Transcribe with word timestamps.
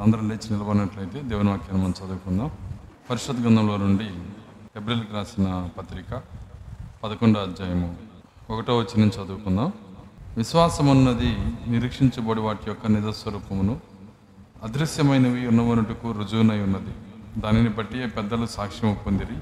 అందరం 0.00 0.28
లేచి 0.28 0.52
నిలబడినట్లయితే 0.52 1.20
దేవుని 1.20 1.48
వాక్యాన్ని 1.48 1.82
మనం 1.82 1.94
చదువుకుందాం. 2.04 2.50
పరిషత్ 3.10 3.40
గ్రంథంలో 3.40 3.76
నుండి 3.76 4.04
ఏప్రిల్కి 4.76 5.14
రాసిన 5.14 5.68
పత్రిక 5.78 6.22
పదకొండో 7.04 7.40
అధ్యాయము 7.40 7.96
ఒకటో 8.50 8.78
వచ్చి 8.78 9.00
నుంచి 9.00 9.24
చదువుకుందాం. 9.24 9.72
విశ్వాసం 10.36 10.90
అన్నది 10.90 11.36
నిరీక్షించబడి 11.70 12.40
వాటి 12.40 12.68
యొక్క 12.68 12.86
నిజస్వరూపమును 12.86 13.80
అదృశ్యమైనవి 14.62 15.46
ఉన్నవనుటకు 15.46 16.12
రుజువునై 16.12 16.60
ఉన్నది. 16.60 16.94
దానిని 17.40 17.68
బట్టి 17.68 18.06
పెద్దలు 18.06 18.46
సాక్ష్యం 18.46 18.96
పొందిరి. 19.06 19.36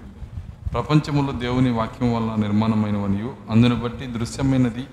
ప్రపంచములో 0.72 1.32
దేవుని 1.32 1.70
వాక్యం 1.70 2.14
వల్ల 2.14 2.34
నిర్మాణమైనవనియు 2.34 3.36
అందును 3.50 3.74
బట్టి 3.74 4.06
దృశ్యమైనది 4.06 4.84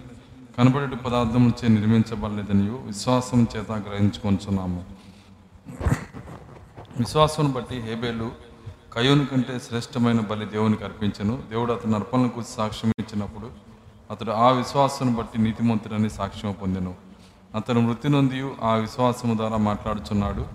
కనబడే 0.58 0.96
పదార్థములచే 0.96 1.68
నిర్మించబడలేదనియు 1.68 2.80
విశ్వాసం 2.88 3.48
చేత 3.58 3.72
గ్రహించుకొంచున్నాము. 3.72 5.07
విశ్వాసం 7.00 7.52
బట్టి 7.52 7.80
హేబేలు 7.80 8.32
కయోని 8.94 9.26
కంటే 9.26 9.60
శ్రేష్టమైన 9.60 10.20
బలి 10.20 10.46
దేవునికి 10.46 10.84
అర్పించను. 10.84 11.40
దేవుడు 11.50 11.74
అతని 11.74 11.96
అర్పణల 11.96 12.24
గురించి 12.24 12.56
సాక్ష్యం 12.58 12.94
ఇచ్చినప్పుడు 13.00 13.52
అతడు 14.12 14.32
ఆ 14.32 14.50
విశ్వాసం 14.50 15.14
బట్టి 15.14 15.42
నీతిమంతుడని 15.42 16.10
సాక్ష్యం 16.10 16.56
పొందెను. 16.62 16.96
అతను 17.56 17.80
మృతి 17.80 18.10
నొందియు 18.10 18.56
ఆ 18.64 18.74
విశ్వాసము 18.74 19.38
ద్వారా 19.38 19.58
మాట్లాడుచున్నాడు. 19.58 20.46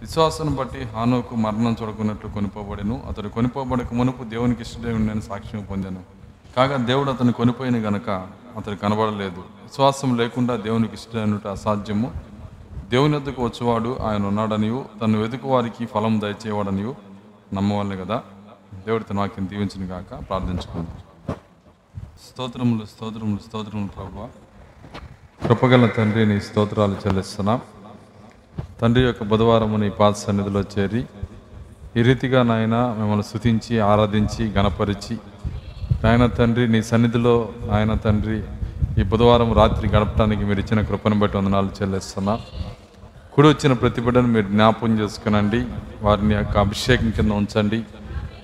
విశ్వాసం 0.00 0.54
బట్టి 0.54 0.82
హానోకు 0.82 1.36
మరణం 1.36 1.76
చూడకున్నట్లు 1.82 2.30
కొనిపోబడెను. 2.30 3.02
అతడు 3.08 3.28
కొనిపోబడక 3.28 3.94
మునుపు 3.94 4.24
దేవునికి 4.24 4.62
ఇష్టడై 4.62 4.92
ఉండని 4.92 5.22
సాక్ష్యం 5.22 5.64
పొందాను. 5.70 6.02
కాగా 6.56 6.76
దేవుడు 6.76 7.10
అతను 7.10 7.32
కొనిపోయిన 7.32 7.76
గనక 7.76 8.10
అతడు 8.56 8.74
కనబడలేదు. 8.74 9.40
విశ్వాసం 9.40 10.16
లేకుండా 10.16 10.56
దేవునికి 10.56 10.94
ఇష్టమైనట్టు 10.94 11.48
అసాధ్యము. 11.48 12.31
దేవుని 12.92 13.16
వద్దకు 13.16 13.44
వచ్చేవాడు 13.44 13.98
ఆయన 14.06 14.26
ఉన్నాడనియు. 14.26 14.84
తను 15.02 15.20
వెతుకు 15.20 15.48
వారికి 15.48 15.86
ఫలం 15.86 16.20
దయచేవాడనియు 16.20 16.94
నమ్మవాలే 17.54 17.96
కదా. 17.96 18.22
దేవుడి 18.86 19.04
తన 19.04 19.18
వాక్యం 19.18 19.48
దీవించిన 19.50 19.86
కాక 19.92 20.28
ప్రార్థించుకుంది. 20.28 20.90
స్తోత్రములు 22.26 22.84
స్తోత్రములు 22.86 23.38
స్తోత్రములు 23.48 23.86
ప్రభు 23.86 24.26
కృపగల 25.46 25.86
తండ్రి 25.86 26.26
నీ 26.26 26.40
స్తోత్రాలు 26.40 26.96
చెల్లిస్తున్నాం. 27.06 27.60
తండ్రి 28.82 29.04
యొక్క 29.04 29.22
బుధవారము 29.22 29.76
నీ 29.76 29.88
పాత 29.90 30.14
సన్నిధిలో 30.14 30.60
చేరి 30.60 31.06
ఈ 31.96 32.02
రీతిగా 32.02 32.42
నాయన 32.42 32.76
మిమ్మల్ని 32.98 33.24
స్తుతించి 33.24 33.80
ఆరాధించి 33.80 34.50
గణపరిచి 34.50 35.18
నాయన 36.04 36.26
తండ్రి 36.26 36.68
నీ 36.68 36.82
సన్నిధిలో 36.82 37.48
నాయన 37.66 37.94
తండ్రి 37.94 38.42
ఈ 39.00 39.02
బుధవారం 39.02 39.52
రాత్రి 39.52 39.88
గడపడానికి 39.88 40.44
మీరు 40.44 40.60
ఇచ్చిన 40.60 40.80
కృపను 40.80 41.18
బట్టి 41.18 41.36
వందనాలు 41.38 41.70
చెల్లిస్తున్నా. 41.82 42.40
కుడి 43.34 43.48
వచ్చిన 43.48 43.72
ప్రతిభను 43.72 44.20
మీరు 44.20 44.46
జ్ఞాపం 44.46 45.00
చేసుకునండి. 45.00 45.64
వారిని 46.02 46.34
యొక్క 46.34 46.58
అభిషేకం 46.58 47.10
కింద 47.10 47.30
ఉంచండి. 47.32 47.82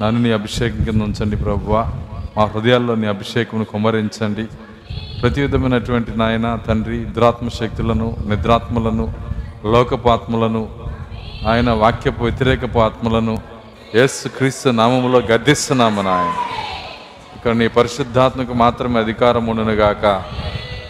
నన్ను 0.03 0.23
నీ 0.23 0.33
అభిషేకం 0.33 0.85
కింద 0.85 1.03
ఉంచండి 1.03 1.37
ప్రభువ. 1.37 1.91
మా 2.37 2.45
హృదయాల్లో 2.45 2.95
నీ 2.95 3.07
అభిషేకమును 3.07 3.65
కుమరించండి 3.65 4.45
ప్రతి 5.23 5.43
విధమైనటువంటి 5.43 6.19
నాయన 6.19 6.59
తండ్రి 6.69 7.05
దురాత్మ 7.05 7.49
శక్తులను 7.49 8.17
నిద్రాత్మలను 8.27 9.15
లోకపాత్మలను 9.65 10.69
ఆయన 11.49 11.71
వాక్యపు 11.71 12.23
వ్యతిరేకపు 12.23 12.79
ఆత్మలను 12.79 13.39
యేసు 13.95 14.29
క్రీస్తు 14.29 14.69
నామములో 14.69 15.19
గద్దిస్తున్నాము 15.19 16.03
నాయన. 16.03 16.33
ఇక్కడ 17.37 17.53
నీ 17.53 17.69
పరిశుద్ధాత్మకు 17.69 18.53
మాత్రమే 18.55 19.01
అధికారం 19.01 19.47
ఉండును 19.47 19.73
గాక 19.73 20.23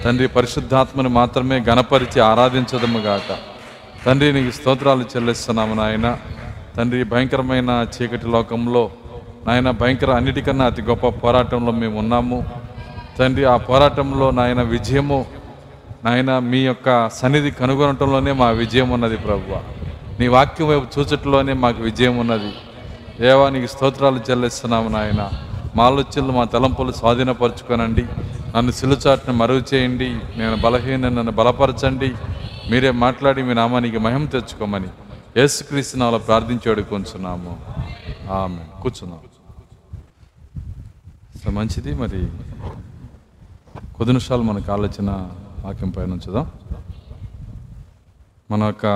తండ్రి 0.05 0.29
పరిశుద్ధాత్మను 0.29 1.09
మాత్రమే 1.09 1.59
గణపరిచి 1.69 2.21
ఆరాధించదము 2.21 2.99
గాక 2.99 3.48
తండ్రి 4.07 4.33
నీకు 4.33 4.51
స్తోత్రాలు 4.51 5.03
చెల్లిస్తున్నాము 5.03 5.75
నాయన. 5.75 6.17
తండ్రి 6.77 7.05
భయంకరమైన 7.05 7.87
చీకటి 7.95 8.27
లోకంలో 8.27 8.91
నాయన 9.47 9.71
భయంకర 9.71 10.11
అన్నిటికన్నా 10.11 10.65
అతి 10.65 10.83
గొప్ప 10.83 11.09
పోరాటంలో 11.09 11.73
మేము 11.73 11.99
ఉన్నాము. 11.99 12.47
తండ్రి 13.19 13.45
ఆ 13.45 13.57
పోరాటంలో 13.57 14.31
నాయన 14.31 14.63
విజయము 14.63 15.27
నాయన 16.05 16.39
మీ 16.39 16.59
యొక్క 16.59 17.09
సన్నిధి 17.09 17.51
కనుగొనటంలోనే 17.51 18.33
మా 18.33 18.51
విజయం 18.51 18.91
ఉన్నది 18.91 19.17
ప్రభు 19.17 19.57
నీ 20.21 20.27
వాక్యం 20.27 20.69
వైపు 20.69 20.87
చూచటంలోనే 20.99 21.53
మాకు 21.53 21.83
విజయం 21.83 22.19
ఉన్నది. 22.19 22.53
దేవా 23.21 23.51
నీకు 23.51 23.67
స్తోత్రాలు 23.67 24.21
చెల్లిస్తున్నాము 24.31 24.89
నాయన. 24.89 25.31
మా 25.77 25.85
ఆలోచనలు 25.85 26.33
మా 26.33 26.45
తలంపులు 26.45 26.93
స్వాధీనపరచుకోనండి. 26.93 28.05
నన్ను 28.57 28.73
సిలుచాటును 28.73 29.33
మరుగు 29.33 29.63
చేయండి. 29.75 30.09
నేను 30.37 30.57
బలహీన 30.57 31.09
నన్ను 31.09 31.33
బలపరచండి. 31.33 32.13
మీరే 32.71 32.91
మాట్లాడి 32.91 33.43
మీ 33.43 33.55
నామానికి 33.55 33.99
మహిమ 33.99 34.25
తెచ్చుకోమని 34.27 34.89
యేసుక్రీస్తు 35.37 35.97
నాలో 35.99 36.19
ప్రార్థించి 36.19 36.71
అడుగుకొంచున్నాము. 36.71 37.53
ఆమె 38.33 38.63
కూర్చున్నాం. 38.83 39.21
సో 41.41 41.51
మంచిది. 41.51 41.93
మరి 42.03 42.21
కొద్ది 43.97 44.13
నిమిషాలు 44.15 44.43
మనకు 44.43 44.73
ఆలోచన 44.73 45.11
వాక్యం 45.65 45.91
పైన 45.91 46.11
ఉంచుదాం. 46.17 46.47
మన 48.51 48.63
యొక్క 48.63 48.87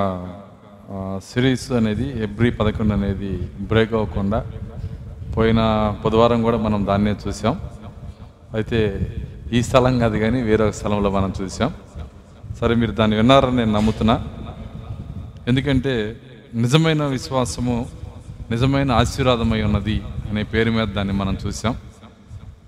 సిరీస్ 1.32 1.72
అనేది 1.72 2.06
ఎవ్రీ 2.22 2.50
పదకొండు 2.50 2.94
అనేది 2.94 3.30
బ్రేక్ 3.70 3.92
అవ్వకుండా 3.92 4.40
పోయిన 5.36 5.60
బుధవారం 6.04 6.42
కూడా 6.42 6.58
మనం 6.66 6.86
దాన్నే 6.86 7.14
చూసాం. 7.24 7.54
అయితే 8.54 8.80
ఈ 9.52 9.62
స్థలం 9.62 9.98
కాదు 9.98 10.16
కానీ 10.16 10.42
వేరే 10.42 10.72
స్థలంలో 10.72 11.10
మనం 11.10 11.32
చూసాం. 11.40 11.72
సరే 12.62 12.74
మీరు 12.74 12.92
దాన్ని 12.92 13.16
విన్నారని 13.16 13.56
నేను 13.56 13.72
నమ్ముతున్నా. 13.72 14.24
ఎందుకంటే 15.48 16.20
నిజమైన 16.54 17.04
విశ్వాసము 17.04 17.86
నిజమైన 18.50 18.92
ఆశీర్వాదమై 18.92 19.62
ఉన్నది 19.62 20.02
అనే 20.30 20.42
పేరు 20.42 20.70
మీద 20.70 20.86
దాన్ని 20.86 21.14
మనం 21.14 21.38
చూసాం 21.46 21.76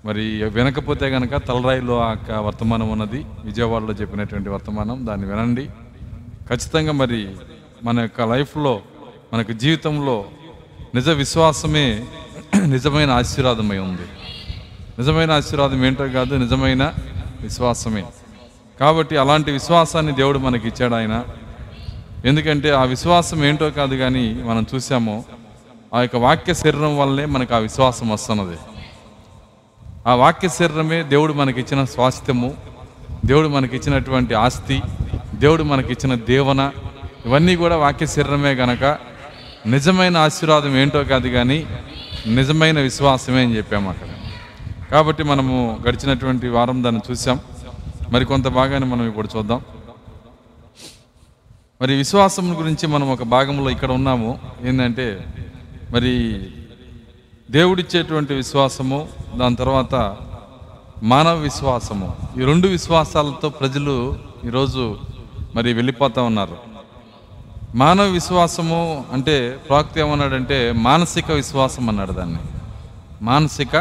మరి 0.05 0.43
వినకపోతే 0.43 1.09
కనుక 1.09 1.35
తలరాయిలో 1.35 1.99
ఆ 1.99 2.09
యొక్క 2.09 2.31
వర్తమానం 2.31 2.91
ఉన్నది. 2.91 3.25
విజయవాడలో 3.43 3.93
చెప్పినటువంటి 3.93 4.49
వర్తమానం 4.49 5.07
దాన్ని 5.07 5.27
వినండి. 5.27 5.69
ఖచ్చితంగా 6.49 6.91
మరి 6.91 7.35
మన 7.83 7.99
యొక్క 7.99 8.21
లైఫ్లో 8.21 8.81
మనకు 9.33 9.51
జీవితంలో 9.51 10.25
నిజ 10.95 11.09
విశ్వాసమే 11.09 12.05
నిజమైన 12.65 13.09
ఆశీర్వాదమై 13.11 13.77
ఉంది. 13.77 14.05
నిజమైన 14.99 15.31
ఆశీర్వాదం 15.31 15.85
ఏంటో 15.85 16.07
కాదు 16.07 16.35
నిజమైన 16.35 16.93
విశ్వాసమే. 17.41 18.05
కాబట్టి 18.79 19.17
అలాంటి 19.17 19.51
విశ్వాసాన్ని 19.51 20.15
దేవుడు 20.15 20.39
మనకి 20.39 20.67
ఇచ్చాడు 20.67 20.95
ఆయన. 20.95 21.23
ఎందుకంటే 22.25 22.71
ఆ 22.71 22.83
విశ్వాసం 22.83 23.45
ఏంటో 23.45 23.69
కాదు 23.69 23.95
కానీ 23.95 24.33
మనం 24.33 24.65
చూసాము 24.75 25.25
ఆ 25.93 26.01
యొక్క 26.01 26.15
వాక్య 26.15 26.53
శరీరం 26.53 26.97
వల్లనే 26.97 27.25
మనకు 27.25 27.55
ఆ 27.55 27.57
విశ్వాసం 27.57 28.09
వస్తున్నది. 28.09 28.57
ఆ 30.07 30.15
వాక్య 30.15 30.49
శరీరమే 30.49 31.03
దేవుడు 31.03 31.33
మనకిచ్చిన 31.33 31.83
స్వాస్థ్యము 31.83 32.53
దేవుడు 33.25 33.47
మనకిచ్చినటువంటి 33.47 34.33
ఆస్తి 34.33 34.81
దేవుడు 35.35 35.63
మనకిచ్చిన 35.63 36.15
దేవన 36.15 36.71
ఇవన్నీ 37.25 37.55
కూడా 37.55 37.77
వాక్య 37.77 38.05
శరీరమే 38.05 38.53
గనక 38.53 38.97
నిజమైన 39.65 40.17
ఆశీర్వాదం 40.17 40.77
ఏంటో 40.77 41.03
కాదు 41.03 41.27
కానీ 41.27 41.65
నిజమైన 42.27 42.79
విశ్వాసమే 42.79 43.43
అని 43.43 43.57
చెప్పాము 43.57 43.89
అక్కడ. 43.89 44.07
కాబట్టి 44.91 45.23
మనము 45.23 45.79
గడిచినటువంటి 45.89 46.47
వారం 46.47 46.83
దాన్ని 46.83 47.01
చూసాం. 47.11 47.39
మరి 48.09 48.25
కొంత 48.25 48.47
భాగాన్ని 48.47 48.89
మనం 48.89 49.07
ఇప్పుడు 49.07 49.29
చూద్దాం. 49.37 49.61
మరి 51.81 51.95
విశ్వాసం 51.95 52.59
గురించి 52.59 52.87
మనం 52.87 53.11
ఒక 53.11 53.23
భాగంలో 53.23 53.69
ఇక్కడ 53.69 53.91
ఉన్నాము. 53.91 54.39
ఏంటంటే 54.63 55.33
మరి 55.91 56.47
దేవుడిచ్చేటువంటి 57.51 58.33
విశ్వాసము 58.33 59.09
దాని 59.35 59.55
తర్వాత 59.55 60.17
మానవ 61.03 61.37
విశ్వాసము. 61.37 62.15
ఈ 62.37 62.43
రెండు 62.43 62.67
విశ్వాసాలతో 62.67 63.49
ప్రజలు 63.49 64.19
ఈరోజు 64.45 64.97
మరి 65.55 65.73
వెళ్ళిపోతూ 65.73 66.23
ఉన్నారు. 66.23 66.57
మానవ 67.75 68.03
విశ్వాసము 68.03 69.05
అంటే 69.11 69.57
ప్రాక్తి 69.69 69.99
ఏమన్నాడంటే 69.99 70.71
మానసిక 70.71 71.31
విశ్వాసం 71.31 71.89
అన్నాడు 71.89 72.11
దాన్ని. 72.11 72.39
మానసిక 73.21 73.75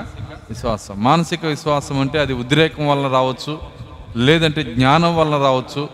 విశ్వాసం. 0.50 1.04
మానసిక 1.04 1.44
విశ్వాసం 1.44 2.00
అంటే 2.00 2.18
అది 2.18 2.32
ఉద్రేకం 2.32 2.88
వల్ల 2.88 3.08
రావచ్చు 3.08 3.73
లేదంటే 4.16 4.62
జ్ఞానం 4.62 5.16
వలన 5.16 5.42
రావచ్చు. 5.42 5.88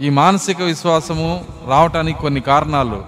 ఈ 0.00 0.08
మానసిక 0.08 0.62
విశ్వాసము 0.62 1.44
రావటానికి 1.68 2.18
కొన్ని 2.18 2.40
కారణాలు. 2.40 3.04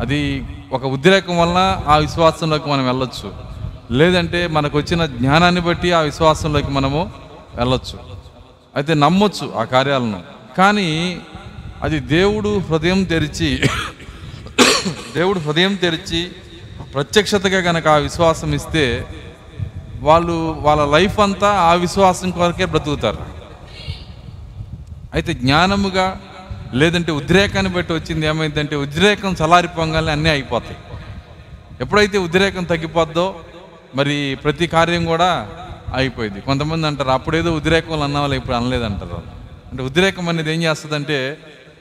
అది 0.00 0.44
ఒక 0.72 0.84
ఉద్రేకం 0.84 1.38
వలన 1.38 1.80
ఆ 1.86 1.96
విశ్వాసంలోకి 1.96 2.70
మనం 2.70 2.86
వెళ్ళొచ్చు. 2.86 3.32
లేదంటే 3.90 4.46
మనకు 4.46 4.78
వచ్చిన 4.78 5.06
జ్ఞానాన్ని 5.06 5.60
బట్టి 5.60 5.92
ఆ 5.92 6.00
విశ్వాసంలోకి 6.00 6.70
మనము 6.70 7.10
వెళ్ళొచ్చు. 7.56 7.98
అయితే 8.76 8.94
నమ్మొచ్చు 8.94 9.52
ఆ 9.56 9.64
కార్యాలను. 9.64 10.20
కానీ 10.58 11.20
అది 11.82 12.00
దేవుడు 12.00 12.58
హృదయం 12.58 13.04
తెరిచి 13.04 13.58
దేవుడు 15.14 15.38
హృదయం 15.38 15.74
తెరిచి 15.74 16.30
ప్రత్యక్షతగా 16.94 17.60
కనుక 17.60 17.88
ఆ 17.88 17.94
విశ్వాసం 17.94 18.54
ఇస్తే 18.54 19.06
వాళ్ళు 20.00 20.56
వాళ్ళ 20.60 20.84
లైఫ్ 20.84 21.20
అంతా 21.20 21.48
ఆ 21.48 21.74
విశ్వాసం 21.74 22.30
కొరకే 22.30 22.64
బ్రతుకుతారు. 22.64 23.31
అయితే 25.14 25.32
జ్ఞానముగా 25.32 26.20
లేదంటే 26.74 27.12
ఉద్రేకాన్ని 27.12 27.72
బట్టి 27.72 27.92
వచ్చింది 27.92 28.26
ఏమైందంటే 28.26 28.76
ఉద్రేకం 28.76 29.36
చలారిపోగానే 29.40 30.10
అన్నీ 30.12 30.30
అయిపోతాయి. 30.30 30.76
ఎప్పుడైతే 31.80 32.18
ఉద్రేకం 32.18 32.64
తగ్గిపోద్దో 32.64 33.40
మరి 33.96 34.38
ప్రతి 34.44 34.66
కార్యం 34.66 35.04
కూడా 35.04 35.48
అయిపోయింది. 35.94 36.40
కొంతమంది 36.40 36.86
అంటారు 36.86 37.10
అప్పుడేదో 37.10 37.52
ఉద్రేకంలో 37.52 38.04
అన్నవాళ్ళు 38.04 38.36
ఇప్పుడు 38.36 38.56
అనలేదంటారు 38.56 39.22
అంటే 39.70 39.82
ఉద్రేకం 39.82 40.28
అనేది 40.28 40.54
ఏం 40.54 40.62
చేస్తుందంటే 40.62 41.38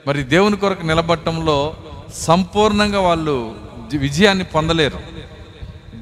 మరి 0.08 0.24
దేవుని 0.24 0.58
కొరకు 0.58 0.86
నిలబట్టంలో 0.86 1.78
సంపూర్ణంగా 2.14 3.00
వాళ్ళు 3.00 3.56
విజయాన్ని 3.94 4.44
పొందలేరు. 4.44 5.00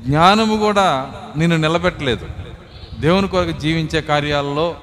జ్ఞానము 0.05 0.55
కూడా 0.57 1.11
నేను 1.37 1.57
నిలబెట్టలేదు. 1.57 2.25
దేవుని 2.99 3.27
కొరకు 3.27 3.59
జీవించే 3.59 4.01
కార్యాలలో 4.01 4.75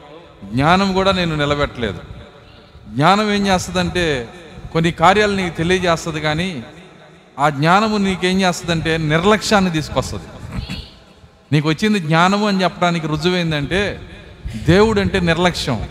జ్ఞానం 0.52 0.92
కూడా 0.92 1.12
నేను 1.12 1.36
నిలబెట్టలేదు. 1.36 2.00
జ్ఞానం 2.88 3.32
ఏం 3.32 3.46
చేస్తుందంటే 3.46 4.28
కొన్ని 4.72 4.90
కార్యాలు 4.90 5.36
నీకు 5.36 5.56
తెలియజేస్తుంది 5.56 6.20
కానీ 6.20 6.64
ఆ 7.38 7.48
జ్ఞానము 7.48 7.96
నీకేం 7.96 8.40
చేస్తుందంటే 8.40 8.96
నిర్లక్ష్యాన్ని 8.96 9.70
తీసుకొస్తుంది. 9.70 10.24
నీకు 11.52 11.68
వచ్చింది 11.68 11.98
జ్ఞానము 11.98 12.48
అని 12.48 12.62
చెప్పడానికి 12.62 13.06
రుజువైందంటే 13.06 14.00
దేవుడు 14.64 15.00
అంటే 15.00 15.20
నిర్లక్ష్యం 15.20 15.88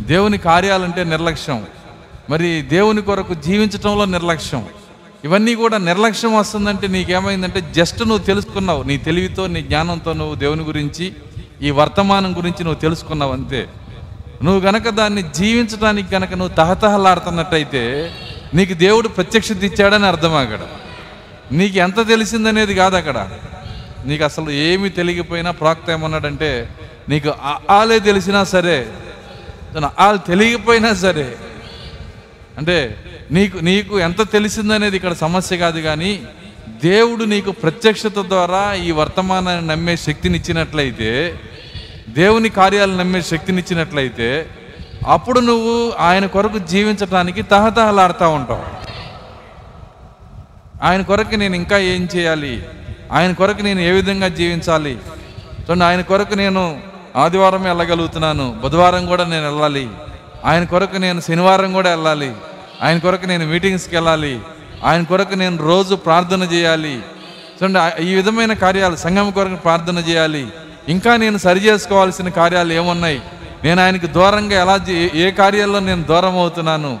దేవుని 0.00 0.38
కార్యాలంటే 0.38 1.04
నిర్లక్ష్యం 1.04 1.66
మరి 2.30 2.62
దేవుని 2.62 3.02
కొరకు 3.02 3.34
జీవించటంలో 3.34 4.04
నిర్లక్ష్యం. 4.04 4.66
ఇవన్నీ 5.24 5.54
కూడా 5.54 5.78
నిర్లక్ష్యం 5.78 6.36
వస్తుందంటే 6.36 6.86
నీకేమైందంటే 6.86 7.60
జస్ట్ 7.60 8.00
నువ్వు 8.00 8.18
తెలుసుకున్నావు 8.18 8.82
నీ 8.82 8.96
తెలివితో 8.96 9.46
నీ 9.46 9.62
జ్ఞానంతో 9.62 10.12
నువ్వు 10.12 10.34
దేవుని 10.34 10.62
గురించి 10.62 11.12
ఈ 11.62 11.70
వర్తమానం 11.70 12.36
గురించి 12.36 12.64
నువ్వు 12.64 12.80
తెలుసుకున్నావు 12.80 13.32
అంతే. 13.32 13.68
నువ్వు 14.42 14.60
గనక 14.60 14.88
దాన్ని 14.88 15.22
జీవించడానికి 15.22 16.14
గనక 16.16 16.34
నువ్వు 16.34 16.54
తహతహలాడుతున్నట్టయితే 16.54 18.12
నీకు 18.54 18.74
దేవుడు 18.74 19.08
ప్రత్యక్షత 19.08 19.64
ఇచ్చాడని 19.64 20.06
అర్థం 20.06 20.34
అక్కడ. 20.34 20.60
నీకు 21.52 21.78
ఎంత 21.78 22.08
తెలిసిందనేది 22.08 22.74
కాదు 22.74 22.96
అక్కడ. 22.96 23.28
నీకు 24.06 24.24
అసలు 24.24 24.50
ఏమి 24.50 24.88
తెలియకపోయినా 24.88 25.50
ప్రాక్త 25.50 25.90
ఏమన్నాడంటే 25.90 26.68
నీకు 27.08 27.34
ఆలే 27.70 27.98
తెలిసినా 27.98 28.44
సరే 28.44 28.86
ఆలు 29.98 30.18
తెలియకపోయినా 30.18 30.94
సరే 30.94 31.36
అంటే 32.58 32.98
నీకు 33.30 33.58
నీకు 33.58 34.00
ఎంత 34.00 34.32
తెలిసిందనేది 34.32 34.96
ఇక్కడ 34.96 35.12
సమస్య 35.12 35.56
కాదు 35.56 35.80
కానీ 35.80 36.22
దేవుడు 36.82 37.24
నీకు 37.24 37.50
ప్రత్యక్షత 37.50 38.18
ద్వారా 38.18 38.74
ఈ 38.74 38.90
వర్తమానాన్ని 38.90 39.66
నమ్మే 39.66 39.96
శక్తినిచ్చినట్లయితే 39.96 41.38
దేవుని 42.08 42.48
కార్యాలు 42.48 42.96
నమ్మే 42.96 43.22
శక్తినిచ్చినట్లయితే 43.22 44.50
అప్పుడు 45.06 45.40
నువ్వు 45.40 45.92
ఆయన 45.98 46.26
కొరకు 46.26 46.58
జీవించడానికి 46.58 47.42
తహతహలాడుతూ 47.42 48.30
ఉంటావు. 48.30 48.62
ఆయన 50.82 51.02
కొరకు 51.02 51.36
నేను 51.36 51.56
ఇంకా 51.56 51.78
ఏం 51.78 52.08
చేయాలి? 52.16 52.64
ఆయన 53.12 53.32
కొరకు 53.32 53.62
నేను 53.62 53.80
ఏ 53.80 53.90
విధంగా 53.90 54.28
జీవించాలి? 54.28 54.98
చూడండి 55.60 55.84
ఆయన 55.84 56.00
కొరకు 56.00 56.34
నేను 56.34 56.80
ఆదివారం 57.16 57.62
వెళ్ళగలుగుతున్నాను. 57.62 58.58
బుధవారం 58.62 59.06
కూడా 59.06 59.24
నేను 59.24 59.48
వెళ్ళాలి. 59.48 59.88
ఆయన 60.44 60.64
కొరకు 60.64 60.96
నేను 60.96 61.20
శనివారం 61.20 61.72
కూడా 61.72 61.90
వెళ్ళాలి. 61.90 62.32
ఆయన 62.82 62.98
కొరకు 62.98 63.26
నేను 63.26 63.46
మీటింగ్స్కి 63.46 63.96
వెళ్ళాలి. 63.96 64.40
ఆయన 64.84 65.02
కొరకు 65.02 65.34
నేను 65.34 65.56
రోజు 65.56 65.94
ప్రార్థన 65.94 66.42
చేయాలి. 66.42 67.02
చూడండి 67.62 67.78
ఆ- 67.78 67.96
ఈ 67.96 68.14
విధమైన 68.14 68.52
కార్యాలు 68.52 68.96
సంఘం 68.96 69.30
కొరకు 69.30 69.54
ప్రార్థన 69.54 69.98
చేయాలి. 69.98 70.48
ఇంకా 70.88 71.16
నేను 71.16 71.38
సరి 71.38 71.60
చేసుకోవాల్సిన 71.60 72.28
కార్యాలు 72.28 72.72
ఏమున్నాయి? 72.72 73.22
నేను 73.64 73.82
ఆయనకి 73.82 74.06
దూరంగా 74.06 74.60
ఎలా 74.60 74.86
ఏ 75.14 75.30
కార్యాల్లో 75.30 75.78
నేను 75.78 76.02
దూరం 76.02 76.38
అవుతున్నాను? 76.38 76.98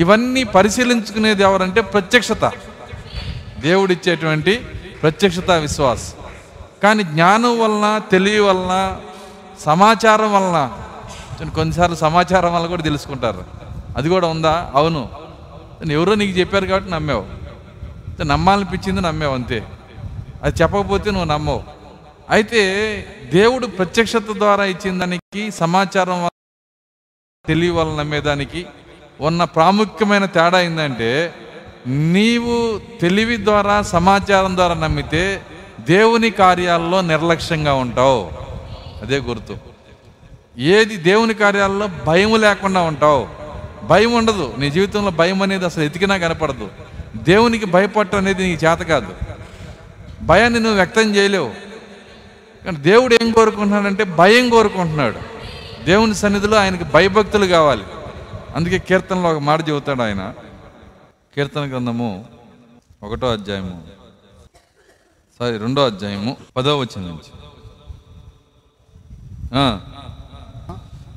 ఇవన్నీ 0.00 0.44
పరిశీలించుకునేది 0.44 1.42
ఎవరంటే 1.42 1.80
ప్రత్యక్షత. 1.80 2.52
దేవుడిచ్చేటువంటి 3.60 4.56
ప్రత్యక్షత 5.02 5.50
విశ్వాస్. 5.50 6.14
కానీ 6.82 7.02
జ్ఞానం 7.02 7.60
వలన 7.60 8.00
తెలివి 8.10 8.40
వలన 8.40 8.96
సమాచారం 9.60 10.32
వలన 10.32 10.70
కొన్నిసార్లు 11.54 11.96
సమాచారం 11.96 12.54
వల్ల 12.54 12.66
కూడా 12.66 12.82
తెలుసుకుంటారు. 12.82 13.44
అది 13.96 14.08
కూడా 14.08 14.28
ఉందా? 14.28 14.70
అవును. 14.74 15.08
ఎవరో 15.92 16.14
నీకు 16.14 16.38
చెప్పారు 16.38 16.66
కాబట్టి 16.66 16.90
నమ్మావు. 16.90 17.24
నమ్మాలనిపించింది 18.22 19.00
నమ్మావు 19.00 19.34
అంతే. 19.34 19.64
అది 20.42 20.62
చెప్పకపోతే 20.62 21.10
నువ్వు 21.10 21.28
నమ్మవు. 21.28 21.77
అయితే 22.30 23.06
దేవుడు 23.32 23.66
ప్రత్యక్షత 23.66 24.24
ద్వారా 24.32 24.64
ఇచ్చిన 24.64 24.98
దానికి 24.98 25.50
సమాచారం 25.50 26.18
వల్ల 26.18 26.28
తెలివి 27.46 27.72
వల్ల 27.72 28.02
నమ్మేదానికి 28.02 28.66
ఉన్న 29.20 29.44
ప్రాముఖ్యమైన 29.44 30.24
తేడా 30.24 30.60
ఏంటంటే 30.60 31.34
నీవు 31.86 32.80
తెలివి 33.00 33.44
ద్వారా 33.44 33.82
సమాచారం 33.82 34.56
ద్వారా 34.56 34.74
నమ్మితే 34.74 35.42
దేవుని 35.80 36.30
కార్యాల్లో 36.30 37.00
నిర్లక్ష్యంగా 37.00 37.74
ఉంటావు. 37.74 38.30
అదే 39.02 39.18
గుర్తు. 39.18 39.56
ఏది 40.58 40.96
దేవుని 40.96 41.34
కార్యాల్లో 41.34 41.88
భయం 42.06 42.40
లేకుండా 42.40 42.80
ఉంటావు. 42.80 43.28
భయం 43.86 44.12
ఉండదు. 44.12 44.54
నీ 44.58 44.70
జీవితంలో 44.70 45.10
భయం 45.10 45.42
అనేది 45.42 45.64
అసలు 45.64 45.82
ఎతికినా 45.82 46.16
కనపడదు. 46.16 46.70
దేవునికి 47.16 47.66
భయపడటం 47.66 48.18
అనేది 48.18 48.42
నీకు 48.42 48.64
చేత 48.64 48.78
కాదు. 48.78 49.14
భయాన్ని 50.22 50.60
నువ్వు 50.60 50.76
వ్యక్తం 50.76 51.16
చేయలేవు. 51.16 51.67
కానీ 52.68 52.80
దేవుడు 52.80 53.18
ఏం 53.22 53.30
కోరుకుంటున్నాడంటే 53.30 54.04
భయం 54.04 54.50
కోరుకుంటున్నాడు. 54.50 55.18
దేవుని 55.84 56.14
సన్నిధిలో 56.14 56.56
ఆయనకి 56.56 56.84
భయభక్తులు 56.84 57.46
కావాలి. 57.46 57.84
అందుకే 58.56 58.78
కీర్తనలో 58.78 59.30
ఒక 59.30 59.38
మాట 59.38 59.68
చెబుతాడు 59.68 60.02
ఆయన. 60.02 60.34
కీర్తన 61.34 61.70
గ్రంథము 61.70 62.24
ఒకటో 63.02 63.32
అధ్యాయము. 63.32 63.82
సారీ 65.38 65.56
రెండో 65.56 65.86
అధ్యాయము 65.86 66.36
పదో 66.56 66.78
వచ్చిన 66.78 67.04
నుంచి. 67.04 67.32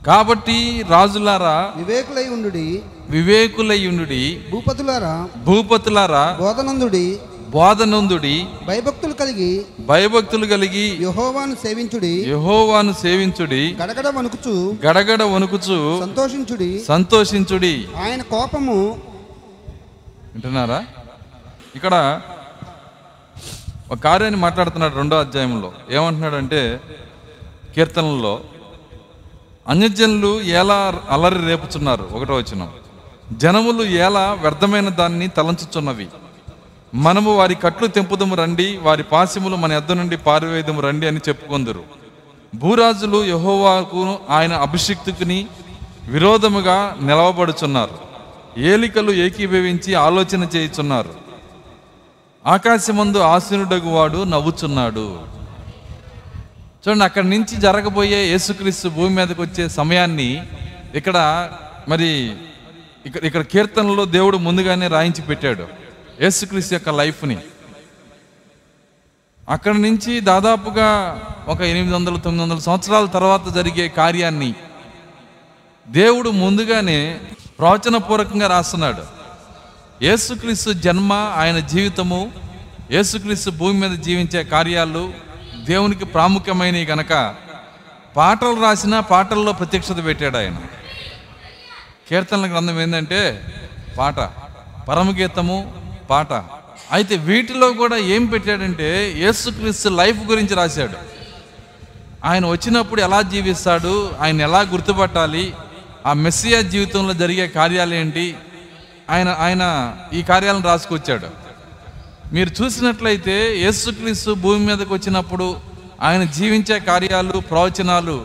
కాబట్టి 0.04 0.86
రాజులారా 0.90 1.72
వివేకులై 1.76 2.28
ఉండుడి. 2.28 2.82
వివేకులయ్యుండుడి 3.10 4.44
భూపతులారా. 4.52 5.30
భూపతులారా 5.44 6.38
బోధనందుడి. 6.40 7.20
బోధనందుడి 7.52 8.36
భయభక్తులు 8.68 9.14
కలిగి 9.14 9.66
భయభక్తులు 9.80 10.46
కలిగి 10.46 10.86
యహోవాను 11.04 11.56
సేవించుడి 11.56 12.14
యహోవాను 12.30 12.94
సేవించుడి 12.94 13.64
గడగడ 13.74 14.08
వణుకుచు 14.08 14.54
గడగడ 14.86 15.24
వణుకుచు 15.24 15.78
సంతోషించుడి. 16.00 16.70
సంతోషించుడి. 16.88 17.74
ఆయన 18.06 18.22
కోపము 18.22 18.78
వింటున్నారా? 20.34 20.80
ఇక్కడ 21.76 22.22
ఒక 23.92 24.00
కార్యాన్ని 24.00 24.40
మాట్లాడుతున్నాడు 24.40 24.96
రెండో 24.96 25.16
అధ్యాయంలో. 25.20 25.74
ఏమంటున్నాడంటే 25.92 26.62
కీర్తనల్లో 27.76 28.40
అన్యజనులు 29.68 30.42
ఎలా 30.42 30.80
అలరి 31.10 31.42
రేపుచున్నారు 31.48 32.08
ఒకటో 32.12 32.36
వచ్చిన 32.36 32.68
జనములు 33.38 33.84
ఎలా 33.84 34.26
వ్యర్థమైన 34.42 34.90
దాన్ని 34.90 35.28
తలంచుచున్నవి. 35.28 36.08
మనము 36.96 37.38
వారి 37.38 37.56
కట్లు 37.56 37.88
తెంపుదము 37.88 38.36
రండి 38.36 38.78
వారి 38.78 39.04
పాశములు 39.04 39.56
మన 39.56 39.72
ఎద్ద 39.72 39.92
నుండి 39.92 40.18
పారివేయదము 40.18 40.82
రండి 40.82 41.08
అని 41.08 41.18
చెప్పుకొందురు. 41.18 41.84
భూరాజులు 42.56 43.26
యహోవాకు 43.26 44.20
ఆయన 44.30 44.54
అభిషిక్తుకుని 44.54 45.48
విరోధముగా 46.08 46.98
నిలవబడుచున్నారు. 47.02 47.98
ఏలికలు 48.58 49.12
ఏకీభవించి 49.12 49.94
ఆలోచన 49.94 50.48
చేయుచున్నారు. 50.56 51.14
ఆకాశమందు 52.46 53.18
ఆసీనుడగువాడు 53.18 54.24
నవ్వుచున్నాడు. 54.24 55.20
చూడండి 56.88 57.04
అక్కడి 57.04 57.30
నుంచి 57.30 57.58
జరగబోయే 57.58 58.18
యేసుక్రీస్తు 58.18 58.88
భూమి 58.88 59.16
మీదకి 59.16 59.42
వచ్చే 59.42 59.70
సమయాన్ని 59.70 60.44
ఇక్కడ 60.96 61.50
మరి 61.90 62.34
ఇక్కడ 63.06 63.24
ఇక్కడ 63.24 63.42
కీర్తనలో 63.42 64.06
దేవుడు 64.06 64.38
ముందుగానే 64.38 64.88
రాయించి 64.88 65.22
పెట్టాడు. 65.22 65.82
యేసుక్రీస్తు 66.22 66.74
యొక్క 66.74 66.90
లైఫ్ని. 66.90 67.38
అక్కడి 69.50 69.82
నుంచి 69.82 70.20
దాదాపుగా 70.20 70.90
ఒక 71.48 71.62
ఎనిమిది 71.62 71.94
వందల 71.94 72.16
తొమ్మిది 72.16 72.44
వందల 72.44 72.60
సంవత్సరాల 72.60 73.06
తర్వాత 73.06 73.56
జరిగే 73.56 73.88
కార్యాన్ని 73.88 74.56
దేవుడు 75.88 76.30
ముందుగానే 76.30 77.22
ప్రవచనపూర్వకంగా 77.60 78.48
రాస్తున్నాడు. 78.48 79.04
యేసుక్రీస్తు 80.04 80.72
జన్మ 80.72 81.14
ఆయన 81.14 81.60
జీవితము 81.60 82.32
యేసుక్రీస్తు 82.92 83.50
భూమి 83.50 83.88
మీద 83.88 84.00
జీవించే 84.00 84.44
కార్యాలు 84.44 85.14
దేవునికి 85.64 86.06
ప్రాముఖ్యమైనవి 86.06 86.86
గనక 86.86 87.36
పాటలు 88.16 88.62
రాసిన 88.62 89.00
పాటల్లో 89.00 89.52
ప్రత్యక్షత 89.52 90.06
పెట్టాడు 90.06 90.38
ఆయన. 90.38 90.58
కీర్తనల 92.10 92.52
గ్రంథం 92.52 92.82
ఏంటంటే 92.82 93.44
పాట 93.98 94.16
పరమగీతము 94.88 95.81
పాట. 96.12 96.32
అయితే 96.96 97.16
వీటిలో 97.28 97.68
కూడా 97.82 97.98
ఏం 98.14 98.24
పెట్టాడంటే 98.34 98.90
యేసుక్రీస్తు 99.24 99.90
లైఫ్ 100.02 100.22
గురించి 100.32 100.54
రాశాడు. 100.62 100.98
ఆయన 102.30 102.46
వచ్చినప్పుడు 102.54 103.02
ఎలా 103.08 103.20
జీవిస్తాడు 103.34 103.94
ఆయన 104.24 104.42
ఎలా 104.48 104.62
గుర్తుపట్టాలి 104.74 105.46
ఆ 106.10 106.12
మెస్సియా 106.26 106.60
జీవితంలో 106.74 107.14
జరిగే 107.22 107.46
కార్యాలు 107.60 107.94
ఏంటి 108.02 108.26
ఆయన 109.14 109.30
ఆయన 109.46 109.64
ఈ 110.18 110.22
కార్యాలను 110.32 110.66
రాసుకొచ్చాడు. 110.72 111.30
మీరు 112.36 112.52
చూసినట్లయితే 112.60 113.36
యేసుక్రీస్తు 113.64 114.32
భూమి 114.44 114.62
మీదకి 114.68 114.92
వచ్చినప్పుడు 114.98 115.48
ఆయన 116.08 116.24
జీవించే 116.38 116.78
కార్యాలు 116.90 117.38
ప్రవచనాలు 117.52 118.18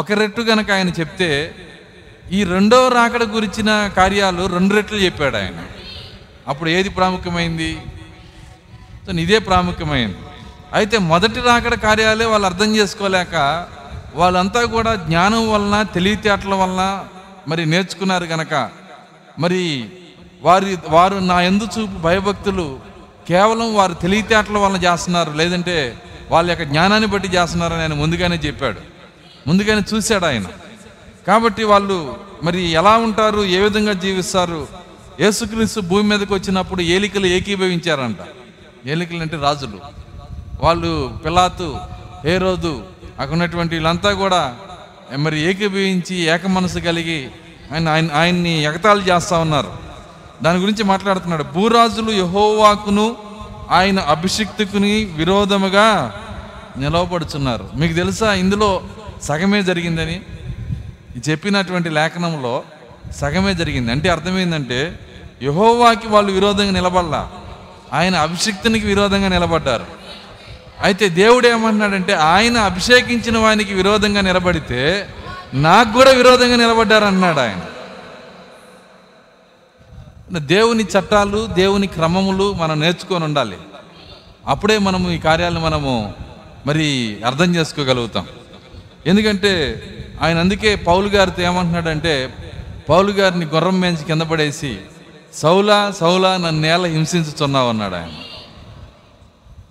ఒక 0.00 0.12
రెట్టు 0.20 0.42
గనక 0.50 0.70
ఆయన 0.76 0.90
చెప్తే 1.00 1.30
ఈ 2.36 2.40
రెండవ 2.54 2.86
రాకడ 2.98 3.24
గురించిన 3.34 3.70
కార్యాలు 3.98 4.44
రెండు 4.54 4.72
రెట్లు 4.78 4.98
చెప్పాడు 5.04 5.36
ఆయన. 5.42 5.58
అప్పుడు 6.48 6.70
ఏది 6.70 6.88
ప్రాముఖ్యమైంది? 6.88 7.70
ఇదే 9.20 9.38
ప్రాముఖ్యమైంది. 9.38 10.16
అయితే 10.72 10.98
మొదటి 10.98 11.40
రాకడ 11.40 11.74
కార్యాలే 11.74 12.24
వాళ్ళు 12.24 12.46
అర్థం 12.46 12.76
చేసుకోలేక 12.76 13.34
వాళ్ళంతా 14.14 14.64
కూడా 14.64 14.94
జ్ఞానం 14.94 15.52
వలన 15.52 15.82
తెలివితేటల 15.82 16.54
వలన 16.54 16.82
మరి 17.48 17.66
నేర్చుకున్నారు 17.66 18.26
కనుక 18.26 18.70
మరి 19.38 19.62
వారి 20.42 20.78
వారు 20.88 21.14
నా 21.14 21.40
ఎందు 21.40 21.64
చూపు 21.64 21.98
భయభక్తులు 21.98 22.80
కేవలం 23.28 23.74
వారు 23.74 23.94
తెలివితేటల 23.94 24.58
వలన 24.58 24.76
చేస్తున్నారు 24.76 25.30
లేదంటే 25.30 25.76
వాళ్ళ 26.30 26.50
యొక్క 26.50 26.62
జ్ఞానాన్ని 26.62 27.08
బట్టి 27.08 27.28
చేస్తున్నారని 27.28 27.80
ఆయన 27.80 27.94
ముందుగానే 27.94 28.36
చెప్పాడు. 28.36 28.80
ముందుగానే 29.46 29.82
చూశాడు 29.94 30.26
ఆయన. 30.26 30.46
కాబట్టి 31.26 31.64
వాళ్ళు 31.64 32.16
మరి 32.42 32.70
ఎలా 32.70 32.96
ఉంటారు 32.96 33.40
ఏ 33.44 33.58
విధంగా 33.58 33.92
జీవిస్తారు 33.92 34.68
యేసుక్రీస్తు 35.20 35.80
భూమి 35.80 36.02
మీదకి 36.02 36.34
వచ్చినప్పుడు 36.34 36.82
ఏలికలు 36.82 37.26
ఏకీభవించారంట. 37.26 38.16
ఏలికలు 38.86 39.20
అంటే 39.20 39.36
రాజులు. 39.36 39.80
వాళ్ళు 40.60 41.18
పిలాతు 41.24 41.76
హేరోదు 42.24 42.82
అక్కడ 43.20 43.32
ఉన్నటువంటి 43.32 43.74
వీళ్ళంతా 43.74 44.12
కూడా 44.12 44.56
మరి 45.16 45.40
ఏకీభవించి 45.40 46.16
ఏక 46.16 46.46
మనసు 46.46 46.78
కలిగి 46.78 47.28
ఆయన 47.74 47.88
ఆయన 47.88 48.08
ఆయన్ని 48.12 48.62
ఎగతాళి 48.62 49.02
చేస్తూ 49.02 49.36
ఉన్నారు. 49.36 49.72
దాని 50.42 50.58
గురించి 50.58 50.84
మాట్లాడుతున్నాడు. 50.84 51.42
భూరాజులు 51.42 52.12
యహోవాకును 52.12 53.16
ఆయన 53.70 54.00
అభిషిక్తుకుని 54.00 55.04
విరోధముగా 55.04 56.14
నిలవబడుచున్నారు. 56.78 57.68
మీకు 57.76 57.92
తెలుసా 57.92 58.34
ఇందులో 58.34 58.82
సగమే 59.22 59.62
జరిగిందని? 59.62 60.20
చెప్పినటువంటి 61.30 61.88
లేఖనంలో 61.88 62.62
సగమే 63.12 63.54
జరిగింది. 63.54 63.92
అంటే 63.92 64.08
అర్థమైందంటే 64.08 64.98
యహోవాకి 65.42 66.08
వాళ్ళు 66.08 66.32
విరోధంగా 66.32 66.70
నిలబడలా. 66.70 67.30
ఆయన 67.92 68.16
అభిషిక్తునికి 68.16 68.86
విరోధంగా 68.86 69.28
నిలబడ్డారు. 69.28 69.86
అయితే 70.82 71.08
దేవుడు 71.08 71.48
ఏమంటున్నాడంటే 71.48 72.12
ఆయన 72.12 72.58
అభిషేకించిన 72.58 73.38
వానికి 73.38 73.74
విరోధంగా 73.74 74.20
నిలబడితే 74.20 75.08
నాకు 75.54 75.92
కూడా 75.92 76.10
విరోధంగా 76.10 76.56
నిలబడ్డారు 76.56 77.04
అన్నాడు 77.04 77.40
ఆయన 77.40 77.58
దేవుని 80.38 80.84
చట్టాలు 80.84 81.46
దేవుని 81.46 81.86
క్రమములు 81.86 82.52
మనం 82.52 82.80
నేర్చుకొని 82.80 83.24
ఉండాలి. 83.24 83.56
అప్పుడే 84.46 84.78
మనము 84.78 85.10
ఈ 85.10 85.18
కార్యాలను 85.18 85.60
మనము 85.60 86.14
మరి 86.66 87.16
అర్థం 87.26 87.54
చేసుకోగలుగుతాం. 87.54 88.26
ఎందుకంటే 89.06 89.82
ఆయన 90.22 90.38
అందుకే 90.38 90.74
పౌలు 90.74 91.08
గారితో 91.08 91.42
ఏమంటున్నాడంటే 91.42 92.34
పౌలు 92.88 93.12
గారిని 93.12 93.46
గుర్రం 93.46 93.80
మేంచి 93.80 94.04
కింద 94.04 94.22
పడేసి 94.22 94.78
సౌలా 95.34 95.90
సౌలా 95.90 96.36
నన్ను 96.36 96.62
నేల 96.62 96.84
హింసించుచున్నావు 96.84 97.68
అన్నాడు 97.68 97.94
ఆయన. 97.94 98.10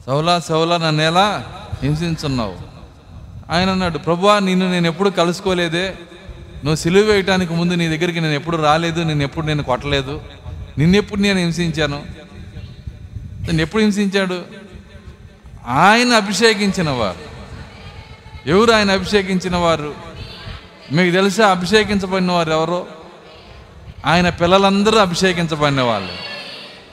సౌలా 0.05 0.39
సౌలా 0.39 0.77
నన్ను 0.77 1.03
నేల 1.03 1.43
హింసించున్నావు 1.83 2.55
ఆయన 3.51 3.69
అన్నాడు. 3.69 3.97
ప్రభువా 3.97 4.39
నిన్ను 4.39 4.71
నేను 4.71 4.87
ఎప్పుడు 4.87 5.09
కలుసుకోలేదే? 5.09 5.89
నువ్వు 6.55 6.75
సిలువ 6.75 7.03
వేయటానికి 7.03 7.53
ముందు 7.53 7.73
నీ 7.73 7.97
దగ్గరికి 7.97 8.21
నేను 8.21 8.33
ఎప్పుడు 8.33 8.57
రాలేదు 8.57 9.01
నేను 9.01 9.23
ఎప్పుడు 9.23 9.45
నేను 9.45 9.63
కొట్టలేదు? 9.63 10.21
నిన్నెప్పుడు 10.77 11.19
నేను 11.19 11.39
హింసించాను? 11.39 12.03
నేను 13.47 13.61
ఎప్పుడు 13.61 13.81
హింసించాడు? 13.81 14.41
ఆయన 15.67 16.13
అభిషేకించిన 16.13 16.89
వారు. 16.89 17.35
ఎవరు 18.49 18.71
ఆయన 18.71 18.91
అభిషేకించిన 18.91 19.55
వారు? 19.55 19.93
మీకు 20.91 21.15
తెలుసా 21.15 21.47
అభిషేకించబడిన 21.47 22.31
వారు 22.31 22.51
ఎవరో? 22.51 22.87
ఆయన 24.05 24.29
పిల్లలందరూ 24.29 24.97
అభిషేకించబడిన 24.97 25.81
వాళ్ళు 25.81 26.13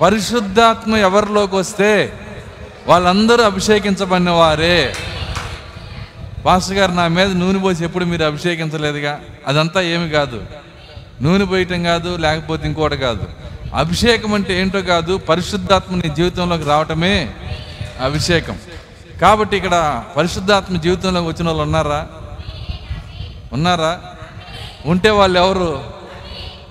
పరిశుద్ధాత్మ 0.01 0.97
ఎవరిలోకి 0.97 1.57
వస్తే 1.57 2.13
వాళ్ళందరూ 2.87 3.43
అభిషేకించబడిన 3.43 4.31
వారే 4.31 4.95
పాస్టర్ 6.47 6.77
గారు 6.77 6.93
నా 6.93 7.09
మీద 7.09 7.37
నూనె 7.37 7.59
పోసి 7.59 7.85
ఎప్పుడు 7.85 8.05
మీరు 8.05 8.25
అభిషేకించలేదుగా? 8.25 9.21
అదంతా 9.47 9.81
ఏమి 9.81 10.11
కాదు. 10.11 10.45
నూనె 11.23 11.45
పోయటం 11.45 11.83
కాదు 11.83 12.17
లేకపోతే 12.17 12.67
ఇంకోటి 12.67 12.97
కాదు. 12.97 13.27
అభిషేకం 13.75 14.35
అంటే 14.35 14.61
ఏంటో 14.61 14.83
కాదు 14.83 15.17
పరిశుద్ధాత్మ 15.17 15.95
నీ 15.97 16.09
జీవితంలోకి 16.09 16.65
రావటమే 16.65 17.35
అభిషేకం. 18.01 18.59
కాబట్టి 19.21 19.57
ఇక్కడ 19.57 20.05
పరిశుద్ధాత్మ 20.17 20.77
జీవితంలోకి 20.77 21.29
వచ్చిన 21.29 21.47
వాళ్ళు 21.47 21.63
ఉన్నారా? 21.63 22.07
ఉన్నారా? 23.53 24.01
ఉంటే 24.87 25.11
వాళ్ళు 25.11 25.39
ఎవరు? 25.39 26.02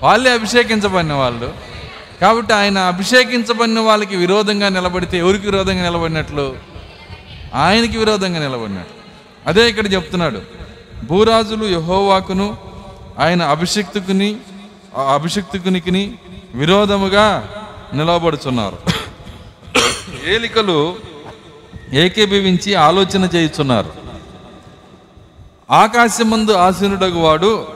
వాళ్ళే 0.04 0.34
అభిషేకించబడిన 0.34 1.14
వాళ్ళు. 1.14 1.54
కాబట్టి 2.22 2.54
ఆయన 2.54 2.78
అభిషేకించబడిన 2.78 3.80
వాళ్ళకి 3.80 4.16
విరోధంగా 4.16 4.70
నిలబడితే 4.70 5.18
ఎవరికి 5.18 5.46
విరోధంగా 5.46 5.84
నిలబడినట్లు? 5.84 6.56
ఆయనకి 7.54 7.98
విరోధంగా 7.98 8.40
నిలబడినట్లు. 8.40 9.02
అదే 9.48 9.70
ఇక్కడ 9.70 9.94
చెప్తున్నాడు. 9.94 10.42
భూరాజులు 11.06 11.66
యహోవాకును 11.66 12.58
ఆయన 13.20 13.42
అభిషిక్తుకుని 13.42 14.38
ఆ 14.96 15.16
విరోధముగా 16.54 17.48
నిలవబడుచున్నారు 17.94 18.78
ఏలికలు 20.28 20.96
ఏకీభవించి 21.94 22.76
ఆలోచన 22.76 23.30
చేయుచున్నారు. 23.36 23.92
ఆకాశమందు 25.72 26.52
ఆసీనుడగు 26.52 27.20
వాడు 27.20 27.68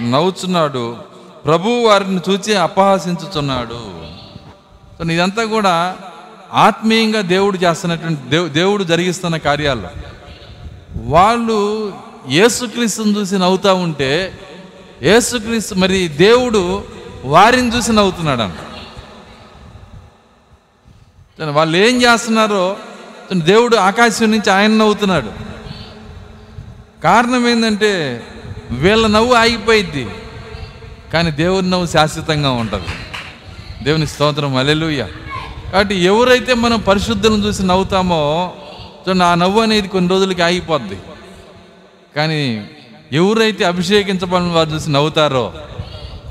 నవ్వుచున్నాడు. 0.00 1.11
ప్రభువు 1.44 1.86
వారిని 1.86 2.20
చూచి 2.30 2.56
అపహాసించుచున్నాడు. 2.56 3.80
సో 4.98 5.12
ఇదంతా 5.12 5.44
కూడా 5.44 5.96
ఆత్మీయంగా 6.52 7.20
దేవుడు 7.20 7.58
చేస్తున్నటువంటి 7.58 8.22
దేవు 8.28 8.48
దేవుడు 8.48 8.84
జరిగిస్తున్న 8.84 9.36
కార్యాలు. 9.36 9.88
వాళ్ళు 10.96 11.58
యేసుక్రీస్తుని 12.28 13.16
చూసి 13.16 13.38
నవ్వుతూ 13.38 13.74
ఉంటే 13.74 14.38
యేసుక్రీస్తు 15.02 15.74
మరి 15.74 16.08
దేవుడు 16.08 16.84
వారిని 17.24 17.76
చూసి 17.76 17.92
నవ్వుతున్నాడు 17.92 18.42
అంట 18.42 18.58
వాళ్ళు 21.42 21.76
ఏం 21.76 22.02
చేస్తున్నారో 22.02 22.76
దేవుడు 23.32 23.76
ఆకాశం 23.76 24.30
నుంచి 24.30 24.50
ఆయన 24.50 24.70
నవ్వుతున్నాడు. 24.70 25.30
కారణం 27.02 27.48
ఏంటంటే 27.48 27.92
వీళ్ళ 28.70 29.06
నవ్వు 29.06 29.34
ఆగిపోయిద్ది. 29.34 30.08
కానీ 31.12 31.30
దేవుని 31.30 31.70
నవ్వు 31.70 31.86
శాశ్వతంగా 31.86 32.50
ఉంటుంది. 32.50 32.86
దేవుని 33.84 34.06
స్తోత్రం 34.06 34.56
అలెలుయ్య 34.56 35.06
కాబట్టి 35.72 35.94
ఎవరైతే 35.94 36.54
మనం 36.54 36.80
పరిశుద్ధులను 36.80 37.46
చూసి 37.46 37.62
నవ్వుతామో 37.62 38.52
చూడండి 39.08 39.24
ఆ 39.24 39.34
నవ్వు 39.34 39.60
అనేది 39.60 39.88
కొన్ని 39.88 40.10
రోజులకి 40.10 40.42
ఆగిపోద్ది. 40.42 40.98
కానీ 42.16 42.70
ఎవరైతే 43.12 43.64
అభిషేకించబడిన 43.64 44.48
వారు 44.48 44.70
చూసి 44.70 44.90
నవ్వుతారో 44.90 45.52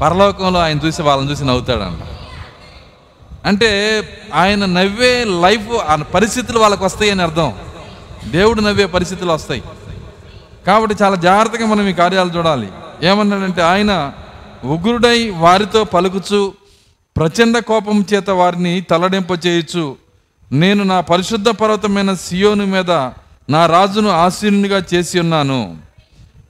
పరలోకంలో 0.01 0.59
ఆయన 0.59 0.79
చూసి 0.85 1.01
వాళ్ళని 1.01 1.31
చూసి 1.31 1.45
నవ్వుతాడంట. 1.45 2.00
అంటే 3.45 4.03
ఆయన 4.33 4.65
నవ్వే 4.65 5.23
లైఫ్ 5.23 5.69
ఆ 5.88 5.95
పరిస్థితులు 5.95 6.59
వాళ్ళకి 6.59 6.83
వస్తాయి 6.83 7.11
అని 7.11 7.21
అర్థం. 7.21 7.53
దేవుడు 8.25 8.61
నవ్వే 8.61 8.85
పరిస్థితులు 8.85 9.31
వస్తాయి. 9.31 9.63
కాబట్టి 10.67 11.03
చాలా 11.03 11.15
జాగ్రత్తగా 11.15 11.65
మనం 11.65 11.88
ఈ 11.88 11.93
కార్యాలు 11.93 12.29
చూడాలి. 12.29 12.67
ఏమన్నాడంటే 13.03 13.61
ఆయన 13.61 14.11
ఉగ్రుడై 14.63 15.30
వారితో 15.30 15.84
పలుకుచు 15.84 16.53
ప్రచండ 17.18 17.58
కోపం 17.58 18.06
చేత 18.13 18.30
వారిని 18.30 18.82
తలడింప 18.82 19.46
చేయొచ్చు 19.46 19.98
నేను 20.51 20.84
నా 20.84 21.01
పరిశుద్ధ 21.01 21.50
పర్వతమైన 21.50 22.13
సియోను 22.13 22.65
మీద 22.65 22.91
నా 23.50 23.65
రాజును 23.65 24.10
ఆశీనునిగా 24.10 24.84
చేసి 24.94 25.20
ఉన్నాను. 25.20 25.77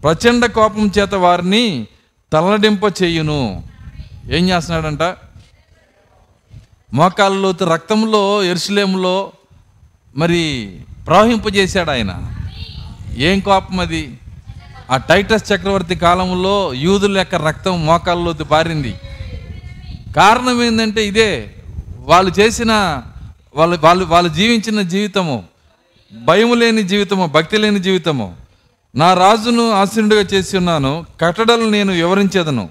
ప్రచండ 0.03 0.45
కోపం 0.45 0.91
చేత 0.99 1.15
వారిని 1.15 1.87
తలడింప 2.33 2.83
చేయును. 3.03 3.63
ఏం 4.31 4.49
చేస్తున్నాడంట? 4.49 5.01
మోకాళ్ళలో 6.93 7.51
రక్తంలో 7.51 8.43
ఎరుసలేములో 8.43 9.31
మరి 10.17 10.77
ప్రవహింపజేశాడు 11.07 11.91
ఆయన. 11.91 12.35
ఏం 13.17 13.39
కోపం 13.39 13.79
అది? 13.79 14.17
ఆ 14.91 14.97
టైటస్ 14.97 15.45
చక్రవర్తి 15.51 15.95
కాలంలో 15.95 16.73
యూదుల 16.73 17.17
యొక్క 17.17 17.35
రక్తం 17.35 17.85
మోకాల్లోకి 17.85 18.43
పారింది. 18.43 18.93
కారణం 20.15 20.63
ఏంటంటే 20.63 21.01
ఇదే 21.07 21.55
వాళ్ళు 22.09 22.31
చేసిన 22.39 22.71
వాళ్ళు 23.55 23.77
వాళ్ళు 23.77 24.05
వాళ్ళు 24.05 24.29
జీవించిన 24.33 24.81
జీవితము 24.81 25.37
భయము 26.13 26.53
లేని 26.53 26.83
జీవితము 26.83 27.25
భక్తి 27.25 27.57
లేని 27.57 27.79
జీవితము. 27.79 28.27
నా 28.95 29.13
రాజును 29.13 29.71
ఆశీనుడిగా 29.71 30.21
చేసి 30.21 30.57
ఉన్నాను 30.57 31.05
కట్టడలు 31.21 31.65
నేను 31.69 31.91
వివరించేదను. 31.93 32.69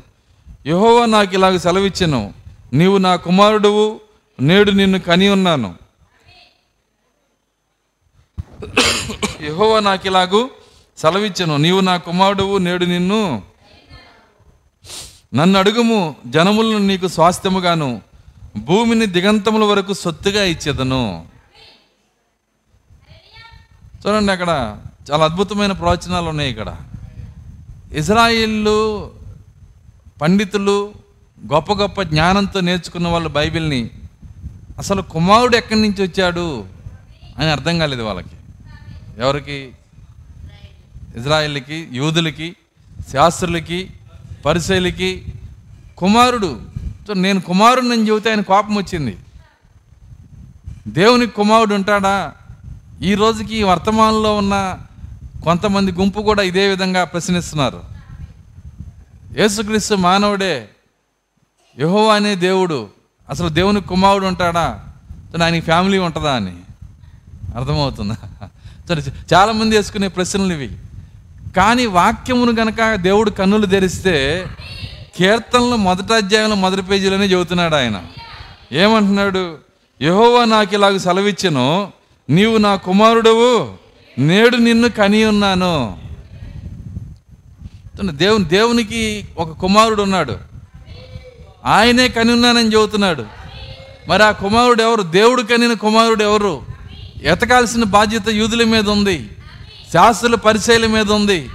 యహోవా 0.66 1.06
నాకు 1.06 1.34
ఇలాగ 1.34 1.56
సెలవిచ్చాను 1.56 2.22
నీవు 2.72 2.96
నా 2.98 3.16
కుమారుడువు 3.16 4.00
నేడు 4.40 4.70
నిన్ను 4.70 4.98
కని 5.00 5.28
ఉన్నాను. 5.28 5.74
యహోవా 9.42 9.78
నాకు 9.80 10.06
ఇలాగు 10.06 10.50
సెలవిచ్చను. 11.00 11.56
నీవు 11.56 11.80
నా 11.80 11.96
కుమారుడువు 11.96 12.58
నేడు 12.58 12.84
నిన్ను 12.84 13.42
నన్ను 15.34 15.58
అడుగుము. 15.58 16.16
జనములను 16.26 16.78
నీకు 16.78 17.08
స్వాస్థ్యముగాను 17.08 18.02
భూమిని 18.56 19.06
దిగంతముల 19.06 19.64
వరకు 19.64 19.92
సొత్తుగా 19.92 20.44
ఇచ్చేదను. 20.44 21.26
చూడండి 24.06 24.32
అక్కడ 24.32 24.78
చాలా 25.10 25.24
అద్భుతమైన 25.24 25.72
ప్రవచనాలు 25.72 26.28
ఉన్నాయి 26.28 26.50
ఇక్కడ. 26.50 26.76
ఇజ్రాయిల్లు 27.92 29.10
పండితులు 30.22 30.92
గొప్ప 31.52 31.72
గొప్ప 31.72 32.02
జ్ఞానంతో 32.02 32.60
నేర్చుకున్న 32.60 33.08
వాళ్ళు 33.08 33.28
బైబిల్ని 33.28 33.90
అసలు 34.78 35.02
కుమారుడు 35.02 35.56
ఎక్కడి 35.56 35.82
నుంచి 35.82 36.02
వచ్చాడు 36.02 36.64
అని 37.38 37.50
అర్థం 37.50 37.78
కాలేదు 37.78 38.02
వాళ్ళకి. 38.02 38.36
ఎవరికి? 39.18 39.72
ఇజ్రాయిల్కి 41.16 41.88
యూదులకి 41.92 42.56
శాస్త్రులకి 43.12 43.90
పరిశైలకి 44.46 45.32
కుమారుడు. 45.98 46.60
నేను 47.16 47.40
కుమారుడు 47.40 47.86
అని 47.86 48.08
చెబితే 48.08 48.30
ఆయన 48.30 48.40
కోపం 48.40 48.74
వచ్చింది. 48.74 49.18
దేవునికి 50.88 51.32
కుమారుడు 51.32 51.74
ఉంటాడా? 51.74 52.32
ఈ 53.02 53.14
రోజుకి 53.14 53.56
ఈ 53.56 53.62
వర్తమానంలో 53.62 54.36
ఉన్న 54.36 54.78
కొంతమంది 55.44 55.92
గుంపు 55.92 56.20
కూడా 56.20 56.42
ఇదే 56.42 56.68
విధంగా 56.68 57.04
ప్రశ్నిస్తున్నారు. 57.04 57.82
యేసుక్రీస్తు 59.38 59.94
మానవుడే. 59.94 60.68
యహో 61.78 62.08
అనే 62.08 62.34
దేవుడు. 62.34 62.88
అసలు 63.30 63.48
దేవునికి 63.48 63.86
కుమారుడు 63.86 64.26
ఉంటాడా? 64.26 64.84
సో 65.32 65.44
ఆయనకి 65.44 65.60
ఫ్యామిలీ 65.60 65.98
ఉంటుందా 65.98 66.32
అని? 66.32 66.56
అర్థమవుతుందా? 67.56 68.16
సరే 68.88 69.12
చాలామంది 69.34 69.76
వేసుకునే 69.76 70.08
ప్రశ్నలు 70.08 70.52
ఇవి. 70.52 70.78
కానీ 71.56 71.86
వాక్యమును 71.86 72.52
గనక 72.52 72.94
దేవుడు 72.94 73.30
కన్నులు 73.30 73.66
తెరిస్తే 73.66 74.46
కీర్తనలు 75.16 75.76
మొదటి 75.76 76.14
అధ్యాయంలో 76.14 76.56
మొదటి 76.56 76.82
పేజీలోనే 76.82 77.26
చెబుతున్నాడు 77.26 77.74
ఆయన. 77.74 78.02
ఏమంటున్నాడు? 78.72 79.58
యహోవా 80.02 80.44
నాకు 80.44 80.74
ఇలాగ 80.74 80.96
సెలవిచ్చను. 80.96 81.92
నీవు 82.30 82.56
నా 82.56 82.76
కుమారుడవు. 82.76 83.74
నేడు 84.18 84.56
నిన్ను 84.56 84.88
కని 84.88 85.24
ఉన్నాను. 85.24 85.98
దేవుని 88.02 88.44
దేవునికి 88.44 89.28
ఒక 89.38 89.50
కుమారుడు 89.50 90.02
ఉన్నాడు. 90.02 90.38
ఆయనే 91.64 92.08
కని 92.08 92.32
ఉన్నానని 92.32 92.68
చెబుతున్నాడు. 92.68 93.24
మరి 94.08 94.22
ఆ 94.22 94.30
కుమారుడు 94.30 94.82
ఎవరు? 94.82 95.02
దేవుడు 95.02 95.42
కనిన 95.42 95.72
కుమారుడు 95.72 96.24
ఎవరు? 96.24 96.62
ఎతకాల్సిన 97.22 97.84
బాధ్యత 97.84 98.28
యూదుల 98.28 98.64
మీద 98.64 98.88
ఉంది. 98.88 99.30
శాస్త్రుల 99.92 100.34
పరిచయాల 100.34 100.86
మీద 100.86 101.12
ఉంది. 101.12 101.50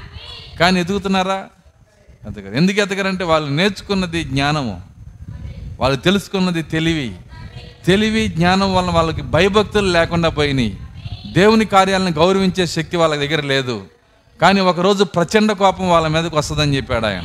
కానీ 0.59 0.79
ఎదుగుతున్నారా? 0.79 1.43
ఎదగరు 2.27 2.55
ఎందుకు 2.55 2.81
ఎదగరంటే 2.81 3.23
వాళ్ళు 3.23 3.49
నేర్చుకున్నది 3.49 4.23
జ్ఞానము. 4.23 4.81
వాళ్ళు 5.79 5.97
తెలుసుకున్నది 5.97 6.63
తెలివి. 6.63 7.15
తెలివి 7.85 8.27
జ్ఞానం 8.27 8.75
వల్ల 8.75 8.89
వాళ్ళకి 8.89 9.21
భయభక్తులు 9.21 9.91
లేకుండా 9.91 10.29
పోయినాయి. 10.29 10.77
దేవుని 11.31 11.65
కార్యాలను 11.65 12.11
గౌరవించే 12.11 12.67
శక్తి 12.67 12.97
వాళ్ళ 12.97 13.15
దగ్గర 13.15 13.41
లేదు. 13.41 13.83
కానీ 14.41 14.59
ఒకరోజు 14.61 15.03
ప్రచండ 15.03 15.51
కోపం 15.51 15.89
వాళ్ళ 15.89 16.07
మీదకి 16.07 16.35
వస్తుందని 16.35 16.75
చెప్పాడు 16.75 17.05
ఆయన. 17.05 17.23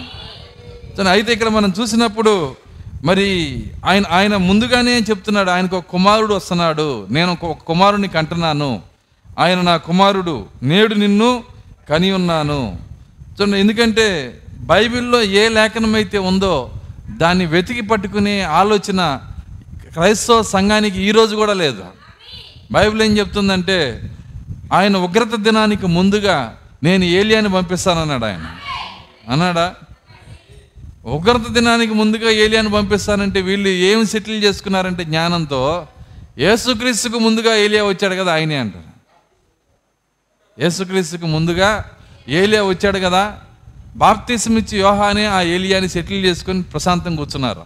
సో 0.96 1.02
అయితే 1.02 1.32
ఇక్కడ 1.32 1.48
మనం 1.48 1.72
చూసినప్పుడు 1.80 2.56
మరి 3.04 3.62
ఆయన 3.86 4.02
ఆయన 4.10 4.36
ముందుగానే 4.36 4.98
చెప్తున్నాడు 4.98 5.50
ఆయనకు 5.50 5.76
ఒక 5.76 5.84
కుమారుడు 5.90 6.34
వస్తున్నాడు. 6.34 7.06
నేను 7.10 7.38
ఒక 7.42 7.58
కుమారుడిని 7.58 8.08
కంటున్నాను. 8.08 8.89
ఆయన 9.40 9.60
నా 9.60 9.76
కుమారుడు 9.76 10.46
నేడు 10.62 10.94
నిన్ను 10.94 11.44
కని 11.90 12.10
ఉన్నాను. 12.12 12.78
చూడండి 13.32 13.58
ఎందుకంటే 13.58 14.38
బైబిల్లో 14.60 15.22
ఏ 15.22 15.48
లేఖనం 15.48 15.94
అయితే 15.94 16.18
ఉందో 16.18 16.70
దాన్ని 17.10 17.46
వెతికి 17.46 17.80
పట్టుకునే 17.80 18.40
ఆలోచన 18.40 19.20
క్రైస్తవ 19.92 20.42
సంఘానికి 20.42 21.02
ఈరోజు 21.02 21.36
కూడా 21.36 21.52
లేదు. 21.52 21.84
బైబిల్ 22.72 23.02
ఏం 23.02 23.18
చెప్తుందంటే 23.18 24.10
ఆయన 24.72 24.96
ఉగ్రత 24.96 25.34
దినానికి 25.36 25.86
ముందుగా 25.86 26.56
నేను 26.82 27.04
ఏలియాని 27.04 27.48
పంపిస్తానన్నాడు 27.48 28.24
ఆయన. 28.24 28.50
అన్నాడా? 29.28 29.74
ఉగ్రత 31.04 31.50
దినానికి 31.50 31.94
ముందుగా 31.94 32.30
ఏలియాని 32.30 32.70
పంపిస్తానంటే 32.70 33.40
వీళ్ళు 33.40 33.68
ఏం 33.68 34.06
సెటిల్ 34.06 34.44
చేసుకున్నారంటే 34.44 35.04
జ్ఞానంతో 35.04 35.86
యేసుక్రీస్తుకు 36.38 37.18
ముందుగా 37.18 37.56
ఏలియా 37.56 37.84
వచ్చాడు 37.84 38.14
కదా 38.14 38.32
ఆయనే 38.32 38.56
అంటారు. 38.56 38.89
యేసుక్రీస్తుకు 40.60 41.26
ముందుగా 41.26 41.84
ఏలియా 42.28 42.62
వచ్చాడు 42.62 42.98
కదా. 42.98 43.38
బాప్తీసం 43.96 44.58
ఇచ్చి 44.58 44.78
యోహానే 44.78 45.26
ఆ 45.26 45.40
ఏలియాని 45.40 45.88
సెటిల్ 45.88 46.24
చేసుకొని 46.24 46.62
ప్రశాంతంగా 46.62 47.16
కూర్చున్నారు. 47.16 47.62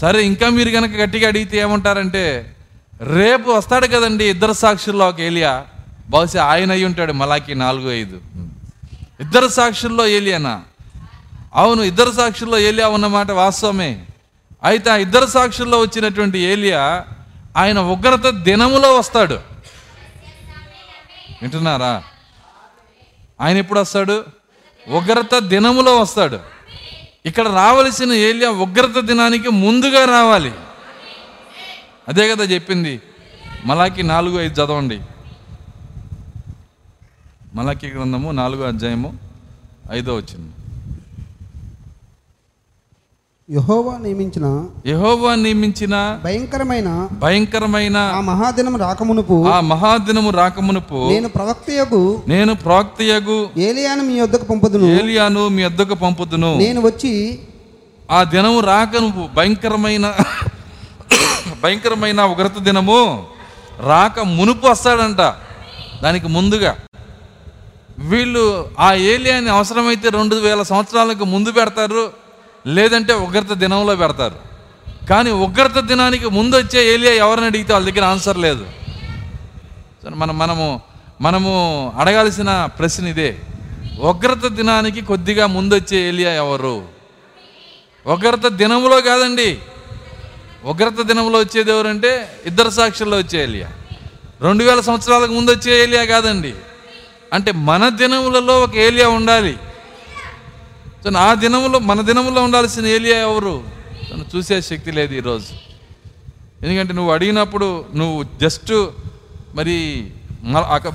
సరే 0.00 0.26
ఇంకా 0.26 0.48
మీరు 0.48 0.70
కనుక 0.70 0.90
గట్టిగా 0.90 1.28
అడిగితే 1.28 1.58
ఏమంటారంటే 1.58 2.54
రేపు 3.02 3.50
వస్తాడు 3.50 3.86
కదండి 3.86 4.24
ఇద్దరు 4.24 4.52
సాక్షుల్లో 4.52 5.08
ఒక 5.08 5.20
ఏలియా. 5.20 5.64
బహుశా 6.10 6.44
ఆయన 6.44 6.70
అయి 6.72 6.84
ఉంటాడు 6.84 7.12
మలాకి 7.12 7.54
నాలుగు 7.54 7.92
ఐదు. 7.92 8.20
ఇద్దరు 9.20 9.48
సాక్షుల్లో 9.48 10.06
ఏలియానా? 10.06 10.62
అవును 11.54 11.82
ఇద్దరు 11.82 12.10
సాక్షుల్లో 12.10 12.58
ఏలియా 12.58 12.88
ఉన్నమాట 12.88 13.30
వాస్తవమే. 13.30 14.04
అయితే 14.64 14.90
ఆ 14.90 14.96
ఇద్దరు 14.96 15.26
సాక్షుల్లో 15.26 15.80
వచ్చినటువంటి 15.80 16.38
ఏలియా 16.38 17.04
ఆయన 17.56 17.78
ఉగ్రత 17.78 18.26
దినములో 18.30 18.98
వస్తాడు. 18.98 19.55
వింటున్నారా? 21.42 22.02
ఆయన 23.40 23.56
ఎప్పుడు 23.56 23.80
వస్తాడు? 23.80 24.24
ఉగ్రత 24.88 25.38
దినములో 25.38 26.00
వస్తాడు. 26.00 26.40
ఇక్కడ 27.26 27.48
రావలసిన 27.48 28.12
ఏలియా 28.12 28.50
ఉగ్రత 28.50 28.98
దినానికి 28.98 29.48
ముందుగా 29.48 30.04
రావాలి. 30.04 30.52
అదే 32.08 32.28
కదా 32.28 32.44
చెప్పింది. 32.44 33.02
మలాకి 33.64 34.02
నాలుగు 34.02 34.40
ఐదు 34.40 34.52
చదవండి. 34.52 35.00
మలాకి 37.54 37.88
గ్రంథము 37.88 38.30
నాలుగో 38.30 38.64
అధ్యాయము 38.64 39.18
ఐదో 39.90 40.16
వచ్చింది 40.16 40.55
యహోవా 43.48 43.92
నియమించిన 43.98 44.46
యెహోవా 44.86 45.32
నియమించిన 45.34 45.94
భయంకరమైన 46.24 46.88
భయంకరమైన 47.20 47.96
ఆ 48.14 48.20
మహాదినం 48.20 48.74
రాకమునుపు 48.76 49.36
ఆ 49.46 49.60
మహాదినము 49.60 50.30
రాకమునుపు 50.30 51.00
నేను 51.08 51.28
ప్రవక్తయగు 51.28 52.00
నేను 52.28 52.54
ప్రాక్తయగు 52.54 53.36
ఏలియాను 53.58 54.02
మీ 54.02 54.16
యొద్దకు 54.18 54.44
పంపుదును. 54.44 54.88
ఏలియాను 54.96 55.48
మీ 55.48 55.62
అద్దకు 55.62 55.94
పంపుతును 55.94 56.50
నేను 56.56 56.80
వచ్చి 56.80 57.12
ఆ 58.10 58.24
దినము 58.24 58.60
రాకను 58.60 59.28
భయంకరమైన 59.36 60.06
భయంకరమైన 61.62 62.20
ఉగ్రత 62.32 62.58
దినము 62.58 63.00
రాక 63.86 64.20
మునుపు 64.36 64.66
వస్తాడంట. 64.68 65.22
దానికి 66.02 66.28
ముందుగా 66.28 66.72
వీళ్ళు 68.10 68.44
ఆ 68.78 68.94
ఏలియాని 69.12 69.50
అవసరమైతే 69.50 70.08
రెండు 70.10 70.34
వేల 70.36 70.62
సంవత్సరాలకు 70.62 71.24
ముందు 71.24 71.50
పెడతారు. 71.52 72.04
లేదంటే 72.66 73.12
ఉగ్రత 73.12 73.52
దినంలో 73.52 73.96
పెడతారు. 73.96 74.34
కానీ 75.10 75.30
ఉగ్రత 75.30 75.78
దినానికి 75.78 76.26
ముందు 76.26 76.56
వచ్చే 76.56 76.94
ఏలియా 76.94 77.12
ఎవరిని 77.12 77.46
అడిగితే 77.46 77.72
వాళ్ళ 77.72 77.90
దగ్గర 77.90 78.04
ఆన్సర్ 78.04 78.38
లేదు. 78.38 78.66
మనం 80.10 80.38
మనము 80.38 80.80
మనము 81.20 81.52
అడగాల్సిన 81.98 82.68
ప్రశ్న 82.78 83.06
ఇదే. 83.06 83.38
ఉగ్రత 84.00 84.46
దినానికి 84.46 85.00
కొద్దిగా 85.00 85.46
ముందొచ్చే 85.46 86.08
ఏలియా 86.08 86.32
ఎవరు? 86.32 86.82
ఉగ్రత 88.06 88.46
దినములో 88.46 89.00
కాదండి. 89.00 89.58
ఉగ్రత 90.64 91.02
దినంలో 91.02 91.38
వచ్చేది 91.38 91.70
ఎవరంటే 91.70 92.40
ఇద్దరు 92.46 92.70
సాక్షుల్లో 92.70 93.18
వచ్చే 93.18 93.42
ఏలియా. 93.42 93.68
రెండు 94.42 94.64
వేల 94.64 94.80
సంవత్సరాలకు 94.80 95.32
ముందు 95.32 95.50
వచ్చే 95.50 95.82
ఏలియా 95.82 96.04
కాదండి. 96.04 96.54
అంటే 97.32 97.52
మన 97.52 97.88
దినములలో 97.88 98.60
ఒక 98.60 98.76
ఏలియా 98.76 99.08
ఉండాలి. 99.08 99.56
తను 101.06 101.18
ఆ 101.18 101.34
దినంలో 101.34 101.78
మన 101.88 102.00
దినంలో 102.00 102.42
ఉండాల్సిన 102.42 102.86
ఏలియా 102.86 103.18
ఎవరు? 103.18 103.52
తను 104.10 104.24
చూసే 104.32 104.60
శక్తి 104.60 104.90
లేదు 104.92 105.14
ఈరోజు. 105.14 105.52
ఎందుకంటే 106.62 106.92
నువ్వు 106.92 107.12
అడిగినప్పుడు 107.12 107.68
నువ్వు 107.94 108.22
జస్ట్ 108.42 108.72
మరి 109.54 109.76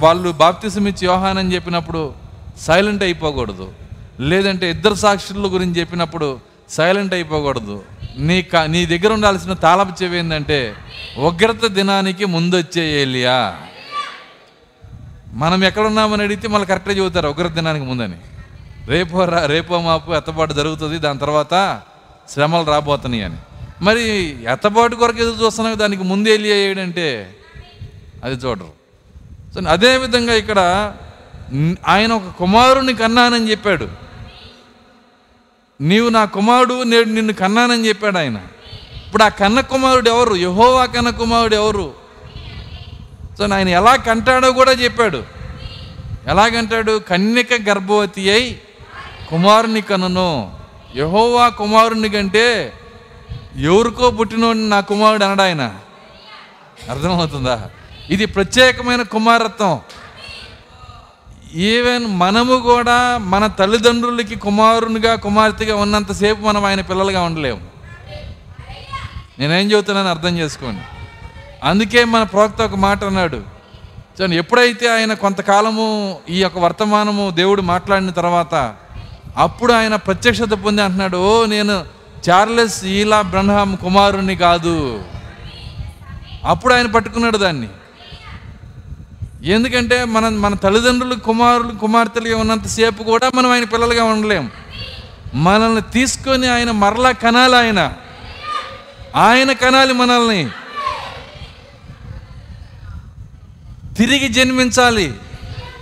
వాళ్ళు 0.05 0.31
బాప్తిసం 0.43 0.87
ఇచ్చి 0.87 1.05
యోహాన్ 1.07 1.37
అని 1.37 1.53
చెప్పినప్పుడు 1.55 2.01
సైలెంట్ 2.65 3.03
అయిపోకూడదు. 3.03 3.67
లేదంటే 4.19 4.69
ఇద్దరు 4.69 4.93
సాక్షుల 4.93 5.47
గురించి 5.53 5.79
చెప్పినప్పుడు 5.79 6.39
సైలెంట్ 6.69 7.13
అయిపోకూడదు. 7.13 7.77
నీ 8.17 8.41
క 8.41 8.55
నీ 8.55 8.85
దగ్గర 8.85 9.13
ఉండాల్సిన 9.13 9.53
తాళపు 9.65 10.03
చెవి 10.03 10.17
ఏంటంటే 10.17 10.59
ఉగ్రత 11.17 11.65
దినానికి 11.77 12.25
ముందొచ్చే 12.25 13.01
ఏలియా. 13.01 13.37
మనం 15.33 15.63
ఎక్కడున్నామని 15.63 16.23
అడిగితే 16.23 16.47
మళ్ళీ 16.47 16.67
కరెక్ట్గా 16.67 16.95
చెబుతారు 16.99 17.27
ఉగ్రత 17.27 17.51
దినానికి 17.51 17.85
ముందని. 17.85 18.17
రేపో 18.91 19.25
రా 19.25 19.45
రేపో 19.45 19.81
మాపు 19.81 20.11
ఎత్తబాటు 20.11 20.53
జరుగుతుంది 20.53 20.99
దాని 20.99 21.19
తర్వాత 21.19 21.81
శ్రమలు 22.29 22.65
రాబోతున్నాయి 22.65 23.23
అని. 23.23 23.37
మరి 23.81 24.03
ఎత్తబాటు 24.51 24.95
కొరకు 24.95 25.17
ఎదురు 25.17 25.45
చూస్తున్నావు 25.45 25.75
దానికి 25.75 26.03
ముందే 26.03 26.31
వెళ్ళి 26.31 26.53
అది 28.23 28.35
చూడరు. 28.35 28.71
సో 29.55 29.69
అదేవిధంగా 29.69 30.33
ఇక్కడ 30.33 30.59
ఆయన 31.87 32.13
ఒక 32.13 32.31
కుమారుని 32.39 32.93
కన్నానని 32.93 33.51
చెప్పాడు. 33.51 33.87
నీవు 35.81 36.09
నా 36.09 36.25
కుమారుడు 36.25 36.83
నేడు 36.83 37.09
నిన్ను 37.09 37.33
కన్నానని 37.33 37.87
చెప్పాడు 37.87 38.17
ఆయన. 38.17 38.37
ఇప్పుడు 39.07 39.23
ఆ 39.23 39.27
కన్న 39.27 39.61
కుమారుడు 39.61 40.09
ఎవరు? 40.09 40.35
యహోవా 40.35 40.85
కన్న 40.85 41.09
కుమారుడు 41.09 41.55
ఎవరు? 41.55 41.93
సో 43.37 43.47
ఆయన 43.53 43.69
ఎలా 43.69 43.95
కంటాడో 43.95 44.51
కూడా 44.51 44.71
చెప్పాడు. 44.71 45.23
ఎలాగంటాడు? 46.27 46.99
కన్యక 46.99 47.53
గర్భవతి 47.69 48.31
అయి 48.31 48.61
కుమారుని 49.31 49.81
కనను. 49.81 50.53
యహోవా 50.95 51.49
కుమారుని 51.49 52.09
కంటే 52.09 52.73
ఎవరికో 53.59 54.11
పుట్టినోడిని 54.11 54.69
నా 54.69 54.79
కుమారుడు 54.79 55.25
అనడు 55.25 55.41
ఆయన? 55.41 55.75
అర్థమవుతుందా? 56.89 57.69
ఇది 58.09 58.25
ప్రత్యేకమైన 58.25 59.01
కుమారత్వం. 59.01 59.79
ఈవెన్ 61.55 62.19
మనము 62.19 62.55
కూడా 62.55 63.17
మన 63.17 63.47
తల్లిదండ్రులకి 63.47 64.35
కుమారునిగా 64.35 65.15
కుమార్తెగా 65.15 65.75
ఉన్నంతసేపు 65.75 66.41
మనం 66.41 66.65
ఆయన 66.65 66.81
పిల్లలుగా 66.81 67.21
ఉండలేము. 67.21 67.61
నేనేం 69.39 69.71
చెబుతున్నాను 69.71 70.09
అర్థం 70.09 70.37
చేసుకోండి. 70.37 70.81
అందుకే 71.63 72.03
మన 72.03 72.23
ప్రవక్త 72.23 72.61
ఒక 72.61 72.75
మాట 72.75 73.03
అన్నాడు. 73.03 73.35
చూడండి 73.35 74.37
ఎప్పుడైతే 74.37 74.93
ఆయన 74.93 75.13
కొంతకాలము 75.13 76.17
ఈ 76.29 76.41
యొక్క 76.41 76.57
వర్తమానము 76.57 77.29
దేవుడు 77.29 77.61
మాట్లాడిన 77.61 78.09
తర్వాత 78.09 78.75
అప్పుడు 79.37 79.73
ఆయన 79.73 79.95
ప్రత్యక్షత 79.95 80.49
పొంది 80.65 80.81
అంటున్నాడు 80.81 81.17
ఓ 81.17 81.45
నేను 81.45 81.85
చార్లెస్ 82.29 82.85
ఈలా 82.85 83.21
బ్రహ్మ 83.21 83.75
కుమారుణ్ణి 83.75 84.35
కాదు. 84.35 85.03
అప్పుడు 86.45 86.73
ఆయన 86.73 86.87
పట్టుకున్నాడు 86.87 87.37
దాన్ని. 87.37 87.69
ఎందుకంటే 89.43 90.05
మన 90.05 90.29
మన 90.29 90.55
తల్లిదండ్రులు 90.55 91.15
కుమారులు 91.15 91.71
కుమార్తెలుగా 91.71 92.37
ఉన్నంతసేపు 92.37 93.03
కూడా 93.03 93.31
మనం 93.35 93.51
ఆయన 93.51 93.63
పిల్లలుగా 93.63 94.03
ఉండలేం. 94.03 94.51
మనల్ని 95.33 95.81
తీసుకొని 95.81 96.47
ఆయన 96.47 96.71
మరలా 96.71 97.11
కనాలి 97.11 97.55
ఆయన. 97.55 97.93
ఆయన 99.15 99.51
కనాలి 99.51 99.93
మనల్ని. 99.93 100.49
తిరిగి 103.97 104.27
జన్మించాలి. 104.27 105.13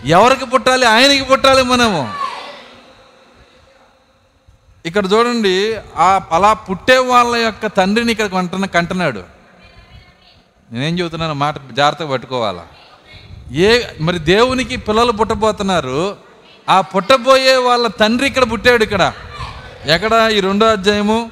ఎవరికి 0.05 0.45
పుట్టాలి? 0.45 0.85
ఆయనకి 0.85 1.23
పుట్టాలి 1.23 1.63
మనము. 1.63 2.18
ఇక్కడ 4.85 5.05
చూడండి 5.13 5.75
ఆ 5.97 6.21
అలా 6.31 6.53
పుట్టే 6.53 6.97
వాళ్ళ 6.97 7.35
యొక్క 7.35 7.67
తండ్రిని 7.67 8.11
ఇక్కడ 8.11 8.25
కంటున్న 8.25 8.65
కంటున్నాడు 8.65 9.23
నేనేం 10.71 10.99
చెబుతున్నాను 10.99 11.33
మాట 11.33 11.55
జాగ్రత్తగా 11.73 12.09
పట్టుకోవాలా? 12.09 12.67
ఏ 13.51 13.81
మరి 14.01 14.19
దేవునికి 14.19 14.77
పిల్లలు 14.77 15.11
పుట్టబోతున్నారు 15.11 16.17
ఆ 16.69 16.81
పుట్టబోయే 16.81 17.55
వాళ్ళ 17.55 17.87
తండ్రి 17.87 18.27
ఇక్కడ 18.27 18.51
పుట్టాడు 18.51 18.83
ఇక్కడ. 18.83 19.13
ఎక్కడ? 19.85 20.29
ఈ 20.33 20.39
రెండో 20.39 20.65
అధ్యాయము 20.65 21.31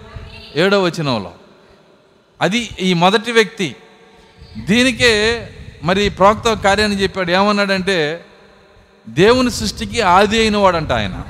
ఏడో 0.56 0.84
వచనంలో. 0.84 1.32
అది 2.42 2.70
ఈ 2.80 2.94
మొదటి 2.94 3.32
వ్యక్తి. 3.32 3.76
దీనికే 4.58 5.50
మరి 5.84 6.10
ప్రోక్త 6.10 6.54
కార్యాన్ని 6.54 7.02
చెప్పాడు. 7.02 7.32
ఏమన్నాడంటే 7.32 8.26
దేవుని 9.10 9.52
సృష్టికి 9.52 10.02
ఆది 10.02 10.40
అయిన 10.40 10.58
వాడంట 10.58 10.92
ఆయన. 10.92 11.24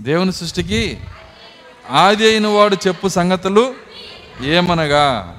దేవుని 0.00 0.32
సృష్టికి 0.32 1.00
ఆది 1.90 2.30
అయిన 2.30 2.46
వాడు 2.46 2.76
చెప్పు 2.86 3.08
సంగతులు 3.08 3.74
ఏమనగా? 4.42 5.34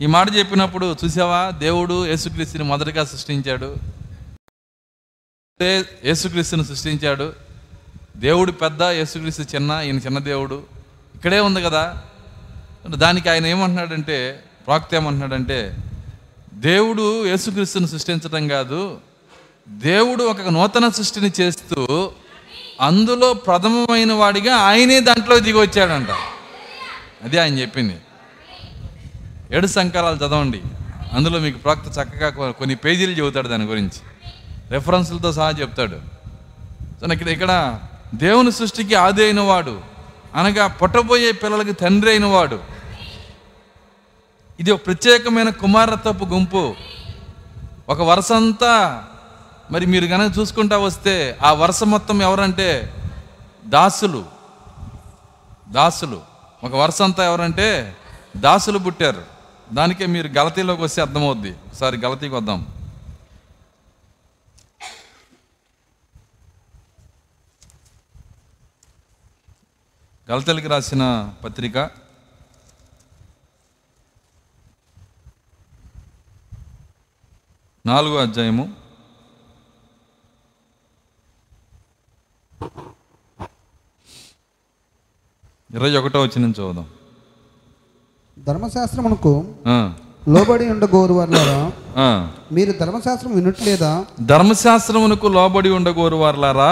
ఈ 0.00 0.06
మాట 0.06 0.36
చెప్పినప్పుడు 0.36 0.96
చూసావా? 1.04 1.50
దేవుడు 1.50 2.06
యేసుక్రీస్తుని 2.06 2.64
మొదటగా 2.64 3.04
సృష్టించాడు. 3.04 3.76
యేసుక్రీస్తుని 6.04 6.64
సృష్టించాడు. 6.64 7.32
దేవుడు 8.16 8.52
పెద్ద 8.52 8.82
యేసుక్రీస్తు 8.82 9.42
చిన్న 9.42 9.80
ఈయన 9.84 9.96
చిన్న 9.98 10.18
దేవుడు. 10.18 10.62
ఇక్కడే 11.14 11.40
ఉంది 11.40 11.62
కదా? 11.62 12.02
దానికి 12.86 13.28
ఆయన 13.28 13.46
ఏమంటున్నాడంటే 13.46 14.44
ప్రాక్త 14.66 14.94
ఏమంటున్నాడంటే 14.94 15.76
దేవుడు 16.54 17.26
యేసుక్రీస్తుని 17.26 17.88
సృష్టించడం 17.88 18.48
కాదు 18.48 18.98
దేవుడు 19.70 20.24
ఒక 20.24 20.40
నూతన 20.40 20.88
సృష్టిని 20.88 21.32
చేస్తూ 21.40 22.10
అందులో 22.80 23.34
ప్రథమమైన 23.34 24.12
వాడిగా 24.12 24.56
ఆయనే 24.56 25.00
దాంట్లో 25.00 25.38
దిగి 25.38 25.60
వచ్చాడంట. 25.60 26.08
అది 27.22 27.38
ఆయన 27.38 27.58
చెప్పింది. 27.58 27.96
ఏడు 29.52 29.66
సంకారాలు 29.66 30.16
చదవండి. 30.16 30.60
అందులో 31.12 31.38
మీకు 31.38 31.58
ప్రాక్త 31.58 31.98
చక్కగా 31.98 32.50
కొన్ని 32.50 32.74
పేజీలు 32.74 33.12
చెబుతాడు 33.12 33.48
దాని 33.48 33.64
గురించి. 33.64 34.30
రెఫరెన్స్లతో 34.70 35.32
సహా 35.32 35.50
చెప్తాడు. 35.50 35.96
సో 37.00 37.12
ఇక్కడ 37.12 37.28
ఇక్కడ 37.28 37.80
దేవుని 38.14 38.52
సృష్టికి 38.52 38.94
ఆది 38.94 39.24
అయిన 39.24 39.40
వాడు. 39.40 39.80
అనగా 40.34 40.66
పుట్టబోయే 40.66 41.32
పిల్లలకి 41.32 41.72
తండ్రి 41.72 42.10
అయిన 42.10 42.24
వాడు. 42.24 42.58
ఇది 44.60 44.70
ఒక 44.70 44.86
ప్రత్యేకమైన 44.86 45.50
కుమారత్వపు 45.50 46.24
గుంపు. 46.24 46.74
ఒక 47.88 48.00
వరుసంతా 48.00 49.04
మరి 49.70 49.86
మీరు 49.86 50.06
కనుక 50.06 50.38
చూసుకుంటా 50.38 50.78
వస్తే 50.78 51.38
ఆ 51.42 51.52
వరుస 51.52 51.82
మొత్తం 51.82 52.22
ఎవరంటే 52.22 52.94
దాసులు. 53.64 54.26
దాసులు. 55.68 56.22
ఒక 56.64 56.74
వరుస 56.74 57.02
అంతా 57.02 57.24
ఎవరంటే 57.24 57.96
దాసులు 58.36 58.78
పుట్టారు. 58.78 59.24
దానికే 59.72 60.06
మీరు 60.06 60.28
గలతీలోకి 60.28 60.82
వస్తే 60.82 61.02
అర్థమవుద్ది. 61.02 61.50
ఒకసారి 61.50 61.96
గలతీకి 61.96 62.34
వద్దాం. 62.34 62.66
గలతలకి 70.30 70.68
రాసిన 70.68 71.32
పత్రిక. 71.44 71.76
నాలుగో 77.86 78.16
అధ్యాయము. 78.16 78.79
ఇరవై 85.70 85.96
ఒకటో 85.96 86.22
వచ్చిన 86.22 86.50
చదువుదాం 86.50 86.86
ధర్మశాస్త్రమునకు 88.36 89.32
ఆ, 89.66 89.76
లోబడి 90.28 90.66
ఉండగోరు 90.70 91.14
ఆ. 91.98 92.08
మీరు 92.52 92.72
ధర్మశాస్త్రం 92.72 93.32
వినట్లేదా? 93.34 93.90
ధర్మశాస్త్రమునకు 94.22 95.26
లోబడి 95.28 95.70
ఉండగోరు 95.70 96.16
వారలారా 96.16 96.70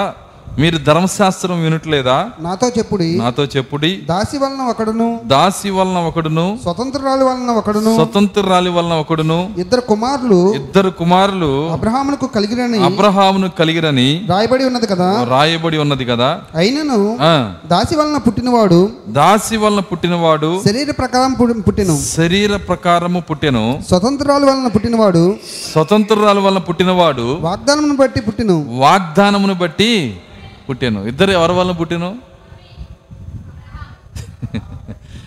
మీరు 0.58 0.78
ధర్మశాస్త్రం 0.78 1.62
వినట్లేదా? 1.62 2.30
నాతో 2.40 2.68
చెప్పుడి. 2.68 3.18
నాతో 3.18 3.44
చెప్పుడి. 3.44 4.02
దాసి 4.08 4.38
వలన 4.38 4.66
ఒకడును. 4.70 5.20
దాసి 5.24 5.70
వలన 5.70 5.98
ఒకడును. 5.98 6.58
స్వతంత్రాలు 6.62 7.24
వలన 7.24 7.50
ఒకడును. 7.50 7.94
స్వతంత్రాలి 7.94 8.70
వలన 8.70 8.92
ఒకడును. 8.92 9.50
ఇద్దరు 9.58 9.80
కుమారులు. 9.80 10.54
ఇద్దరు 10.54 10.90
కుమారులు. 10.90 11.68
అబ్రహామునకు 11.68 12.26
కలిగిరని. 12.26 12.84
అబ్రహామును 12.84 13.50
కలిగిరని. 13.50 14.26
రాయబడి 14.28 14.64
ఉన్నది 14.64 14.86
కదా. 14.86 15.26
రాయబడి 15.28 15.78
ఉన్నది 15.78 16.04
కదా. 16.04 16.40
అయినను 16.54 17.18
దాసి 17.66 17.96
వలన 17.96 18.16
పుట్టినవాడు. 18.16 18.90
దాసి 19.08 19.56
వలన 19.56 19.80
పుట్టినవాడు. 19.80 20.62
శరీర 20.66 20.90
ప్రకారం 20.90 21.32
పుట్టి- 21.32 21.62
పుట్టెను. 21.62 22.00
శరీర 22.16 22.56
ప్రకారము 22.56 23.20
పుట్టెను. 23.20 23.82
స్వతంత్రాలు 23.88 24.46
వలన 24.46 24.68
పుట్టినవాడు. 24.74 25.36
స్వతంత్రాల 25.72 26.38
వలన 26.38 26.58
పుట్టినవాడు. 26.58 27.38
వాగ్దానమును 27.40 27.96
బట్టి 27.96 28.20
పుట్టెను. 28.20 28.66
వాగ్దానమును 28.68 29.54
బట్టి 29.54 30.20
పుట్టాను. 30.68 31.00
ఇద్దరు 31.04 31.30
ఎవరి 31.30 31.52
వలన 31.52 31.72
పుట్టాను? 31.72 32.18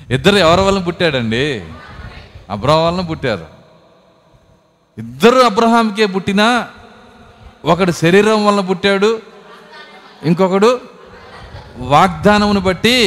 ఇద్దరు 0.10 0.36
ఎవరి 0.36 0.62
వలన 0.62 0.84
పుట్టాడండి? 0.84 1.64
అబ్రహం 2.50 2.86
వలన 2.88 3.02
పుట్టారు. 3.02 3.46
ఇద్దరు 4.98 5.36
అబ్రహాంకే 5.36 6.06
పుట్టినా 6.06 6.68
ఒకడు 7.66 7.92
శరీరం 7.92 8.46
వలన 8.46 8.60
పుట్టాడు 8.60 9.22
ఇంకొకడు 10.24 10.82
వాగ్దానమును 11.78 12.60
బట్టి 12.60 12.98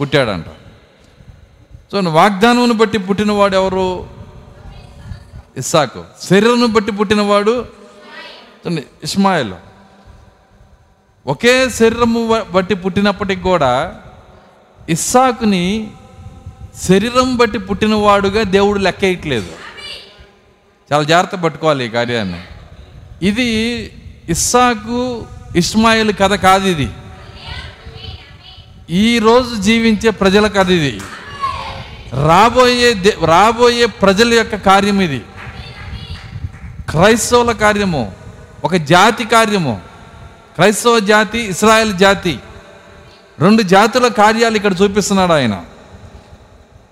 పుట్టాడంట. 0.00 0.44
సో 1.92 2.00
వాగ్దానమును 2.10 2.74
బట్టి 2.74 2.98
పుట్టినవాడు 2.98 3.56
ఎవరు? 3.56 4.08
ఇస్సాకు. 5.56 6.04
శరీరం 6.22 6.72
బట్టి 6.72 6.92
పుట్టినవాడు 6.92 7.66
ఇస్మాయిల్. 9.02 9.54
ఒకే 11.28 11.70
శరీరము 11.70 12.44
బట్టి 12.50 12.74
పుట్టినప్పటికి 12.74 13.40
కూడా 13.40 13.94
ఇస్సాకుని 14.88 15.90
శరీరం 16.88 17.36
బట్టి 17.36 17.58
పుట్టినవాడుగా 17.58 18.42
దేవుడు 18.42 18.78
లెక్కేయట్లేదు. 18.78 19.46
చాలా 20.92 21.02
జాగ్రత్త 21.02 21.34
పట్టుకోవాలి 21.34 21.86
ఈ 21.86 21.88
కార్యాన్ని. 21.88 22.40
ఇది 23.22 23.52
ఇస్సాకు 24.28 25.24
ఇస్మాయిల్ 25.56 26.14
కథ 26.20 26.34
కాదు 26.34 26.68
ఇది. 26.68 26.90
ఈ 28.90 29.18
రోజు 29.18 29.54
జీవించే 29.54 30.10
ప్రజల 30.10 30.46
కథ 30.46 30.70
ఇది. 30.70 31.00
రాబోయే 32.12 32.94
దే- 32.94 33.26
రాబోయే 33.26 33.86
ప్రజల 33.86 34.34
యొక్క 34.34 34.56
కార్యం 34.56 35.00
ఇది. 35.00 35.22
క్రైస్తవుల 36.88 37.52
కార్యము 37.52 38.12
ఒక 38.64 38.76
జాతి 38.76 39.24
కార్యము. 39.24 39.87
క్రైస్తవ 40.58 40.98
జాతి 40.98 41.38
ఇస్రాయల్ 41.38 41.98
జాతి. 41.98 42.38
రెండు 43.40 43.62
జాతుల 43.62 44.08
కార్యాలు 44.08 44.56
ఇక్కడ 44.56 44.74
చూపిస్తున్నాడు 44.82 45.32
ఆయన. 45.32 45.64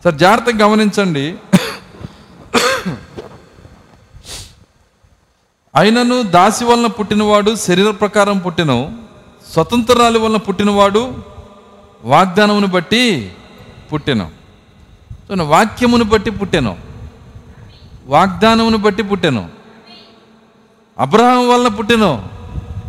సార్ 0.05 0.15
జాగ్రత్తగా 0.15 0.67
గమనించండి. 0.67 1.37
అయినను 5.77 6.23
దాసి 6.23 6.65
వలన 6.65 6.87
పుట్టినవాడు 6.87 7.57
శరీర 7.57 7.91
ప్రకారం 7.91 8.39
పుట్టినవు 8.39 8.91
స్వతంత్రాల 9.53 10.19
వలన 10.19 10.37
పుట్టినవాడు 10.37 11.23
వాగ్దానమును 12.05 12.67
బట్టి 12.67 13.33
పుట్టెను 13.93 14.27
వాక్యమును 15.45 16.05
బట్టి 16.05 16.31
పుట్టాను 16.31 16.77
వాగ్దానమును 18.07 18.77
బట్టి 18.77 19.03
పుట్టాను 19.03 19.49
అబ్రహం 20.99 21.49
వలన 21.49 21.69
పుట్టినో 21.69 22.29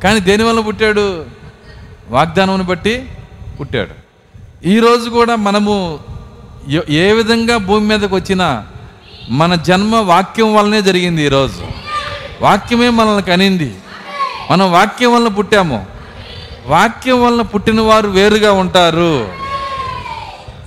కానీ 0.04 0.20
దేనివల్ల 0.20 0.60
పుట్టాడు? 0.60 1.26
వాగ్దానం 2.10 2.66
బట్టి 2.66 3.10
పుట్టాడు. 3.60 4.08
ఈరోజు 4.68 5.10
కూడా 5.10 5.36
మనము 5.36 6.00
ఏ 6.90 7.12
విధంగా 7.12 7.58
భూమి 7.58 7.88
మీదకి 7.88 8.16
వచ్చినా 8.16 8.66
మన 9.30 9.56
జన్మ 9.56 9.96
వాక్యం 9.96 10.56
వల్లనే 10.56 10.82
జరిగింది 10.82 11.26
ఈరోజు 11.26 11.68
వాక్యమే 12.42 12.90
మనల్ని 12.90 13.22
కనింది. 13.22 13.76
మనం 14.52 14.72
వాక్యం 14.72 15.14
వలన 15.14 15.28
పుట్టాము. 15.28 15.86
వాక్యం 16.68 17.26
వలన 17.26 17.42
పుట్టిన 17.42 17.82
వారు 17.82 18.08
వేరుగా 18.08 18.52
ఉంటారు. 18.52 19.28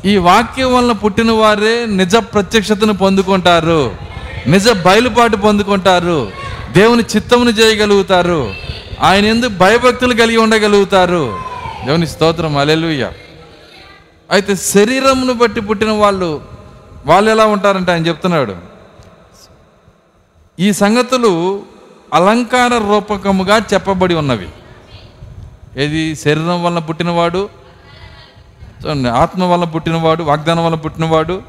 ఈ 0.05 0.17
వాక్యం 0.17 0.75
వలన 0.75 0.93
పుట్టిన 0.93 1.31
వారే 1.31 1.87
నిజ 1.87 2.17
ప్రత్యక్షతను 2.17 2.93
పొందుకుంటారు. 2.93 3.97
నిజ 4.47 4.71
బయలుపాటు 4.71 5.37
పొందుకుంటారు. 5.37 6.33
దేవుని 6.73 7.05
చిత్తమును 7.17 7.51
చేయగలుగుతారు. 7.51 8.70
ఆయన 9.03 9.25
ఎందుకు 9.25 9.51
భయభక్తులు 9.51 10.15
కలిగి 10.15 10.37
ఉండగలుగుతారు. 10.37 11.39
దేవుని 11.87 12.07
స్తోత్రం 12.07 12.57
అలెలుయ్య 12.57 13.13
అయితే 14.31 14.57
శరీరమును 14.57 15.33
బట్టి 15.33 15.61
పుట్టిన 15.61 15.91
వాళ్ళు 15.91 16.43
వాళ్ళు 17.07 17.31
ఎలా 17.31 17.47
ఉంటారంటే 17.47 17.93
ఆయన 17.93 18.07
చెప్తున్నాడు. 18.07 18.57
ఈ 20.61 20.73
సంగతులు 20.73 21.63
అలంకార 22.15 22.79
రూపకముగా 22.79 23.57
చెప్పబడి 23.59 24.15
ఉన్నవి. 24.15 24.49
ఏది 25.77 26.17
శరీరం 26.17 26.65
వలన 26.65 26.79
పుట్టినవాడు 26.79 27.49
చూడండి 28.85 29.09
ఆత్మ 29.09 29.45
వల్ల 29.45 29.65
పుట్టినవాడు 29.65 30.23
వాగ్దానం 30.23 30.65
వల్ల 30.65 30.77
పుట్టినవాడు 30.77 31.43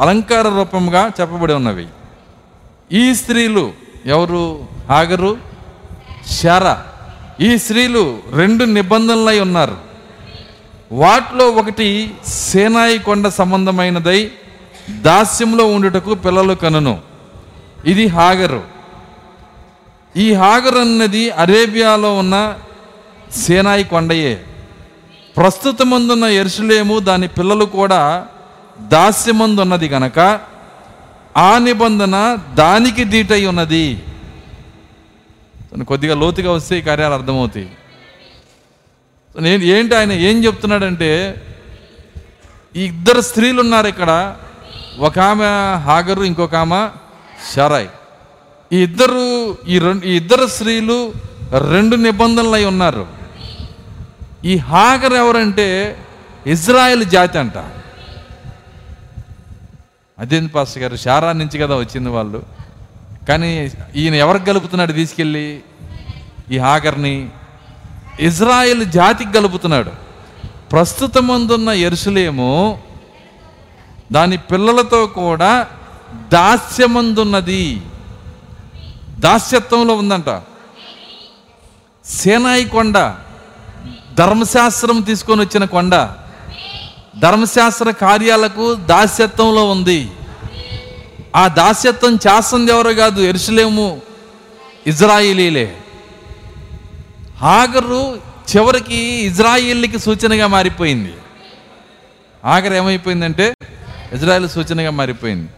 అలంకార 0.00 0.48
రూపంగా 0.48 1.10
చెప్పబడి 1.20 1.52
ఉన్నవి. 1.52 1.86
ఈ 2.92 3.14
స్త్రీలు 3.14 3.72
ఎవరు? 4.06 4.64
ఆగరు 4.90 5.36
శారా. 6.30 6.84
ఈ 7.40 7.58
స్త్రీలు 7.58 8.18
రెండు 8.32 8.64
నిబంధనలై 8.64 9.40
ఉన్నారు. 9.40 9.76
వాటిలో 10.92 11.50
ఒకటి 11.50 12.14
సేనాయి 12.26 12.98
కొండ 12.98 13.28
సంబంధమైనదై 13.28 14.30
దాస్యంలో 14.90 15.66
ఉండుటకు 15.66 16.14
పిల్లలు 16.14 16.54
కనును. 16.54 17.00
ఇది 17.84 18.06
హాగరు. 18.06 18.62
ఈ 20.16 20.32
హాగర్ 20.32 20.74
అన్నది 20.74 21.30
అరేబియాలో 21.30 22.18
ఉన్న 22.18 22.54
సేనాయి 23.36 23.84
కొండయే. 23.84 24.44
ప్రస్తుతమందున్న 25.36 26.24
ఎరుసలేము 26.24 26.98
దాని 26.98 27.28
పిల్లలు 27.28 27.64
కూడా 27.64 28.26
దాస్యమందున్నది 28.80 29.88
గనక 29.88 30.40
ఆ 31.36 31.58
నిబంధన 31.58 32.38
దానికి 32.54 33.04
దీటై 33.04 33.46
ఉన్నది. 33.46 34.02
కొద్దిగా 35.84 36.14
లోతుగా 36.14 36.52
వస్తే 36.52 36.78
ఈ 36.78 36.82
కార్యాలు 36.82 37.14
అర్థమవుతాయి. 37.14 37.70
నేను 39.40 39.62
ఏంటి 39.62 39.94
ఆయన 39.94 40.12
ఏం 40.12 40.44
చెప్తున్నాడంటే 40.44 41.42
ఈ 42.76 42.84
ఇద్దరు 42.84 43.20
స్త్రీలు 43.20 43.60
ఉన్నారు 43.60 43.86
ఇక్కడ. 43.86 44.36
ఒక 44.98 45.18
ఆమె 45.18 45.44
హాగరు 45.84 46.22
ఇంకొక 46.22 46.54
ఆమె 46.54 46.88
షరాయ్. 47.54 47.88
ఈ 48.72 48.82
ఇద్దరు 48.82 49.58
ఈ 49.68 49.78
రెండు 49.78 50.06
ఈ 50.06 50.16
ఇద్దరు 50.16 50.46
స్త్రీలు 50.46 51.12
రెండు 51.70 51.96
నిబంధనలు 51.96 52.54
అయి 52.54 52.64
ఉన్నారు. 52.64 53.06
ఈ 54.44 54.56
హాగర్ 54.56 55.12
ఎవరంటే 55.12 55.96
ఇజ్రాయెల్ 56.46 57.04
జాతి 57.04 57.38
అంట. 57.38 57.56
అదేంది 60.18 60.48
పాస్టర్ 60.48 60.82
గారు? 60.82 60.96
షారా 60.96 61.32
నుంచి 61.32 61.58
కదా 61.58 61.76
వచ్చింది 61.76 62.08
వాళ్ళు. 62.08 62.55
కానీ 63.28 63.70
ఈయన 63.96 64.14
ఎవరికి 64.14 64.50
గలుపుతున్నాడు 64.50 64.92
తీసుకెళ్ళి? 64.92 65.60
ఈ 66.50 66.58
హాగర్ని. 66.58 67.28
ఇజ్రాయెల్ 68.20 68.86
జాతికి 68.86 69.38
గలుపుతున్నాడు. 69.38 69.90
ప్రస్తుతమందున్న 70.72 71.68
ఎరుసలేము 71.68 72.80
దాని 74.12 74.36
పిల్లలతో 74.36 75.06
కూడా 75.06 75.66
దాస్యమందున్నది. 76.32 77.82
దాస్యత్వంలో 79.18 79.94
ఉందంట. 79.94 80.42
సేనాయి 82.04 82.64
కొండ 82.64 83.14
ధర్మశాస్త్రం 84.18 85.00
తీసుకొని 85.00 85.40
వచ్చిన 85.40 85.64
కొండ 85.64 86.12
ధర్మశాస్త్ర 87.18 87.90
కార్యాలకు 87.90 88.74
దాస్యత్వంలో 88.74 89.70
ఉంది. 89.70 90.10
ఆ 91.36 91.48
దాస్యత్వం 91.48 92.14
చేస్తుంది 92.14 92.70
ఎవరు 92.70 92.92
కాదు 92.92 93.20
ఎరుసలేము 93.20 94.00
ఇజ్రాయిలీలే. 94.86 95.76
ఆగరు 97.42 98.16
చివరికి 98.56 98.96
ఇజ్రాయిల్కి 98.96 99.98
సూచనగా 99.98 100.46
మారిపోయింది. 100.46 101.14
ఆఖరు 102.44 102.74
ఏమైపోయిందంటే 102.74 103.54
ఇజ్రాయెల్ 104.12 104.48
సూచనగా 104.48 104.90
మారిపోయింది. 104.90 105.48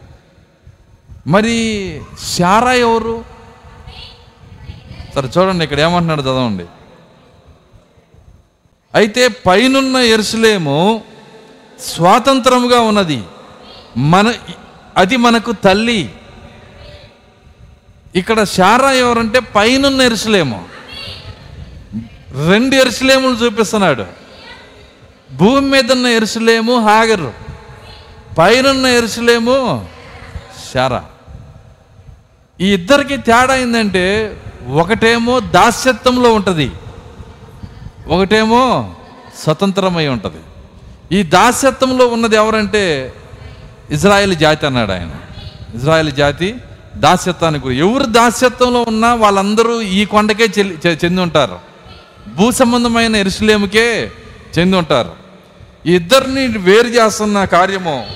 మరి 1.26 1.56
శారా 2.36 2.72
ఎవరు? 2.72 3.24
సరే 5.14 5.28
చూడండి 5.38 5.64
ఇక్కడ 5.64 5.80
ఏమంటున్నాడు 5.80 6.22
చదవండి. 6.22 6.64
అయితే 8.94 9.28
పైనున్న 9.28 9.96
ఎరుసలేము 9.96 11.02
స్వాతంత్రముగా 11.80 12.80
ఉన్నది. 12.80 13.22
మన 13.96 14.34
అది 14.96 15.16
మనకు 15.16 15.52
తల్లి. 15.52 16.12
ఇక్కడ 18.14 18.42
శారా 18.42 18.92
ఎవరంటే 18.92 19.40
పైనున్న 19.40 20.02
ఎరుసలేము. 20.02 20.68
రెండు 22.48 22.74
ఎరుసలేములు 22.74 23.34
చూపిస్తున్నాడు. 23.34 24.04
భూమి 25.32 25.60
మీద 25.60 25.92
ఉన్న 25.92 26.06
ఎరుసలేము 26.06 26.80
హాగరు. 26.80 27.32
పైనున్న 28.38 28.86
ఎరుసలేము 28.86 29.88
శారా. 30.74 31.04
ఈ 32.60 32.74
ఇద్దరికి 32.74 33.16
తేడా 33.16 33.56
ఏంటంటే 33.56 34.36
ఒకటేమో 34.70 35.40
దాస్యత్వంలో 35.40 36.34
ఉంటుంది. 36.34 36.72
ఒకటేమో 38.08 38.94
స్వతంత్రమై 39.38 40.06
ఉంటుంది. 40.06 40.36
ఈ 41.18 41.22
దాస్యత్వంలో 41.22 42.06
ఉన్నది 42.06 42.36
ఎవరంటే 42.36 43.14
ఇజ్రాయెల్ 43.90 44.36
జాతి 44.36 44.66
అన్నాడు 44.66 44.92
ఆయన. 44.92 45.10
ఇజ్రాయెల్ 45.74 46.12
జాతి 46.12 46.54
దాస్యత్వానికి 46.96 47.64
గురి. 47.64 47.78
ఎవరు 47.78 48.04
దాస్యత్వంలో 48.04 48.82
ఉన్నా 48.82 49.14
వాళ్ళందరూ 49.14 49.80
ఈ 49.80 50.04
కొండకే 50.04 50.44
చె- 50.58 50.96
చెంది 51.04 51.20
ఉంటారు. 51.20 51.58
భూ 52.36 52.50
సంబంధమైన 52.50 53.16
ఎరుసలేముకే 53.16 54.10
చెంది 54.58 54.76
ఉంటారు. 54.76 55.12
ఇద్దరిని 55.86 56.46
వేరు 56.46 56.86
చేస్తున్న 56.86 57.44
కార్యము 57.44 58.06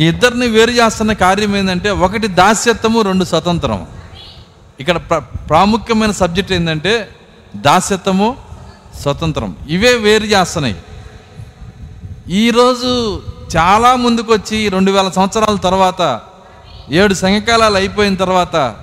ఈ 0.00 0.04
ఇద్దరిని 0.08 0.46
వేరు 0.46 0.70
చేస్తున్న 0.70 1.12
కార్యం 1.12 1.56
ఏంటంటే 1.56 1.90
ఒకటి 1.90 2.26
దాస్యత్వము 2.26 3.02
రెండు 3.02 3.24
స్వతంత్రం 3.24 3.86
ఇక్కడ 4.80 4.96
ప్ర- 4.96 5.18
ప్రాముఖ్యమైన 5.18 6.10
సబ్జెక్ట్ 6.10 6.52
ఏంటంటే 6.52 7.08
దాస్యత్వము 7.56 8.36
స్వతంత్రం 9.02 9.56
ఇవే 9.68 9.94
వేరు 9.94 10.24
చేస్తున్నాయి. 10.24 10.76
ఈరోజు 12.26 13.22
చాలా 13.56 13.96
ముందుకొచ్చి 13.96 14.68
రెండు 14.68 14.90
వేల 14.90 15.08
సంవత్సరాల 15.08 15.56
తర్వాత 15.56 16.20
ఏడు 16.90 17.14
సంఘకాలాలు 17.14 17.76
అయిపోయిన 17.76 18.14
తర్వాత 18.14 18.74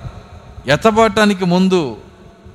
ఎత్తబాటానికి 0.68 1.44
ముందు 1.44 1.96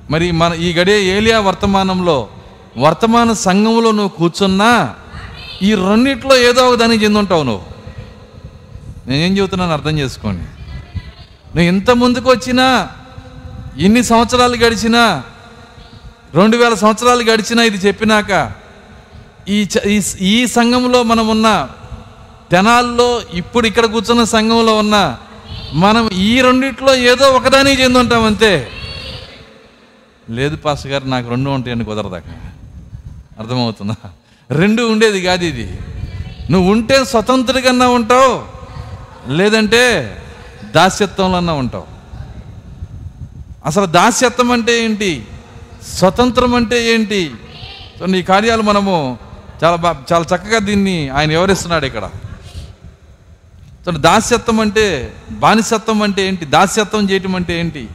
మరి 0.10 0.32
మన 0.32 0.54
ఈ 0.54 0.74
గడియ 0.74 1.18
ఏలియా 1.18 1.40
వర్తమానంలో 1.40 2.30
వర్తమాన 2.78 3.34
సంఘంలో 3.34 3.92
నువ్వు 3.92 4.08
కూర్చున్నా 4.08 4.96
ఈ 5.62 5.76
రెండిట్లో 5.76 6.38
ఏదో 6.38 6.70
ఒక 6.70 6.76
దానికి 6.76 7.06
చెంది 7.06 7.20
ఉంటావు 7.20 7.44
నువ్వు. 7.44 7.66
నేనేం 9.08 9.38
చెబుతున్నాను 9.38 9.74
అర్థం 9.74 10.00
చేసుకోండి. 10.00 10.44
నువ్వు 11.48 11.62
ఇంత 11.62 11.92
ముందుకు 11.92 12.30
వచ్చినా 12.32 12.90
ఇన్ని 13.78 14.04
సంవత్సరాలు 14.04 14.58
గడిచినా 14.58 15.24
రెండు 16.34 16.58
వేల 16.58 16.74
సంవత్సరాలు 16.74 17.24
గడిచినా 17.24 17.64
ఇది 17.64 17.88
చెప్పినాక 17.88 18.32
ఈ 19.50 19.68
ఈ- 20.22 20.48
సంఘంలో 20.48 21.04
మనం 21.04 21.28
ఉన్న 21.28 21.70
తెనాల్లో 22.52 23.22
ఇప్పుడు 23.34 23.68
ఇక్కడ 23.68 23.86
కూర్చున్న 23.86 24.24
సంఘంలో 24.24 24.78
ఉన్న 24.78 25.18
మనం 25.74 26.10
ఈ 26.14 26.42
రెండిట్లో 26.42 26.96
ఏదో 26.96 27.30
ఒకదానికి 27.30 27.84
చెంది 27.84 28.00
ఉంటాం 28.00 28.24
అంతే 28.24 28.70
లేదు 30.30 30.56
పాస్ 30.56 30.88
గారు 30.88 31.06
నాకు 31.06 31.30
రెండు 31.30 31.50
ఉంటాయని 31.50 31.86
కుదరదాక. 31.86 32.24
అర్థమవుతుందా? 33.40 33.96
రెండు 34.52 34.84
ఉండేది 34.84 35.22
కాదు 35.22 35.44
ఇది. 35.46 35.78
నువ్వు 36.52 36.72
ఉంటే 36.72 37.06
స్వతంత్రంగా 37.06 37.90
ఉంటావు 37.90 38.44
లేదంటే 39.32 40.16
దాస్యత్వంలో 40.76 41.56
ఉంటావు. 41.56 41.88
అసలు 43.66 43.86
దాస్యత్వం 43.86 44.52
అంటే 44.52 44.84
ఏంటి? 44.84 45.28
స్వతంత్రం 45.98 46.56
అంటే 46.56 46.94
ఏంటి? 46.94 47.32
నీ 48.08 48.22
కార్యాలు 48.22 48.62
మనము 48.62 49.18
చాలా 49.64 49.76
బా 49.76 49.96
చాలా 50.14 50.24
చక్కగా 50.24 50.60
దీన్ని 50.60 51.10
ఆయన 51.10 51.30
వివరిస్తున్నాడు 51.30 51.86
ఇక్కడ. 51.86 52.10
దాస్యత్వం 53.90 54.60
అంటే 54.60 55.14
బానిసత్వం 55.32 56.02
అంటే 56.02 56.28
ఏంటి? 56.28 56.46
దాస్యత్వం 56.46 57.10
చేయటం 57.10 57.36
అంటే 57.36 57.60
ఏంటి? 57.60 57.88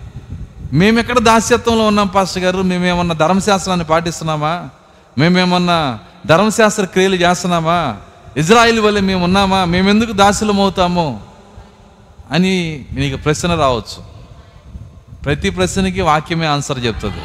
మేమెక్కడ 0.72 1.18
దాస్యత్వంలో 1.18 1.86
ఉన్నాం 1.86 2.06
పాస్టర్ 2.06 2.42
గారు? 2.42 2.62
మేమేమన్నా 2.62 3.14
ధర్మశాస్త్రాన్ని 3.14 3.86
పాటిస్తున్నామా? 3.86 4.68
మేమేమన్నా 5.18 5.98
ధర్మశాస్త్ర 6.26 6.84
క్రియలు 6.84 7.14
చేస్తున్నామా? 7.14 7.96
ఇజ్రాయిల్ 8.36 8.80
వల్ల 8.80 8.98
మేము 8.98 9.24
ఉన్నామా? 9.24 9.64
మేమెందుకు 9.64 10.12
దాసులం 10.12 10.60
అవుతాము? 10.60 11.20
అని 12.30 12.84
నీకు 12.92 13.16
ప్రశ్న 13.16 13.54
రావచ్చు. 13.54 14.04
ప్రతి 15.24 15.50
ప్రశ్నకి 15.50 16.00
వాక్యమే 16.00 16.46
ఆన్సర్ 16.46 16.84
చెప్తుంది. 16.84 17.20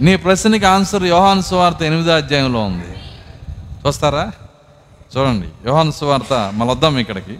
నీ 0.00 0.16
ప్రశ్నకి 0.16 0.64
ఆన్సర్ 0.64 1.04
యోహాను 1.04 1.40
సువార్త 1.40 1.82
ఎనిమిదో 1.82 2.12
అధ్యాయంలో 2.12 2.60
ఉంది. 2.64 2.92
చూస్తారా? 3.86 4.32
చూడండి 5.16 5.48
యోహాను 5.66 5.90
సువార్త 5.90 6.32
మళ్ళీ 6.54 6.74
వద్దాం 6.74 6.98
ఇక్కడికి. 6.98 7.38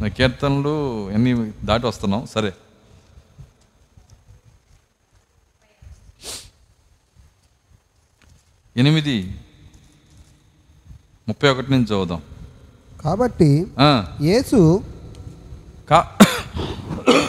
నా 0.00 0.08
కీర్తనలు 0.08 1.10
ఎన్ని 1.10 1.52
దాటి 1.64 1.86
వస్తున్నాం 1.86 2.26
సరే. 2.26 2.52
ఎనిమిది. 8.76 9.34
ముప్పై 11.28 11.48
ఒకటి 11.48 11.70
నుంచి 11.70 11.84
చదువుదాం. 11.84 12.22
కాబట్టి 13.00 13.66
యేసు 14.22 14.84
కా 15.90 16.17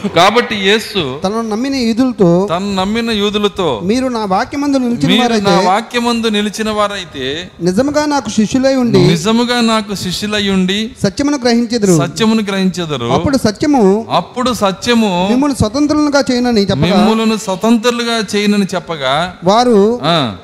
కాబట్టి 0.08 0.56
యేసు 0.56 1.02
తనను 1.24 1.42
నమ్మిన 1.50 1.76
యూదులతో 1.76 2.30
తను 2.52 2.74
నమ్మిన 2.74 3.12
యూదులతో 3.12 3.68
మీరు 3.84 4.08
నా 4.08 4.24
వాక్యమందు 4.26 4.78
నిలిచిన 4.78 5.22
వారైతే 5.22 5.44
నా 5.50 5.56
వాక్యమందు 5.60 6.28
నిలిచిన 6.28 6.70
వారైతే 6.70 7.26
నిజముగా 7.62 8.06
నాకు 8.06 8.30
శిష్యులై 8.30 8.76
ఉండి 8.76 9.02
నిజముగా 9.08 9.62
నాకు 9.62 9.96
శిష్యులయ్యుండి 9.96 10.80
సత్యమును 11.04 11.38
గ్రహించెదరు. 11.44 11.96
సత్యమును 11.98 12.44
గ్రహించెదరు. 12.50 13.08
అప్పుడు 13.12 13.38
సత్యము 13.38 13.84
అప్పుడు 14.10 14.54
సత్యము 14.54 15.12
మిమ్మల్ని 15.30 15.58
స్వతంత్రులుగా 15.58 16.24
చేయనని 16.32 16.62
చెప్పగా 16.62 16.98
మిమ్ములను 16.98 17.38
స్వతంత్రులుగా 17.38 18.18
చేయనని 18.36 18.68
చెప్పగా 18.76 19.14
వారు 19.44 19.78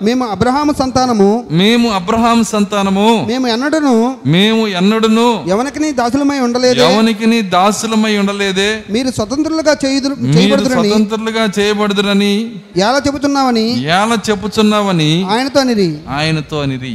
మేము 0.02 0.26
అబ్రహాము 0.28 0.74
సంతానము 0.74 1.46
మేము 1.52 1.92
అబ్రహాం 1.92 2.44
సంతానము 2.44 3.08
మేము 3.28 3.48
ఎన్నడను 3.48 3.96
మేము 4.26 4.68
ఎన్నడును 4.68 5.28
ఎవరికి 5.48 5.92
దాసులమై 5.92 6.40
ఉండలేదు? 6.40 6.80
ఎవనికి 6.82 7.42
దాసులమై 7.42 8.18
ఉండలేదే? 8.18 8.84
మీరు 8.92 9.10
స్వతంత్రులుగా 9.46 9.74
చేయుదురు 9.86 10.16
చేయబడుదురని 10.36 10.90
స్వతంత్రులుగా 10.90 11.44
చేయబడుదురని 11.58 12.32
ఎలా 12.78 13.00
చెబుతున్నావని 13.08 13.66
ఎలా 13.96 14.18
చెప్పుచున్నావని 14.30 15.10
ఆయనతో 15.24 15.60
అనిరి 15.60 15.88
ఆయనతో 16.10 16.58
అనిది 16.62 16.94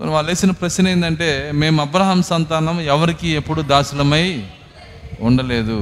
సో 0.00 0.04
వాళ్ళు 0.10 0.30
వేసిన 0.30 0.50
ప్రశ్న 0.50 0.88
ఏంటంటే 0.88 1.28
మేము 1.54 1.78
అబ్రహాం 1.82 2.22
సంతానం 2.22 2.80
ఎవరికి 2.80 3.28
ఎప్పుడు 3.28 3.60
దాసులమై 3.62 4.24
ఉండలేదు. 5.20 5.78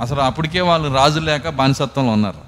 అసలు 0.00 0.20
అప్పటికే 0.20 0.60
వాళ్ళు 0.60 0.88
రాజు 0.94 1.20
లేక 1.20 1.48
బానిసత్వంలో 1.48 2.12
ఉన్నారు. 2.12 2.40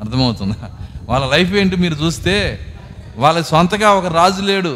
అర్థమవుతుందా? 0.00 0.70
వాళ్ళ 1.08 1.24
లైఫ్ 1.26 1.52
ఏంటి 1.52 1.76
మీరు 1.76 1.94
చూస్తే 1.94 2.36
వాళ్ళ 3.16 3.42
సొంతగా 3.42 3.90
ఒక 3.92 4.06
రాజు 4.06 4.42
లేడు. 4.42 4.74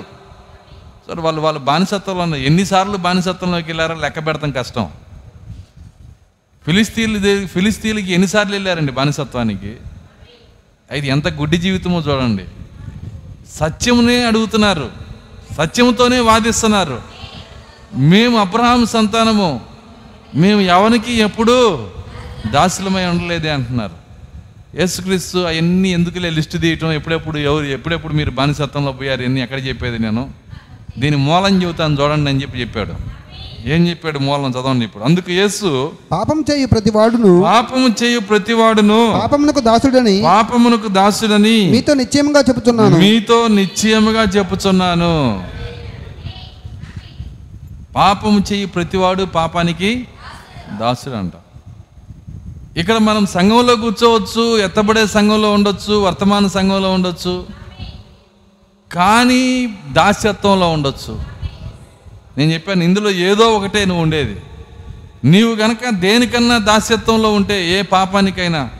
సరే 1.06 1.20
వాళ్ళు 1.20 1.40
వాళ్ళు 1.40 1.60
బానిసత్వంలో 1.60 2.22
ఉన్నారు 2.22 2.42
ఎన్నిసార్లు 2.42 2.96
బానిసత్వంలోకి 2.96 3.66
వెళ్ళారో 3.66 3.94
లెక్క 3.94 4.26
పెడతాం 4.26 4.50
కష్టం. 4.50 4.86
ఫిలిస్తీన్లు 6.66 7.46
ఫిలిస్తీన్లకి 7.46 8.12
ఎన్నిసార్లు 8.12 8.52
వెళ్ళారండి 8.52 8.92
బానిసత్వానికి? 8.92 9.76
అయితే 10.90 11.06
ఎంత 11.06 11.28
గుడ్డి 11.28 11.56
జీవితమో 11.56 12.00
చూడండి. 12.00 12.44
సత్యమునే 13.54 14.24
అడుగుతున్నారు. 14.24 14.90
సత్యముతోనే 15.58 16.18
వాదిస్తున్నారు. 16.20 17.02
మేము 17.94 18.38
అబ్రహాం 18.38 18.86
సంతానము. 18.86 19.60
మేము 20.34 20.60
ఎవరికి 20.60 21.12
ఎప్పుడూ 21.12 21.88
దాసులమై 22.50 23.04
ఉండలేదే 23.04 23.50
అంటున్నారు. 23.50 24.06
యేసుక్రీస్తు 24.76 25.38
అవన్నీ 25.38 25.88
ఎందుకులే 25.88 26.30
లిస్టు 26.30 26.58
తీయటం? 26.58 26.92
ఎప్పుడెప్పుడు 26.92 27.38
ఎవరు 27.38 27.64
ఎప్పుడెప్పుడు 27.64 28.12
మీరు 28.12 28.30
బానిసత్వంలో 28.30 28.92
పోయారు? 28.92 29.22
ఎన్ని 29.22 29.42
ఎక్కడ 29.42 29.66
చెప్పేది 29.66 29.98
నేను? 29.98 30.30
దీని 30.98 31.16
మూలం 31.16 31.62
చెబుతాను 31.62 32.02
చూడండి 32.02 32.30
అని 32.30 32.42
చెప్పి 32.42 32.60
చెప్పాడు. 32.60 33.15
ఏం 33.66 33.80
చెప్పాడు 33.88 34.18
మూలం 34.24 34.50
చదవండి 34.50 34.84
ఇప్పుడు? 34.86 35.02
అందుకు 35.04 35.30
యేసు 35.32 35.68
పాపం 36.10 36.38
చేయు 36.48 36.66
ప్రతి 36.66 36.90
వాడును 36.96 37.30
పాపము 37.46 37.88
చేయు 38.00 38.20
ప్రతివాడును 38.28 38.98
పాపమునకు 39.16 39.60
దాసుడని 39.60 40.14
పాపమునకు 40.26 40.88
దాసుడని 40.98 41.56
మీతో 41.72 41.94
నిశ్చయముగా 41.94 42.40
చెబుతున్నాను 42.48 42.98
మీతో 43.04 43.38
నిశ్చయముగా 43.56 44.22
చెప్పుచున్నాను. 44.36 45.14
పాపము 47.96 48.38
చెయ్యి 48.48 48.66
ప్రతివాడు 48.66 49.24
పాపానికి 49.34 49.90
దాసుడు 50.80 51.16
అంట 51.16 51.34
ఇక్కడ 52.80 52.96
మనం 53.08 53.24
సంఘంలో 53.26 53.74
కూర్చోవచ్చు 53.76 54.42
ఎత్తబడే 54.64 55.04
సంఘంలో 55.14 55.52
ఉండొచ్చు 55.52 55.94
వర్తమాన 56.06 56.46
సంఘంలో 56.56 56.90
ఉండొచ్చు 56.92 57.34
కానీ 58.90 59.42
దాస్యత్వంలో 59.92 60.66
ఉండొచ్చు. 60.72 61.12
నేను 62.38 62.52
చెప్పాను 62.52 62.84
ఇందులో 62.84 63.10
ఏదో 63.10 63.56
ఒకటే 63.56 63.84
నువ్వు 63.84 64.02
ఉండేది. 64.02 64.40
నీవు 65.24 65.54
గనక 65.54 65.88
దేనికన్నా 65.88 66.58
దాస్యత్వంలో 66.58 67.32
ఉంటే 67.32 67.78
ఏ 67.78 67.82
పాపానికైనా. 67.82 68.70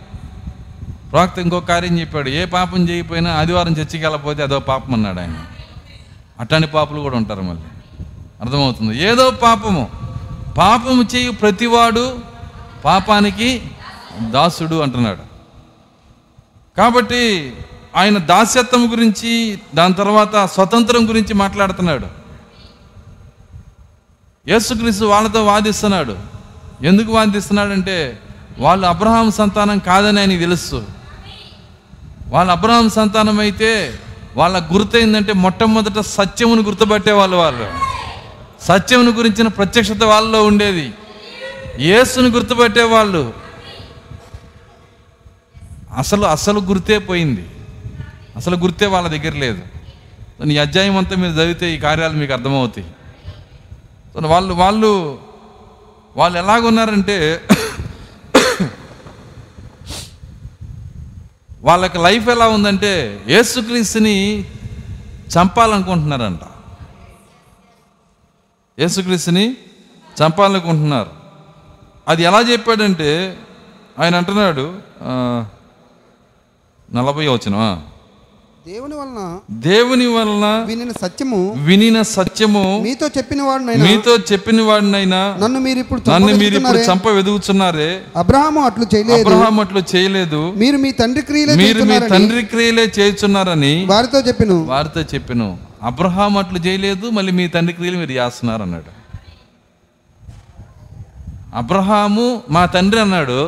ప్రవక్త 1.12 1.38
ఇంకో 1.38 1.60
కార్యం 1.60 2.00
చెప్పాడు 2.00 2.28
ఏ 2.28 2.44
పాపం 2.44 2.88
చేయకపోయినా 2.88 3.32
ఆదివారం 3.32 3.72
చర్చికి 3.72 4.04
వెళ్ళకపోతే 4.04 4.42
అదో 4.42 4.58
పాపం 4.58 4.94
అన్నాడు 4.94 5.20
ఆయన. 5.20 5.38
అట్లాంటి 6.40 6.68
పాపలు 6.68 7.00
కూడా 7.00 7.16
ఉంటారు 7.16 7.42
మళ్ళీ. 7.42 7.62
అర్థమవుతుంది? 8.40 9.04
ఏదో 9.04 9.30
పాపము. 9.30 9.90
పాపము 10.58 11.02
చేయు 11.02 11.30
ప్రతివాడు 11.30 12.18
పాపానికి 12.84 13.62
దాసుడు 14.20 14.76
అంటున్నాడు. 14.76 15.18
కాబట్టి 16.76 17.52
ఆయన 17.96 18.18
దాస్యత్వం 18.18 18.92
గురించి 18.92 19.58
దాని 19.74 19.94
తర్వాత 19.94 20.44
స్వతంత్రం 20.44 21.08
గురించి 21.08 21.34
మాట్లాడుతున్నాడు. 21.34 22.15
యేసుక్రీస్తు 24.48 25.04
వాళ్ళతో 25.04 25.44
వాదిస్తున్నాడు. 25.44 26.18
ఎందుకు 26.82 27.12
వాదిస్తున్నాడంటే 27.12 28.18
వాళ్ళు 28.58 28.86
అబ్రహాం 28.86 29.30
సంతానం 29.30 29.78
కాదని 29.78 30.18
ఆయనకి 30.18 30.38
తెలుసు. 30.38 30.86
వాళ్ళ 32.26 32.50
అబ్రహాం 32.50 32.90
సంతానం 32.90 33.40
అయితే 33.40 33.98
వాళ్ళ 34.36 34.62
గుర్తయిందంటే 34.72 35.32
మొట్టమొదట 35.32 36.00
సత్యమును 36.00 36.62
గుర్తుపట్టే 36.62 37.12
వాళ్ళు 37.12 37.36
వాళ్ళు. 37.36 37.66
సత్యమును 38.62 39.10
గురించిన 39.10 39.48
ప్రత్యక్షత 39.48 40.04
వాళ్ళలో 40.04 40.44
ఉండేది. 40.44 40.94
యేసుని 41.78 42.28
గుర్తుపట్టేవాళ్ళు 42.28 43.34
అసలు 45.96 46.26
అసలు 46.26 46.60
గుర్తే 46.60 46.98
పోయింది. 46.98 47.46
అసలు 48.36 48.56
గుర్తే 48.56 48.86
వాళ్ళ 48.86 49.08
దగ్గర 49.08 49.34
లేదు. 49.34 49.62
ఈ 50.44 50.58
అధ్యాయం 50.58 50.96
అంతా 50.96 51.16
మీరు 51.16 51.32
చదివితే 51.32 51.74
ఈ 51.74 51.78
కార్యాలు 51.78 52.12
మీకు 52.12 52.32
అర్థమవుతాయి. 52.32 52.86
వాళ్ళు 54.24 54.54
వాళ్ళు 54.54 55.18
వాళ్ళు 56.16 56.38
ఎలాగున్నారంటే 56.38 57.48
వాళ్ళకి 61.60 61.98
లైఫ్ 61.98 62.28
ఎలా 62.28 62.48
ఉందంటే 62.48 63.20
యేసుక్రీస్తుని 63.28 64.44
చంపాలనుకుంటున్నారంట. 65.34 66.40
యేసుక్రీస్తుని 68.78 69.56
చంపాలనుకుంటున్నారు. 70.22 71.10
అది 72.08 72.22
ఎలా 72.22 72.40
చెప్పాడంటే 72.40 73.40
ఆయన 73.98 74.14
అంటున్నాడు 74.16 74.78
నలభై 76.94 77.28
వచ్చినవా 77.28 77.82
దేవుని 78.66 78.94
వలన 78.96 79.20
దేవుని 79.64 80.06
వలన 80.06 80.46
వినిన 80.68 80.92
సత్యము 81.02 81.40
వినిన 81.66 81.98
సత్యము 82.10 82.62
మీతో 82.80 83.06
చెప్పిన 83.16 83.40
వాడునైనా 83.42 83.84
మీతో 83.84 84.12
చెప్పిన 84.30 84.60
వాడినైనా 84.62 85.20
నన్ను 85.42 85.58
మీరు 85.60 85.78
ఇప్పుడు 85.78 86.00
నన్ను 86.10 86.32
మీరు 86.36 86.56
ఇప్పుడు. 86.56 86.80
చంప 86.88 87.06
వెదుగుతున్నారే? 87.08 87.90
అబ్రహాము 88.16 88.60
అట్లు 88.64 88.86
చేయలేదు. 88.94 89.20
అబ్రహాం 89.20 89.60
అట్లు 89.60 89.82
చేయలేదు. 89.92 90.40
మీరు 90.56 90.76
మీ 90.76 90.90
తండ్రి 90.92 91.22
క్రియలే 91.22 91.54
మీరు 91.56 91.84
మీ 91.84 91.98
తండ్రి 92.08 92.42
క్రియలే 92.44 92.86
చేస్తున్నారని 92.98 93.74
వారితో 93.86 94.20
చెప్పిను. 94.20 94.58
వారితో 94.66 95.00
చెప్పాను. 95.14 95.48
అబ్రహాం 95.82 96.36
అట్లు 96.36 96.58
చేయలేదు 96.58 97.06
మళ్ళీ 97.10 97.32
మీ 97.32 97.46
తండ్రి 97.48 97.74
క్రియలు 97.74 97.98
మీరు 97.98 98.12
చేస్తున్నారు 98.12 98.62
అన్నాడు 98.62 98.90
అబ్రహాము 101.54 102.26
మా 102.50 102.64
తండ్రి 102.66 103.00
అన్నాడు 103.00 103.38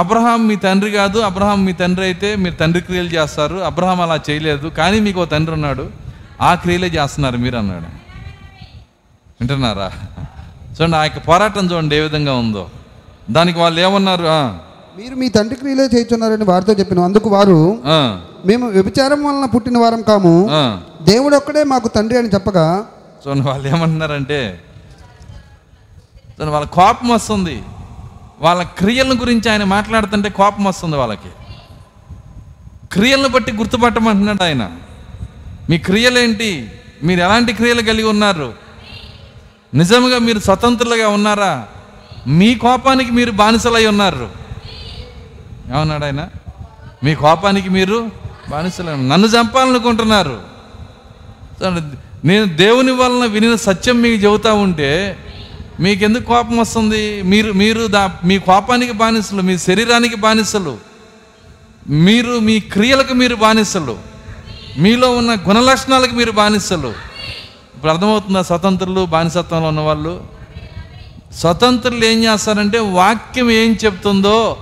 అబ్రహాం 0.00 0.40
మీ 0.48 0.56
తండ్రి 0.64 0.90
కాదు 1.00 1.18
అబ్రహాం 1.28 1.60
మీ 1.66 1.72
తండ్రి 1.80 2.04
అయితే 2.08 2.28
మీరు 2.42 2.56
తండ్రి 2.62 2.80
క్రియలు 2.86 3.10
చేస్తారు. 3.14 3.56
అబ్రహాం 3.68 4.00
అలా 4.04 4.16
చేయలేదు 4.28 4.66
కానీ 4.78 4.98
మీకు 5.06 5.20
ఓ 5.22 5.26
తండ్రి 5.34 5.54
ఉన్నాడు. 5.58 5.84
ఆ 6.48 6.50
క్రియలే 6.62 6.88
చేస్తున్నారు 6.96 7.38
మీరు 7.44 7.56
అన్నాడు. 7.60 7.88
వింటున్నారా? 9.38 9.88
చూడండి 10.74 10.96
ఆ 11.00 11.02
యొక్క 11.06 11.20
పోరాటం 11.28 11.64
చూడండి 11.70 11.96
ఏ 11.98 12.00
విధంగా 12.06 12.34
ఉందో. 12.42 12.64
దానికి 13.36 13.58
వాళ్ళు 13.62 13.78
ఏమన్నారు? 13.86 14.26
మీరు 14.98 15.14
మీ 15.22 15.28
తండ్రి 15.38 15.56
క్రియలే 15.62 15.86
చేస్తున్నారని 15.96 16.46
వారితో 16.52 16.72
చెప్పిన. 16.80 17.00
అందుకు 17.08 17.30
వారు 17.36 17.58
మేము 18.50 18.66
వ్యభిచారం 18.76 19.20
వలన 19.28 19.46
పుట్టిన 19.54 19.78
వారం 19.84 20.02
కాము. 20.10 20.34
దేవుడు 21.10 21.34
ఒక్కడే 21.40 21.64
మాకు 21.72 21.88
తండ్రి 21.96 22.18
అని 22.20 22.32
చెప్పగా 22.36 22.66
చూడండి 23.22 23.46
వాళ్ళు 23.50 23.66
ఏమంటున్నారంటే 23.74 24.40
వాళ్ళ 26.54 26.66
కోపం 26.78 27.08
వస్తుంది. 27.16 27.56
వాళ్ళ 28.40 28.62
క్రియల 28.62 29.12
గురించి 29.20 29.50
ఆయన 29.50 29.64
మాట్లాడుతుంటే 29.64 30.28
కోపం 30.28 30.64
వస్తుంది 30.64 30.96
వాళ్ళకి. 30.96 31.28
క్రియలను 32.92 33.28
బట్టి 33.28 33.52
గుర్తుపట్టమంటున్నాడు 33.52 34.42
ఆయన. 34.42 34.70
మీ 35.70 35.78
క్రియలేంటి? 35.78 36.70
మీరు 37.02 37.20
ఎలాంటి 37.20 37.52
క్రియలు 37.52 37.82
కలిగి 37.82 38.08
ఉన్నారు? 38.08 38.54
నిజంగా 39.74 40.18
మీరు 40.18 40.38
స్వతంత్రులుగా 40.38 41.08
ఉన్నారా? 41.08 41.66
మీ 42.26 42.54
కోపానికి 42.54 43.10
మీరు 43.10 43.30
బానిసలై 43.30 43.86
ఉన్నారు. 43.86 44.30
ఏమన్నాడు 45.68 46.04
ఆయన? 46.04 46.28
మీ 47.04 47.14
కోపానికి 47.14 47.68
మీరు 47.68 48.10
బానిసలై 48.50 48.92
నన్ను 48.92 49.26
చంపాలనుకుంటున్నారు. 49.26 50.42
నేను 52.24 52.44
దేవుని 52.44 52.92
వలన 52.92 53.24
వినిన 53.26 53.54
సత్యం 53.54 54.02
మీకు 54.02 54.24
చెబుతా 54.24 54.52
ఉంటే 54.52 55.18
మీకు 55.80 56.04
ఎందుకు 56.04 56.22
కోపం 56.22 56.56
వస్తుంది? 56.56 57.22
మీరు 57.22 57.52
మీరు 57.52 57.86
దా 57.86 58.10
మీ 58.24 58.38
కోపానికి 58.38 58.92
బానిసలు 58.92 59.42
మీ 59.42 59.58
శరీరానికి 59.58 60.16
బానిసలు. 60.16 60.78
మీరు 61.88 62.38
మీ 62.38 62.60
క్రియలకు 62.60 63.14
మీరు 63.14 63.34
బానిసలు. 63.34 63.98
మీలో 64.78 65.16
ఉన్న 65.16 65.34
గుణలక్షణాలకు 65.34 66.12
మీరు 66.12 66.30
బానిసలు. 66.30 66.88
ఇప్పుడు 67.74 67.92
అర్థమవుతుందా 67.92 68.42
స్వతంత్రులు 68.42 69.06
బానిసత్వంలో 69.06 69.68
ఉన్నవాళ్ళు? 69.68 70.24
స్వతంత్రులు 71.36 72.04
ఏం 72.04 72.24
చేస్తారంటే 72.24 72.78
వాక్యం 72.78 73.50
ఏం 73.50 73.78
చెప్తుందో 73.84 74.56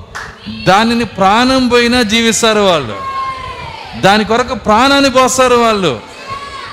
దానిని 0.67 1.05
ప్రాణం 1.05 1.69
పోయినా 1.69 2.03
జీవిస్తారు 2.03 2.61
వాళ్ళు. 2.61 2.97
దాని 4.01 4.25
కొరకు 4.25 4.55
ప్రాణాన్ని 4.55 5.11
పోస్తారు 5.11 5.55
వాళ్ళు. 5.55 6.01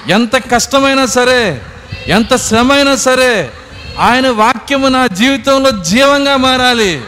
ఎంత 0.10 0.36
కష్టమైనా 0.36 1.06
సరే 1.06 1.62
ఎంత 2.08 2.36
శ్రమ 2.36 2.72
అయినా 2.72 2.96
సరే 2.96 3.52
ఆయన 4.00 4.30
వాక్యము 4.30 4.88
నా 4.88 5.08
జీవితంలో 5.08 5.72
జీవంగా 5.72 6.38
మారాలి. 6.38 7.02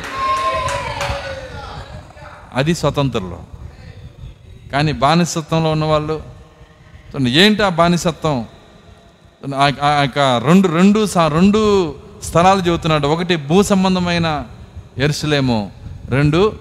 అది 2.53 2.75
స్వతంత్రంలో. 2.75 3.43
కానీ 4.71 4.91
బానిసత్వంలో 4.91 5.71
ఉన్నవాళ్ళు 5.71 6.23
ఏంటి 7.27 7.63
ఆ 7.63 7.69
బానిసత్వం? 7.69 8.47
ఆ- 9.55 10.01
యొక్క 10.01 10.41
రెండు 10.45 10.67
రెండు 10.67 11.05
స- 11.05 11.17
రెండు 11.17 11.95
స్థలాలు 12.23 12.61
చెబుతున్నాడు. 12.61 13.07
ఒకటి 13.07 13.35
భూ 13.35 13.63
సంబంధమైన 13.63 14.45
ఎరుసలేము. 14.97 15.71
రెండు 16.09 16.53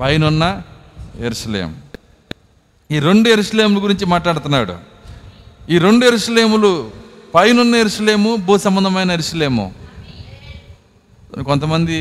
పైనున్న 0.00 0.62
ఎరుసలేం. 1.20 1.76
ఈ 2.90 2.98
రెండు 2.98 3.28
ఎరుసలేముల 3.28 3.82
గురించి 3.82 4.06
మాట్లాడుతున్నాడు. 4.06 4.74
ఈ 5.70 5.78
రెండు 5.78 6.06
ఎరుసలేములు 6.06 6.90
పైనున్న 7.34 7.74
ఎరుసలేము 7.76 8.36
భూ 8.36 8.58
సంబంధమైన 8.58 9.10
ఎరుసలేము. 9.10 9.72
కొంతమంది 11.46 11.94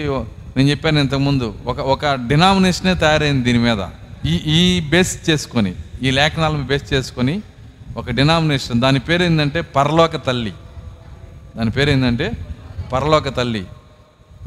నేను 0.57 0.69
చెప్పాను 0.69 0.99
ఇంతకుముందు 0.99 1.55
ఒక 1.65 1.79
ఒక 1.79 2.13
డినామినేషనే 2.13 2.93
తయారైంది 2.95 3.43
దీని 3.43 3.59
మీద. 3.59 3.81
ఈ 4.25 4.35
ఈ 4.57 4.79
బేస్ 4.89 5.29
చేసుకొని 5.29 5.75
ఈ 6.03 6.11
లేఖనాలను 6.11 6.63
బేస్ 6.63 6.93
చేసుకొని 6.93 7.41
ఒక 7.97 8.09
డినామినేషన్. 8.09 8.81
దాని 8.81 8.99
పేరు 8.99 9.23
ఏంటంటే 9.23 9.61
పరలోక 9.61 10.15
తల్లి. 10.27 10.53
దాని 11.57 11.71
పేరు 11.71 11.89
ఏంటంటే 11.89 12.31
పరలోక 12.93 13.29
తల్లి. 13.37 13.65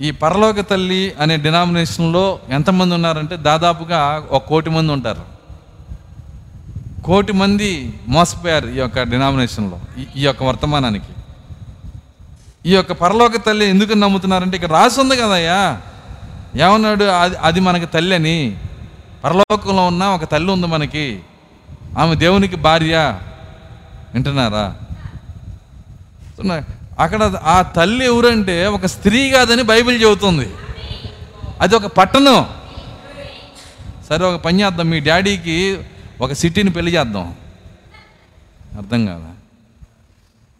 ఈ 0.02 0.10
పరలోక 0.10 0.60
తల్లి 0.60 1.12
అనే 1.20 1.36
డినామినేషన్లో 1.36 2.38
ఎంతమంది 2.48 2.94
ఉన్నారంటే 2.94 3.36
దాదాపుగా 3.36 4.28
ఒక 4.30 4.42
కోటి 4.46 4.70
మంది 4.70 4.92
ఉంటారు. 4.92 5.37
కోటి 7.08 7.32
మంది 7.32 8.00
మోసపోయారు 8.08 8.68
ఈ 8.68 8.76
యొక్క 8.76 9.02
డినామినేషన్లో 9.02 9.80
ఈ- 9.98 10.22
యొక్క 10.22 10.42
వర్తమానానికి. 10.42 11.06
ఈ 12.66 12.74
యొక్క 12.74 12.92
పరలోక 12.92 13.36
తల్లి 13.36 13.66
ఎందుకు 13.66 13.92
నమ్ముతున్నారంటే 13.92 14.56
ఇక్కడ 14.56 14.70
రాసి 14.70 15.00
ఉంది 15.00 15.16
కదయ్యా. 15.16 15.80
ఏమన్నాడు? 16.66 17.04
అది 17.04 17.36
అది 17.36 17.60
మనకి 17.60 17.86
తల్లి 17.86 18.14
అని. 18.14 18.56
పరలోకంలో 19.24 19.86
ఉన్న 19.86 20.04
ఒక 20.04 20.24
తల్లి 20.24 20.52
ఉంది 20.52 20.66
మనకి. 20.66 21.20
ఆమె 21.98 22.14
దేవునికి 22.14 22.56
భార్య. 22.56 23.18
వింటున్నారా? 24.14 24.76
అక్కడ 26.98 27.22
ఆ 27.44 27.62
తల్లి 27.62 28.04
ఎవరంటే 28.04 28.66
ఒక 28.66 28.86
స్త్రీ 28.86 29.30
కాదని 29.30 29.62
బైబిల్ 29.62 30.02
చెబుతుంది. 30.02 30.48
అది 31.60 31.76
ఒక 31.76 31.86
పట్టణం. 31.86 32.48
సరే 34.08 34.24
ఒక 34.24 34.40
పని 34.40 34.62
చేద్దాం. 34.62 34.90
మీ 34.90 35.00
డాడీకి 35.00 35.78
ఒక 36.20 36.32
సిటీని 36.32 36.70
పెళ్ళి 36.70 36.92
చేద్దాం. 36.94 37.26
అర్థం 38.78 39.06
కాదా? 39.06 39.30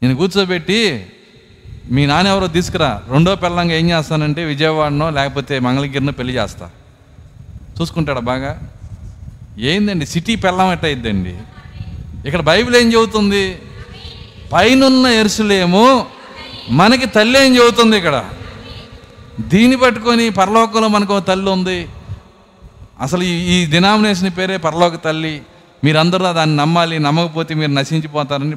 నేను 0.03 0.15
కూర్చోబెట్టి 0.17 1.07
మీ 1.93 2.07
నాన్న 2.07 2.29
ఎవరో 2.29 2.49
తీసుకురా. 2.49 3.03
రెండో 3.13 3.37
పిల్లంగా 3.37 3.75
ఏం 3.75 3.91
చేస్తానంటే 3.91 4.45
విజయవాడనో 4.45 5.11
లేకపోతే 5.11 5.59
మంగళగిరినో 5.59 6.13
పెళ్ళి 6.13 6.35
చేస్తా. 6.35 6.71
చూసుకుంటాడా 7.77 8.21
బాగా? 8.21 8.53
ఏందండి 9.59 10.07
సిటీ 10.07 10.37
పెళ్ళం 10.37 10.73
ఎట్ట 10.73 10.85
అయిద్దండి 10.85 11.35
ఇక్కడ 12.27 12.41
బైబిల్ 12.41 12.77
ఏం 12.77 12.93
చెబుతుంది? 12.93 13.59
పైనున్న 14.53 15.07
ఎరుసలేము 15.07 16.07
మనకి 16.71 17.07
తల్లి 17.07 17.47
ఏం 17.47 17.57
చెబుతుంది 17.57 17.97
ఇక్కడ? 17.97 18.31
దీన్ని 19.41 19.77
పట్టుకొని 19.77 20.31
పరలోకంలో 20.31 20.89
మనకు 20.89 21.21
తల్లి 21.21 21.51
ఉంది. 21.51 21.89
అసలు 23.01 23.23
ఈ 23.23 23.63
ఈ 23.63 23.67
డినామినేషన్ 23.67 24.31
పేరే 24.39 24.57
పరలోక 24.57 25.05
తల్లి. 25.05 25.43
మీరందరూ 25.85 26.33
దాన్ని 26.33 26.57
నమ్మాలి 26.57 26.99
నమ్మకపోతే 26.99 27.55
మీరు 27.55 27.71
నశించిపోతారని 27.71 28.57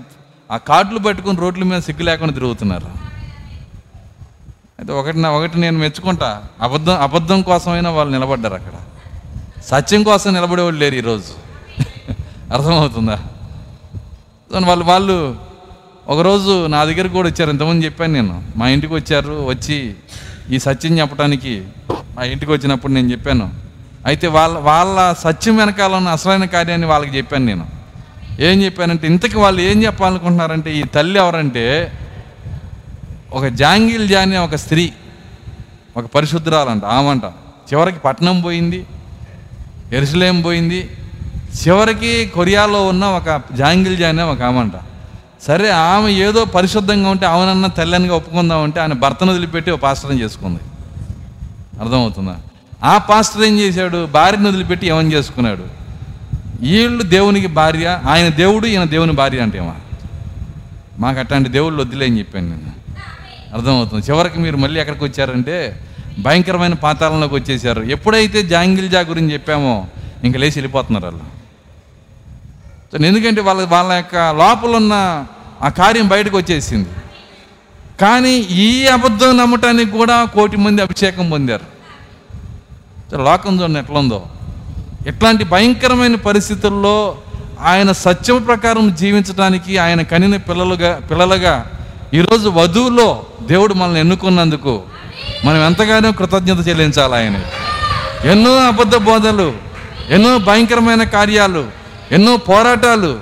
ఆ 0.51 0.57
కార్డులు 0.57 0.99
పట్టుకొని 0.99 1.37
రోడ్ల 1.37 1.63
మీద 1.63 1.79
సిగ్గు 1.79 2.03
లేకుండా 2.03 2.33
తిరుగుతున్నారు. 2.33 2.85
అయితే 4.79 4.93
ఒకటి 4.93 5.19
ఒకటి 5.19 5.59
నేను 5.59 5.77
మెచ్చుకుంటా. 5.77 6.43
అబద్ధం 6.61 7.01
అబద్ధం 7.01 7.41
కోసమైనా 7.41 7.89
వాళ్ళు 7.89 8.13
నిలబడ్డారు 8.13 8.53
అక్కడ. 8.53 8.71
సత్యం 9.63 10.03
కోసం 10.03 10.33
నిలబడేవాళ్ళు 10.33 10.79
లేరు 10.79 10.95
ఈరోజు. 10.95 11.23
అర్థమవుతుందా? 12.53 13.19
వాళ్ళు 14.65 14.85
వాళ్ళు 14.85 15.35
ఒకరోజు 16.07 16.67
నా 16.67 16.83
దగ్గర 16.83 17.07
కూడా 17.07 17.29
వచ్చారు. 17.29 17.49
ఇంతకుముందు 17.49 17.85
చెప్పాను 17.85 18.13
నేను. 18.13 18.43
మా 18.55 18.67
ఇంటికి 18.67 18.93
వచ్చారు 18.93 19.45
వచ్చి 19.45 19.95
ఈ 20.49 20.59
సత్యం 20.59 20.99
చెప్పడానికి 20.99 21.67
మా 22.17 22.23
ఇంటికి 22.23 22.51
వచ్చినప్పుడు 22.51 22.91
నేను 22.91 23.11
చెప్పాను. 23.11 23.70
అయితే 24.05 24.27
వాళ్ళ 24.27 24.57
వాళ్ళ 24.57 25.13
సత్యం 25.13 25.57
వెనకాల 25.57 25.95
ఉన్న 25.95 26.09
అసలైన 26.09 26.45
కార్యాన్ని 26.45 26.87
వాళ్ళకి 26.87 27.17
చెప్పాను 27.17 27.45
నేను. 27.45 27.67
ఏం 28.39 28.63
చెప్పానంటే 28.63 29.07
ఇంతకి 29.07 29.37
వాళ్ళు 29.37 29.61
ఏం 29.61 29.83
చెప్పాలనుకుంటున్నారంటే 29.83 30.75
ఈ 30.75 30.83
తల్లి 30.83 31.19
ఎవరంటే 31.19 31.91
ఒక 33.31 33.45
జాంగిల్ 33.45 34.09
జాని 34.09 34.37
ఒక 34.37 34.55
స్త్రీ 34.55 34.93
ఒక 35.97 36.05
పరిశుద్ధురాలంట 36.05 36.85
ఆమంట. 36.85 37.23
చివరికి 37.73 37.99
పట్నం 37.99 38.41
పోయింది 38.41 38.85
ఎరుసలేం 39.91 40.41
పోయింది 40.41 40.97
చివరికి 41.67 42.31
కొరియాలో 42.35 42.87
ఉన్న 42.87 43.05
ఒక 43.05 43.41
జాంగిల్ 43.53 43.97
జానే 43.97 44.23
ఒక 44.23 44.41
ఆమంట. 44.41 44.71
సరే 45.43 45.69
ఆమె 45.69 46.11
ఏదో 46.11 46.45
పరిశుద్ధంగా 46.45 47.09
ఉంటే 47.09 47.25
ఆమెనన్న 47.25 47.67
తల్లినిగా 47.67 48.15
ఒప్పుకుందాం 48.15 48.63
అంటే 48.63 48.79
ఆయన 48.79 48.93
భర్తను 48.93 49.31
వదిలిపెట్టి 49.31 49.71
ఒక 49.71 49.79
పాస్టర్ని 49.79 50.21
చేసుకుంది. 50.21 50.59
అర్థమవుతుందా? 51.79 52.35
ఆ 52.83 52.97
పాస్టర్ 52.97 53.43
ఏం 53.43 53.59
చేశాడు? 53.59 54.05
భార్యను 54.05 54.49
వదిలిపెట్టి 54.49 54.87
ఏమని 54.87 55.13
చేసుకున్నాడు? 55.13 55.63
వీళ్ళు 56.59 57.03
దేవునికి 57.03 57.47
భార్య 57.47 58.01
ఆయన 58.09 58.27
దేవుడు 58.27 58.67
ఈయన 58.67 58.83
దేవుని 58.83 59.11
భార్య 59.11 59.39
అంటేమా? 59.39 59.75
మాకు 60.99 61.19
అట్లాంటి 61.19 61.49
దేవుళ్ళు 61.49 61.81
వద్దులే 61.81 62.05
అని 62.05 62.19
చెప్పాను 62.19 62.49
నేను. 62.49 62.71
అర్థమవుతుంది. 63.53 64.05
చివరికి 64.05 64.39
మీరు 64.39 64.57
మళ్ళీ 64.57 64.81
ఎక్కడికి 64.81 65.03
వచ్చారంటే 65.03 65.79
భయంకరమైన 66.19 66.73
పాతాలలోకి 66.73 67.35
వచ్చేసారు 67.35 67.83
ఎప్పుడైతే 67.83 68.43
జాంగిల్ 68.43 68.89
జా 68.89 68.99
గురించి 68.99 69.33
చెప్పామో 69.33 69.85
ఇంక 70.23 70.37
లేచి 70.37 70.49
వెళ్ళిపోతున్నారు 70.49 71.05
వాళ్ళు. 71.05 73.05
ఎందుకంటే 73.05 73.41
వాళ్ళ 73.41 73.67
వాళ్ళ 73.67 73.93
యొక్క 73.93 74.15
లోపల 74.15 74.75
ఉన్న 74.75 75.25
ఆ 75.61 75.69
కార్యం 75.69 76.07
బయటకు 76.07 76.37
వచ్చేసింది. 76.37 76.89
కానీ 78.01 78.35
ఈ 78.35 78.87
అబద్ధం 78.87 79.37
నమ్మటానికి 79.37 79.91
కూడా 79.91 80.25
కోటి 80.25 80.57
మంది 80.57 80.81
అభిషేకం 80.81 81.29
పొందారు. 81.29 81.80
లోకం 83.17 83.61
చూడండి 83.61 83.79
ఎట్లుందో. 83.79 84.23
ఇట్లాంటి 85.07 85.43
భయంకరమైన 85.43 86.15
పరిస్థితుల్లో 86.15 87.15
ఆయన 87.61 87.91
సత్యం 87.91 88.41
ప్రకారం 88.41 88.95
జీవించడానికి 88.95 89.77
ఆయన 89.77 90.01
కనిన 90.01 90.37
పిల్లలుగా 90.37 91.01
పిల్లలుగా 91.11 91.65
ఈరోజు 92.13 92.49
వధువులో 92.49 93.25
దేవుడు 93.41 93.73
మనల్ని 93.73 93.99
ఎన్నుకున్నందుకు 93.99 94.81
మనం 95.45 95.65
ఎంతగానో 95.65 96.11
కృతజ్ఞత 96.11 96.67
చెల్లించాలి 96.67 97.15
ఆయన. 97.15 97.41
ఎన్నో 98.27 98.55
అబద్ధ 98.55 98.95
బోధలు 98.95 99.53
ఎన్నో 100.09 100.37
భయంకరమైన 100.37 101.03
కార్యాలు 101.03 101.67
ఎన్నో 102.11 102.37
పోరాటాలు. 102.37 103.19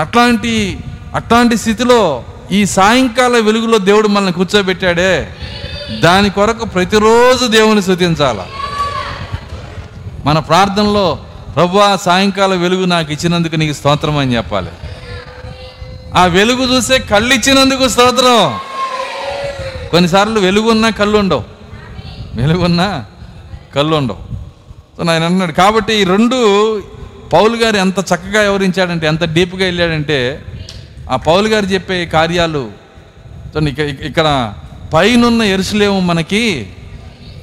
అట్లాంటి 0.00 0.78
అట్లాంటి 1.14 1.56
స్థితిలో 1.56 2.24
ఈ 2.52 2.66
సాయంకాల 2.66 3.32
వెలుగులో 3.32 3.78
దేవుడు 3.78 4.08
మనల్ని 4.08 4.32
కూర్చోబెట్టాడే. 4.32 5.28
దాని 6.00 6.30
కొరకు 6.30 6.64
ప్రతిరోజు 6.64 7.46
దేవుని 7.46 7.82
శృతించాలా 7.82 8.46
మన 10.26 10.38
ప్రార్థనలో 10.38 11.18
ప్రభువా 11.56 11.96
సాయంకాల 11.96 12.54
వెలుగు 12.54 12.84
నాకు 12.84 13.12
ఇచ్చినందుకు 13.12 13.56
నీకు 13.56 13.72
స్తోత్రం 13.72 14.16
అని 14.16 14.36
చెప్పాలి. 14.36 14.68
ఆ 16.14 16.24
వెలుగు 16.24 16.76
చూసే 16.76 16.98
కళ్ళు 16.98 17.34
ఇచ్చినందుకు 17.34 17.88
స్తోత్రం. 17.88 18.58
కొన్నిసార్లు 19.90 20.40
వెలుగున్నా 20.40 20.90
కళ్ళు 20.90 21.18
ఉండవు 21.18 21.44
వెలుగున్నా 22.34 23.04
కళ్ళు 23.74 23.96
ఉండవు 23.96 25.10
ఆయన 25.10 25.22
అన్నాడు 25.22 25.52
కాబట్టి 25.52 25.94
ఈ 25.94 26.04
రెండు 26.04 26.36
పౌలు 27.32 27.56
గారు 27.56 27.76
ఎంత 27.76 27.98
చక్కగా 27.98 28.40
వివరించాడంటే 28.40 29.06
ఎంత 29.06 29.24
డీప్గా 29.24 29.64
వెళ్ళాడంటే 29.64 30.42
ఆ 31.10 31.16
పౌలు 31.16 31.48
గారు 31.48 31.66
చెప్పే 31.66 32.06
కార్యాలు 32.06 32.70
ఇక- 33.68 34.00
ఇక్కడ 34.00 34.54
పైనున్న 34.94 35.42
ఎరుసలేము 35.42 36.00
మనకి 36.00 36.66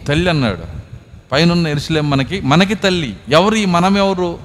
తల్లి 0.08 0.30
అన్నాడు. 0.30 0.73
పైనున్న 1.32 1.68
ఎరుసలేం 1.68 2.10
మనకి 2.10 2.42
మనకి 2.42 2.76
తల్లి. 2.76 3.16
ఎవరు 3.30 3.56
ఈ 3.56 3.66
మనం 3.66 3.98
ఎవరు? 3.98 4.40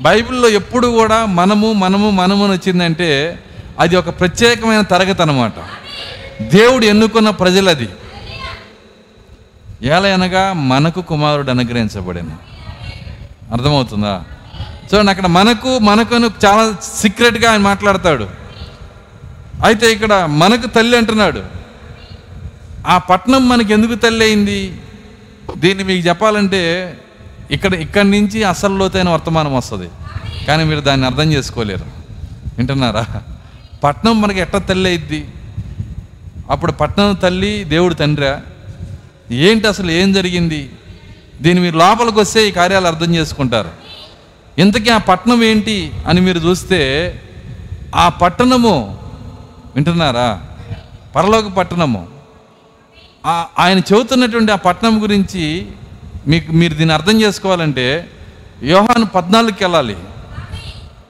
బైబిల్లో 0.00 0.48
ఎప్పుడు 0.48 0.88
కూడా 0.88 1.26
మనము 1.26 1.72
మనము 1.72 2.10
మనము 2.10 2.44
అని 2.44 2.52
వచ్చిందంటే 2.52 3.42
అది 3.80 3.96
ఒక 3.96 4.08
ప్రత్యేకమైన 4.20 4.80
తరగతి 4.80 5.22
అనమాట 5.22 5.52
దేవుడు 6.42 6.84
ఎన్నుకున్న 6.84 7.30
ప్రజలది? 7.30 7.88
ఎలా 9.82 10.08
అనగా 10.08 10.52
మనకు 10.52 11.00
కుమారుడు 11.00 11.50
అనుగ్రహించబడిన. 11.50 12.30
అర్థమవుతుందా? 13.52 14.24
చూడండి 14.94 15.10
అక్కడ 15.10 15.26
మనకు 15.26 15.78
మనకును 15.78 16.30
చాలా 16.46 16.74
సీక్రెట్గా 16.82 17.50
ఆయన 17.50 17.60
మాట్లాడతాడు. 17.60 18.30
అయితే 19.64 19.92
ఇక్కడ 19.92 20.24
మనకు 20.24 20.66
తల్లి 20.66 20.96
అంటున్నాడు. 20.96 21.42
ఆ 22.86 22.98
పట్నం 22.98 23.48
మనకి 23.48 23.72
ఎందుకు 23.72 23.94
తల్లి 23.94 24.24
అయింది? 24.24 24.80
దీన్ని 25.58 25.84
మీకు 25.84 26.08
చెప్పాలంటే 26.08 26.60
ఇక్కడ 27.50 27.74
ఇక్కడి 27.74 28.10
నుంచి 28.10 28.44
అసలు 28.44 28.76
లోతైన 28.76 29.08
వర్తమానం 29.08 29.56
వస్తుంది. 29.56 29.88
కానీ 30.46 30.64
మీరు 30.64 30.80
దాన్ని 30.80 31.06
అర్థం 31.06 31.32
చేసుకోలేరు. 31.32 31.84
వింటున్నారా? 32.58 33.06
పట్నం 33.84 34.20
మనకి 34.20 34.40
ఎట్ట 34.40 34.56
తల్లి 34.56 34.88
అయిద్ది? 34.88 35.28
అప్పుడు 36.50 36.72
పట్నం 36.72 37.14
తల్లి 37.14 37.64
దేవుడు 37.64 37.94
తండ్రా 37.94 38.42
ఏంటి 39.30 39.68
అసలు 39.68 39.90
ఏం 39.90 40.12
జరిగింది? 40.12 40.70
దీన్ని 41.40 41.62
మీరు 41.62 41.76
లోపలికి 41.76 42.20
వస్తే 42.20 42.48
ఈ 42.48 42.50
కార్యాలు 42.50 42.86
అర్థం 42.86 43.14
చేసుకుంటారు. 43.14 43.70
ఇంతకీ 44.58 44.90
ఆ 44.90 44.98
పట్టణం 44.98 45.42
ఏంటి 45.42 45.92
అని 46.06 46.20
మీరు 46.20 46.38
చూస్తే 46.38 46.80
ఆ 47.94 48.08
పట్టణము 48.08 48.98
వింటున్నారా? 49.74 50.42
పరలోక 51.16 51.46
పట్టణము. 51.46 52.08
ఆయన 53.26 53.78
చెబుతున్నటువంటి 53.78 54.52
ఆ 54.52 54.56
పట్టణం 54.56 55.02
గురించి 55.02 55.66
మీకు 56.26 56.52
మీరు 56.52 56.74
దీన్ని 56.74 56.94
అర్థం 56.94 57.20
చేసుకోవాలంటే 57.20 58.10
యోహాను 58.62 59.06
పద్నాలుగుకి 59.06 59.64
వెళ్ళాలి. 59.64 59.96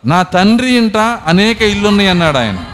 నా 0.07 0.23
తండ్రి 0.23 0.73
ఇంట 0.73 0.97
అనేక 0.97 1.63
ఇల్లున్నాయి 1.63 2.09
అన్నాడు 2.09 2.39
ఆయన. 2.39 2.65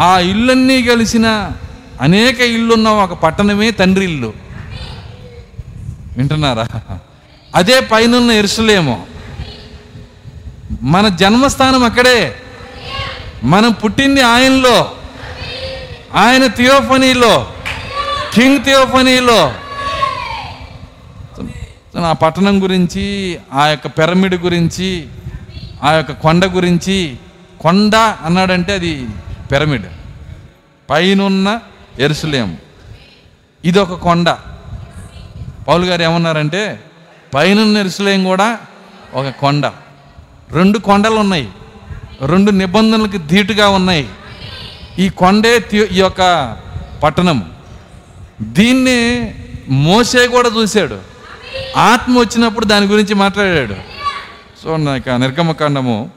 ఆ 0.00 0.18
ఇల్లన్నీ 0.18 0.82
కలిసిన 0.82 1.52
అనేక 2.00 2.40
ఇల్లున్న 2.40 2.88
ఒక 2.88 3.12
పట్టణమే 3.12 3.70
తండ్రి 3.70 4.04
ఇల్లు. 4.04 4.32
వింటున్నారా? 6.16 6.68
అదే 7.54 7.80
పైనున్న 7.80 8.30
ఎరుసలేమో. 8.30 9.06
మన 10.82 11.08
జన్మస్థానం 11.08 11.84
అక్కడే. 11.84 12.34
మనం 13.44 13.72
పుట్టింది 13.72 14.20
ఆయనలో. 14.20 14.92
ఆయన 16.14 16.46
థియోఫనీలో 16.46 17.52
కింగ్ 18.34 18.64
థియోఫనీలో. 18.64 19.54
ఆ 22.00 22.12
పట్టణం 22.12 22.62
గురించి 22.62 23.38
ఆ 23.52 23.66
యొక్క 23.66 23.86
పిరమిడ్ 23.86 24.34
గురించి 24.34 25.08
ఆ 25.82 25.92
యొక్క 25.92 26.12
కొండ 26.12 26.44
గురించి 26.46 27.16
కొండ 27.60 27.96
అన్నాడంటే 27.96 28.72
అది 28.72 29.08
పిరమిడ్. 29.52 29.86
పైనున్న 30.90 31.60
ఎరుసలేం. 31.98 32.58
ఇది 33.64 33.78
ఒక 33.78 33.92
కొండ. 33.92 34.36
పౌలు 35.68 35.84
గారు 35.84 36.02
ఏమన్నారంటే 36.02 36.80
పైనున్న 37.34 37.78
ఎరుసలేం 37.78 38.24
కూడా 38.24 38.58
ఒక 39.14 39.28
కొండ. 39.28 39.72
రెండు 40.50 40.78
కొండలు 40.78 41.14
ఉన్నాయి. 41.14 41.48
రెండు 42.22 42.50
నిబంధనలకు 42.50 43.16
ధీటుగా 43.16 43.68
ఉన్నాయి. 43.68 44.08
ఈ 44.98 45.08
కొండే 45.08 45.64
ఈ 45.74 45.98
యొక్క 45.98 46.56
పట్టణం. 47.02 47.52
దీన్ని 48.42 49.34
మోసే 49.68 50.26
కూడా 50.26 50.50
చూశాడు. 50.58 50.98
ఆత్మ 51.76 52.18
వచ్చినప్పుడు 52.18 52.64
దాని 52.64 52.86
గురించి 52.86 53.14
మాట్లాడాడు. 53.14 53.74
సో 54.62 54.94
ఇక 54.96 55.08
నిర్గమకాండము 55.08 56.10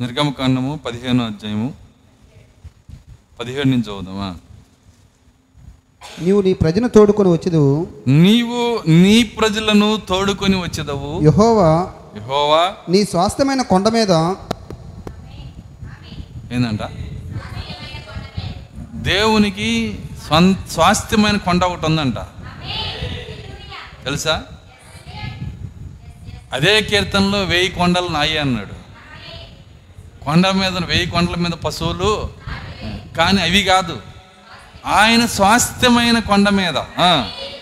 నిర్గమకాండము 0.00 0.80
పదిహేను 0.86 1.26
అధ్యాయము 1.26 1.72
పదిహేడు 3.40 3.68
నుంచి 3.68 3.82
చదువుదామా? 3.82 4.36
నీవు 6.22 6.40
నీ 6.40 6.52
ప్రజను 6.52 6.88
తోడుకొని 6.88 7.28
వచ్చేదు. 7.32 7.88
నీవు 8.06 8.88
నీ 8.88 9.22
ప్రజలను 9.22 9.96
తోడుకొని 10.08 10.56
వచ్చేదవు. 10.62 11.20
యహోవా 11.22 11.92
యెహోవా 12.14 12.74
నీ 12.88 13.04
స్వాస్థ్యమైన 13.04 13.62
కొండ 13.62 13.88
మీద 13.88 14.12
ఏందంట? 16.52 16.82
దేవునికి 18.94 19.98
స్వం 20.26 20.56
స్వాస్థ్యమైన 20.70 21.36
కొండ 21.36 21.64
ఒకటి 21.64 21.86
ఉందంట. 21.86 22.18
తెలుసా? 24.04 24.42
అదే 26.52 26.82
కీర్తనలో 26.82 27.44
వెయ్యి 27.44 27.68
కొండలు 27.68 28.08
నాయి 28.08 28.38
అన్నాడు. 28.38 28.83
కొండ 30.24 30.48
మీద 30.48 30.84
వెయ్యి 30.84 31.06
కొండల 31.06 31.34
మీద 31.34 31.50
పశువులు. 31.50 32.30
కానీ 33.16 33.42
అవి 33.42 33.62
కాదు. 33.62 33.98
ఆయన 34.86 35.26
స్వాస్థ్యమైన 35.26 36.18
కొండ 36.18 36.48
మీద. 36.48 36.76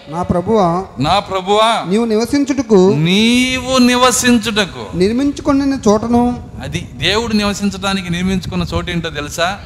నా 0.08 0.22
ప్రభువా 0.22 0.84
నా 0.98 1.18
ప్రభువా 1.18 1.84
నీవు 1.88 2.04
నివసించుటకు 2.04 2.94
నీవు 2.96 3.78
నివసించుటకు. 3.78 4.96
నిర్మించుకున్న 4.96 5.78
చోటను. 5.88 6.50
అది 6.62 6.90
దేవుడు 6.92 7.32
నివసించడానికి 7.32 8.10
నిర్మించుకున్న 8.10 8.64
చోటు 8.74 8.90
ఏంటో 8.90 9.10
తెలుసా? 9.10 9.60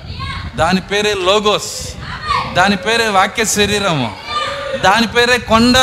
దాని 0.57 0.81
పేరే 0.81 1.15
లోగోస్. 1.15 1.95
దాని 2.55 2.77
పేరే 2.77 3.09
వాక్య 3.09 3.45
శరీరము 3.45 4.17
దాని 4.85 5.07
పేరే 5.07 5.39
కొండ. 5.39 5.77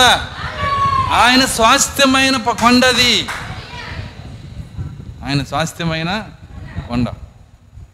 ఆయన 1.14 1.46
స్వాస్థ్యమైన 1.46 2.38
కొండది. 2.38 3.28
ఆయన 5.26 5.44
స్వాస్థ్యమైన 5.44 6.24
కొండ. 6.88 7.08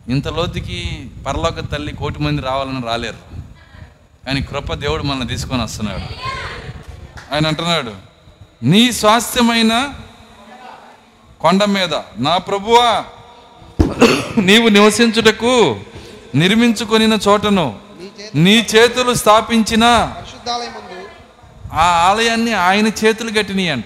ఇంత 0.09 0.27
లోతుకి 0.27 1.09
పరలోక 1.27 1.59
తల్లి 1.71 1.95
కోటి 1.95 2.19
మంది 2.19 2.41
రావాలని 2.41 2.81
రాలేరు. 2.85 3.21
కానీ 4.25 4.41
కృప 4.41 4.73
దేవుడు 4.73 5.03
మనల్ని 5.03 5.27
తీసుకొని 5.27 5.63
వస్తున్నాడు. 5.63 6.07
ఆయన 7.33 7.47
అంటున్నాడు 7.47 7.93
నీ 8.63 8.91
స్వాస్థ్యమైన 8.91 9.93
కొండ 11.41 11.63
మీద 11.63 11.93
నా 12.17 12.37
ప్రభువా 12.37 13.05
నీవు 14.37 14.67
నివసించుటకు 14.67 15.79
నిర్మించుకొనిన 16.35 17.17
చోటను 17.27 17.79
నీ 18.35 18.67
చేతులు 18.75 19.13
స్థాపించిన 19.13 19.85
ఆ 21.73 21.85
ఆలయాన్ని 22.09 22.53
ఆయన 22.53 22.87
చేతులు 22.87 23.31
కట్టినాయి 23.37 23.69
అంట 23.69 23.85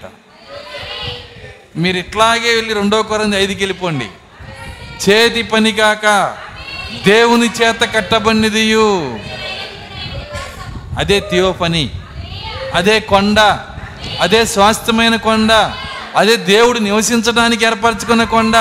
మీరు 1.76 1.96
ఇట్లాగే 1.96 2.54
వెళ్ళి 2.54 2.74
రెండో 2.74 3.02
కొరంది 3.02 3.36
ఐదుకి 3.36 3.60
వెళ్ళిపోండి. 3.64 4.08
చేతి 5.02 5.42
పని 5.42 5.72
కాక 5.72 6.06
దేవుని 7.06 7.48
చేత 7.58 7.82
కట్టబడినదియు. 7.94 8.88
అదే 10.98 11.20
థియో 11.30 11.52
పని 11.52 11.84
అదే 12.74 13.00
కొండ 13.00 13.38
అదే 14.20 14.40
స్వాస్థ్యమైన 14.44 15.16
కొండ 15.16 15.52
అదే 16.16 16.36
దేవుడు 16.36 16.78
నివసించడానికి 16.78 17.62
ఏర్పరచుకున్న 17.64 18.24
కొండ. 18.24 18.56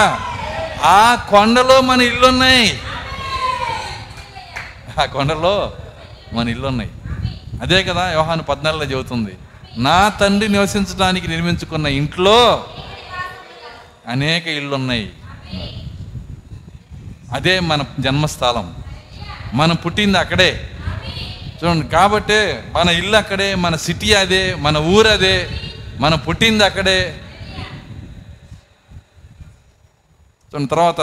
ఆ 0.84 1.02
కొండలో 1.30 1.82
మన 1.82 2.02
ఇల్లు 2.02 2.28
ఉన్నాయి 2.28 2.66
ఆ 5.02 5.06
కొండలో 5.06 5.56
మన 6.34 6.50
ఇల్లు 6.50 6.68
ఉన్నాయి 6.68 6.92
అదే 7.62 7.84
కదా 7.84 8.04
వ్యవహాను 8.10 8.44
పద్నాలుగులో 8.44 8.86
చెబుతుంది. 8.92 9.34
నా 9.78 10.10
తండ్రి 10.22 10.48
నివసించడానికి 10.50 11.28
నిర్మించుకున్న 11.28 11.88
ఇంట్లో 11.88 12.40
అనేక 14.08 14.48
ఇళ్ళు 14.48 14.76
ఉన్నాయి 14.76 15.06
అదే 17.34 17.60
మన 17.60 17.84
జన్మస్థలం. 18.00 18.76
మనం 19.54 19.76
పుట్టింది 19.76 20.18
అక్కడే. 20.18 20.70
చూడండి 21.64 21.88
కాబట్టే 21.88 22.72
మన 22.76 22.90
ఇల్లు 22.90 23.18
అక్కడే 23.18 23.56
మన 23.56 23.76
సిటీ 23.76 24.14
అదే 24.14 24.56
మన 24.56 24.78
ఊరు 24.78 25.08
అదే 25.08 25.50
మనం 26.00 26.18
పుట్టింది 26.18 26.66
అక్కడే. 26.66 27.20
చూడండి 30.48 30.70
తర్వాత 30.70 31.02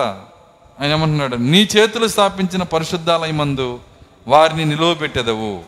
ఆయన 0.80 0.90
ఏమంటున్నాడు 0.90 1.36
నీ 1.36 1.68
చేతులు 1.76 2.08
స్థాపించిన 2.08 2.62
పరిశుద్ధాలయమందు 2.62 3.80
వారిని 4.28 4.64
నిలువబెట్టెదవు. 4.64 5.62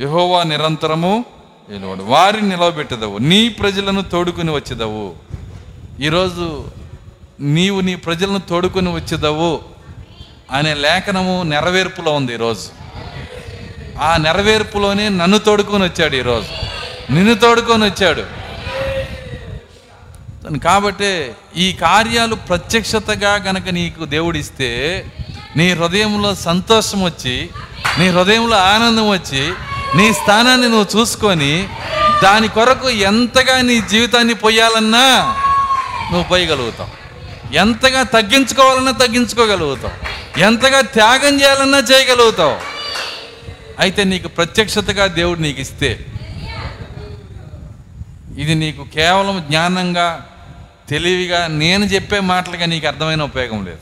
యహోవా 0.00 0.42
నిరంతరము 0.42 1.24
నిలవడు. 1.70 2.02
వారిని 2.02 2.48
నిలవబెట్టెదవు. 2.48 3.18
నీ 3.18 3.48
ప్రజలను 3.48 4.02
తోడుకుని 4.02 4.50
వచ్చేదవు. 4.50 5.14
ఈరోజు 6.00 6.70
నీవు 7.40 7.80
నీ 7.80 7.96
ప్రజలను 7.96 8.38
తోడుకొని 8.38 8.92
వచ్చేదవు 8.92 9.60
అనే 10.50 10.74
లేఖనము 10.74 11.42
నెరవేర్పులో 11.42 12.12
ఉంది 12.12 12.34
ఈరోజు. 12.34 12.68
ఆ 14.00 14.16
నెరవేర్పులోనే 14.16 15.08
నన్ను 15.08 15.38
తోడుకొని 15.38 15.84
వచ్చాడు 15.84 16.16
ఈరోజు. 16.16 16.46
నిన్ను 17.10 17.34
తోడుకొని 17.34 17.84
వచ్చాడు. 17.84 18.24
కాబట్టి 20.62 21.30
ఈ 21.56 21.72
కార్యాలు 21.72 22.34
ప్రత్యక్షతగా 22.34 23.34
గనక 23.34 23.68
నీకు 23.68 24.04
దేవుడిస్తే 24.04 25.04
నీ 25.56 25.72
హృదయంలో 25.72 26.34
సంతోషం 26.34 27.04
వచ్చి 27.04 27.50
నీ 27.98 28.08
హృదయంలో 28.08 28.56
ఆనందం 28.56 29.10
వచ్చి 29.10 29.52
నీ 29.96 30.12
స్థానాన్ని 30.12 30.68
నువ్వు 30.68 30.98
చూసుకొని 30.98 31.68
దాని 32.22 32.48
కొరకు 32.48 32.88
ఎంతగా 32.88 33.60
నీ 33.60 33.80
జీవితాన్ని 33.80 34.34
పోయాలన్నా 34.34 35.36
నువ్వు 36.12 36.28
పోయగలుగుతావు 36.28 36.99
ఎంతగా 37.54 38.02
తగ్గించుకోవాలన్నా 38.02 38.92
తగ్గించుకోగలుగుతావు. 38.92 39.94
ఎంతగా 40.40 40.80
త్యాగం 40.80 41.40
చేయాలన్నా 41.40 41.78
చేయగలుగుతావు. 41.78 42.56
అయితే 43.78 44.04
నీకు 44.04 44.28
ప్రత్యక్షతగా 44.28 45.06
దేవుడు 45.06 45.40
నీకు 45.40 45.60
ఇస్తే 45.60 46.06
ఇది 48.38 48.54
నీకు 48.54 48.84
కేవలం 48.94 49.44
జ్ఞానంగా 49.48 50.26
తెలివిగా 50.88 51.46
నేను 51.46 51.84
చెప్పే 51.84 52.20
మాటలుగా 52.20 52.66
నీకు 52.66 52.86
అర్థమైన 52.86 53.22
ఉపయోగం 53.22 53.64
లేదు. 53.64 53.78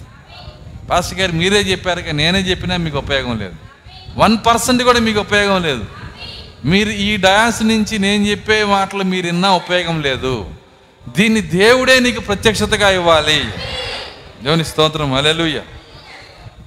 పాస్టర్ 0.90 1.18
గారు 1.18 1.32
మీరే 1.32 1.60
చెప్పారు 1.60 2.00
కానీ 2.00 2.24
నేనే 2.24 2.38
చెప్పినా 2.38 2.76
మీకు 2.76 2.98
ఉపయోగం 2.98 3.38
లేదు. 3.38 3.54
వన్ 4.16 4.38
పర్సెంట్ 4.46 4.82
కూడా 4.82 5.00
మీకు 5.00 5.20
ఉపయోగం 5.20 5.62
లేదు. 5.62 5.84
మీరు 6.64 6.90
ఈ 6.90 7.16
డయాస్ 7.16 7.62
నుంచి 7.62 7.98
నేను 7.98 8.26
చెప్పే 8.26 8.64
మాటలు 8.64 9.02
మీరు 9.02 9.26
విన్నా 9.26 9.50
ఉపయోగం 9.50 10.02
లేదు. 10.02 10.50
దీన్ని 11.16 11.40
దేవుడే 11.40 12.00
నీకు 12.00 12.20
ప్రత్యక్షతగా 12.20 12.90
ఇవ్వాలి. 12.90 13.44
దేవుని 14.42 14.64
స్తోత్రం. 14.64 15.12
అలెలుయ్య 15.14 15.60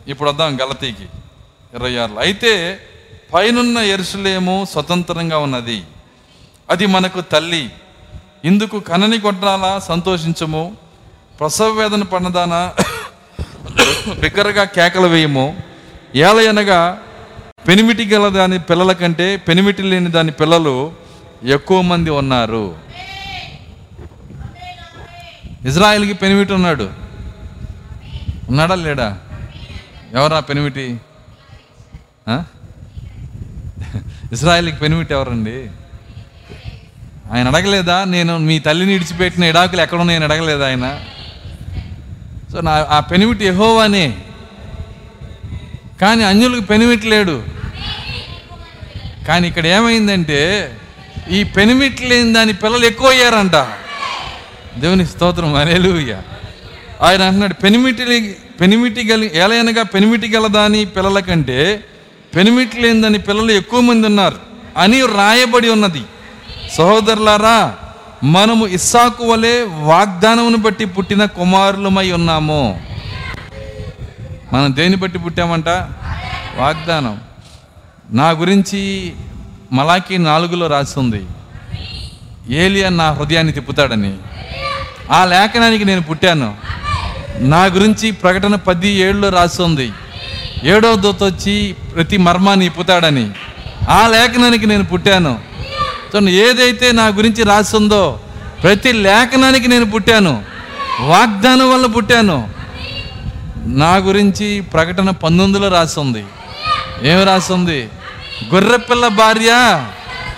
ఇప్పుడు 0.07 0.29
వద్దాం 0.29 0.61
గలతీకి. 0.61 1.03
ఇరవై 1.73 1.97
ఆరులో. 1.97 2.21
అయితే 2.21 2.79
పైనున్న 3.33 3.77
ఎరుసలేము 3.77 4.67
స్వతంత్రంగా 4.71 5.37
ఉన్నది. 5.37 5.83
అది 6.69 6.85
మనకు 6.85 7.21
తల్లి. 7.21 7.69
ఇందుకు 8.45 8.79
కనని 8.79 9.19
కొట్టాలా? 9.19 9.79
సంతోషించము. 9.79 10.77
ప్రసవ 11.39 11.69
వేదన 11.69 12.03
పడినదానా 12.03 12.73
బిగ్గరగా 14.19 14.63
కేకలు 14.63 15.07
వేయము. 15.07 15.63
ఏలయనగా 16.15 17.01
పెనిమిటి 17.67 18.05
గల 18.05 18.27
దాని 18.27 18.59
పిల్లల 18.59 18.91
కంటే 18.91 19.35
పెనిమిటి 19.35 19.81
లేని 19.81 20.11
దాని 20.11 20.31
పిల్లలు 20.31 20.93
ఎక్కువ 21.43 21.81
మంది 21.81 22.09
ఉన్నారు. 22.09 22.90
ఇజ్రాయిల్కి 25.65 26.13
పెనిమిటి 26.13 26.53
ఉన్నాడు. 26.53 26.89
ఉన్నాడా 28.49 28.75
లేడా? 28.75 29.17
ఎవరా 30.13 30.39
పెనిమిటి? 30.39 30.97
ఆ? 32.29 32.43
ఇజ్రాయిల్కి 34.31 34.77
పెనిమిటి 34.77 35.13
ఎవరండి? 35.13 35.69
ఆయన 37.31 37.47
అడగలేదా? 37.47 38.03
నేను 38.03 38.37
మీ 38.37 38.59
తల్లిని 38.59 38.95
ఇడిచిపెట్టిన 38.95 39.43
ఇడాకులు 39.43 39.81
ఎక్కడ 39.81 40.01
నేను 40.01 40.25
అడగలేదా 40.25 40.65
ఆయన? 40.65 40.99
సో 42.51 42.61
నా 42.61 42.71
ఆ 42.71 42.99
పెనిమిటి 42.99 43.45
ఎహోవానే 43.45 44.17
కానీ 46.01 46.23
అన్యులకు 46.23 46.61
పెనిమిట్ 46.61 47.05
లేడు. 47.05 47.43
కానీ 49.27 49.47
ఇక్కడ 49.47 49.65
ఏమైందంటే 49.65 50.71
ఈ 51.31 51.43
పెనిమిట్ 51.43 52.01
లేని 52.01 52.33
దాని 52.33 52.53
పిల్లలు 52.53 52.85
ఎక్కువ 52.85 53.09
అయ్యారంట 53.09 53.55
దేవుని 54.77 55.05
స్తోత్రం 55.05 55.55
అనేలుయ్య 55.55 56.21
ఆయన 57.01 57.21
అంటున్నాడు 57.21 57.53
పెనిమిటి 57.53 58.35
పెనిమిటి 58.61 59.07
గలి 59.07 59.31
ఏలైనగా 59.33 59.83
పెనిమిటి 59.83 60.27
గల 60.27 60.47
దాని 60.47 60.85
పిల్లల 60.85 61.19
కంటే 61.19 61.83
పెనిమిటి 62.35 62.81
లేని 62.81 63.19
పిల్లలు 63.19 63.51
ఎక్కువ 63.51 63.79
మంది 63.79 64.07
ఉన్నారు 64.07 64.37
అని 64.77 65.01
రాయబడి 65.01 65.69
ఉన్నది. 65.69 66.01
సహోదరులారా 66.73 67.75
మనము 68.23 68.67
ఇస్సాకు 68.67 69.31
వలె 69.31 69.61
వాగ్దానమును 69.61 70.57
బట్టి 70.57 70.85
పుట్టిన 70.85 71.25
కుమారులమై 71.25 72.11
ఉన్నాము. 72.11 72.81
మనం 74.53 74.75
దేని 74.75 74.95
బట్టి 74.95 75.19
పుట్టామంట? 75.19 75.67
వాగ్దానం. 76.55 77.21
నా 78.11 78.29
గురించి 78.29 79.13
మలాకి 79.71 80.17
నాలుగులో 80.17 80.67
రాసింది 80.67 81.25
ఏలియా 82.49 82.89
నా 82.89 83.11
హృదయాన్ని 83.11 83.53
తిప్పుతాడని. 83.53 84.17
ఆ 85.11 85.25
లేఖనానికి 85.25 85.85
నేను 85.85 86.01
పుట్టాను. 86.01 86.55
నా 87.39 87.65
గురించి 87.65 88.11
ప్రకటన 88.11 88.55
పది 88.55 88.89
ఏళ్ళలో 88.89 89.29
రాస్తుంది. 89.29 89.91
ఏడో 90.63 90.95
దూత 90.95 91.23
వచ్చి 91.23 91.75
ప్రతి 91.95 92.17
మర్మాన్ని 92.17 92.65
ఇప్పుతాడని. 92.65 93.29
ఆ 93.89 94.07
లేఖనానికి 94.07 94.65
నేను 94.65 94.85
పుట్టాను. 94.85 95.39
చూడండి 96.15 96.31
ఏదైతే 96.31 96.91
నా 96.91 97.07
గురించి 97.07 97.43
రాస్తుందో 97.43 98.19
ప్రతి 98.63 98.91
లేఖనానికి 98.91 99.67
నేను 99.67 99.85
పుట్టాను. 99.85 100.43
వాగ్దానం 100.99 101.73
వల్ల 101.73 101.85
పుట్టాను. 101.85 102.49
నా 103.65 103.95
గురించి 103.95 104.61
ప్రకటన 104.61 105.09
పంతొమ్మిదిలో 105.09 105.67
రాస్తుంది. 105.67 106.25
ఏమి 107.03 107.23
రాస్తుంది? 107.23 107.89
గొర్రెపిల్ల 108.53 109.07
భార్య 109.07 109.51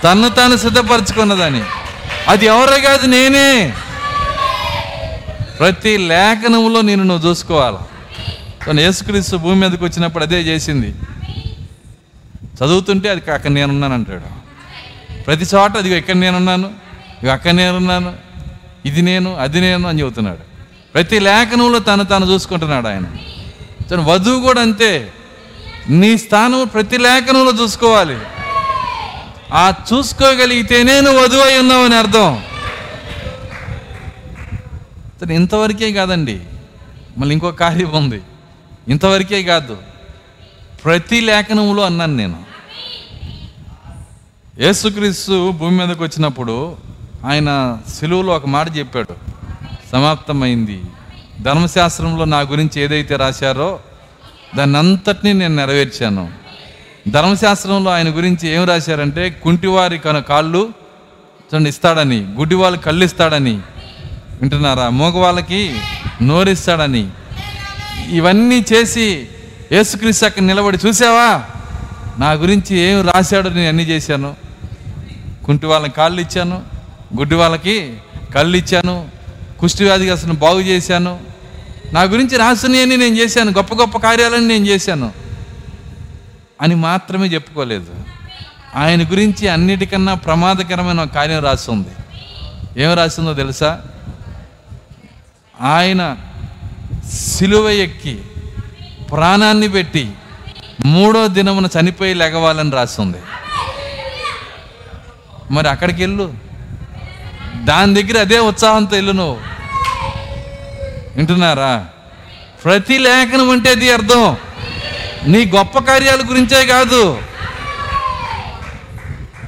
తను 0.03 0.29
తాను 0.29 0.55
సిద్ధపరచుకున్నదని. 0.57 1.61
అది 2.27 2.45
ఎవరో 2.45 2.79
కాదు 2.79 3.07
నేనే. 3.07 3.73
ప్రతి 5.59 5.97
లేఖనంలో 5.97 6.81
నేను 6.81 7.03
నువ్వు 7.03 7.29
చూసుకోవాలి. 7.29 7.77
తను 8.65 8.79
యేసుక్రీస్తు 8.79 9.35
భూమి 9.35 9.67
మీదకి 9.67 9.83
వచ్చినప్పుడు 9.83 10.23
అదే 10.23 10.41
చేసింది. 10.41 10.95
చదువుతుంటే 12.41 13.09
అది 13.09 13.31
అక్కడ 13.31 13.51
నేనున్నాను 13.51 13.93
అంటాడు. 13.93 14.43
ప్రతి 15.23 15.55
చోట 15.55 15.77
అది 15.77 15.97
ఇక్కడ 15.97 16.15
నేనున్నాను 16.15 16.71
ఇక 17.23 17.29
అక్కడ 17.29 17.51
నేనున్నాను 17.51 18.13
ఇది 18.85 19.01
నేను 19.01 19.35
అది 19.35 19.61
నేను 19.61 19.89
అని 19.89 19.99
చెబుతున్నాడు. 19.99 20.39
ప్రతి 20.93 21.19
లేఖనంలో 21.19 21.79
తను 21.79 22.03
తాను 22.03 22.25
చూసుకుంటున్నాడు 22.25 22.87
ఆయన. 22.87 23.03
తను 23.91 24.03
వధువు 24.03 24.39
కూడా 24.39 24.61
అంతే. 24.61 25.13
నీ 25.89 26.17
స్థానం 26.17 26.67
ప్రతి 26.73 26.97
లేఖనంలో 26.97 27.51
చూసుకోవాలి. 27.63 28.17
ఆ 29.53 29.73
చూసుకోగలిగితేనే 29.93 31.01
నువ్వు 31.01 31.23
వధువు 31.23 31.41
అయి 31.41 31.59
ఉన్నావు 31.59 31.85
అని 31.85 31.95
అర్థం. 31.95 32.43
తను 35.21 35.31
ఇంతవరకే 35.31 35.91
కాదండి. 35.91 36.41
మళ్ళీ 37.17 37.33
ఇంకో 37.33 37.51
కార్యం 37.51 37.91
ఉంది. 37.91 38.21
ఇంతవరకే 38.87 39.43
కాదు. 39.43 39.77
ప్రతి 40.83 41.21
లేఖనంలో 41.21 41.83
అన్నాను 41.83 42.15
నేను. 42.15 42.43
యేసుక్రీస్తు 44.59 45.51
భూమి 45.51 45.85
మీదకి 45.85 46.03
వచ్చినప్పుడు 46.03 46.77
ఆయన 47.25 47.77
సెలువులో 47.99 48.33
ఒక 48.33 48.45
మాట 48.45 48.77
చెప్పాడు. 48.77 49.15
సమాప్తమైంది. 49.91 50.81
ధర్మశాస్త్రంలో 51.41 52.25
నా 52.25 52.39
గురించి 52.39 52.81
ఏదైతే 52.81 53.15
రాశారో 53.15 53.79
దాన్ని 54.55 54.77
అంతటినీ 54.77 55.33
నేను 55.33 55.55
నెరవేర్చాను. 55.55 56.42
ధర్మశాస్త్రంలో 57.11 57.91
ఆయన 57.91 58.09
గురించి 58.09 58.49
ఏం 58.49 58.63
రాశారంటే 58.63 59.29
కుంటివారి 59.29 59.97
కన 59.97 60.19
కాళ్ళు 60.19 60.73
చూడండి 61.53 61.69
ఇస్తాడని 61.69 62.27
గుడ్డివాళ్ళు 62.37 62.79
కళ్ళు 62.79 63.05
ఇస్తాడని 63.05 63.53
వింటున్నారా? 64.41 64.89
మూగవాళ్ళకి 64.89 65.75
నోరిస్తాడని. 66.21 67.09
ఇవన్నీ 68.09 68.65
చేసి 68.73 69.27
యేసుక్రీస్తు 69.71 70.25
అక్కడ 70.25 70.43
నిలబడి 70.43 70.77
చూసావా? 70.87 71.43
నా 72.19 72.31
గురించి 72.31 72.77
ఏం 72.77 73.07
రాశాడు 73.07 73.49
నేను 73.49 73.67
అన్నీ 73.67 73.83
చేశాను. 73.83 74.35
కుంటి 75.45 75.65
వాళ్ళకి 75.65 75.95
కాళ్ళు 75.95 76.21
ఇచ్చాను 76.21 76.61
గుడ్డి 77.17 77.35
వాళ్ళకి 77.35 77.97
కళ్ళు 78.35 78.57
ఇచ్చాను 78.57 79.05
కుష్టి 79.59 79.89
అసలు 79.89 80.33
బాగు 80.33 80.61
చేశాను. 80.61 81.19
నా 81.93 82.01
గురించి 82.03 82.37
రాసినవన్నీ 82.37 82.95
నేను 82.95 83.15
చేశాను 83.15 83.51
గొప్ప 83.51 83.73
గొప్ప 83.73 83.97
కార్యాలని 83.97 84.47
నేను 84.47 84.65
చేశాను. 84.65 85.22
అని 86.61 86.75
మాత్రమే 86.75 87.27
చెప్పుకోలేదు. 87.27 87.95
ఆయన 88.75 89.03
గురించి 89.03 89.47
అన్నిటికన్నా 89.47 90.13
ప్రమాదకరమైన 90.13 91.03
కార్యం 91.03 91.43
రాస్తుంది 91.43 91.89
ఏం 92.83 92.93
రాసిందో 92.93 93.33
తెలుసా? 93.33 93.81
ఆయన 95.61 96.17
సిలువ 97.13 97.69
ఎక్కి 97.69 98.21
ప్రాణాన్ని 99.11 99.69
పెట్టి 99.69 100.11
మూడో 100.85 101.27
దినమున 101.27 101.67
చనిపోయి 101.79 102.13
లెగవాలని 102.13 102.71
రాస్తుంది 102.71 103.17
మరి 105.51 105.69
అక్కడికి 105.69 106.01
వెళ్ళు. 106.01 106.33
దాని 107.63 108.03
దగ్గర 108.03 108.19
అదే 108.19 108.39
ఉత్సాహంతో 108.39 108.95
వెళ్ళు 108.95 109.11
నువ్వు. 109.11 109.39
వింటున్నారా? 111.15 111.87
ప్రతి 112.63 112.97
లేఖనం 112.97 113.49
అంటే 113.49 113.69
అది 113.69 113.93
అర్థం. 113.93 114.37
నీ 115.27 115.45
గొప్ప 115.45 115.79
కార్యాల 115.79 116.21
గురించే 116.29 116.65
కాదు. 116.65 117.19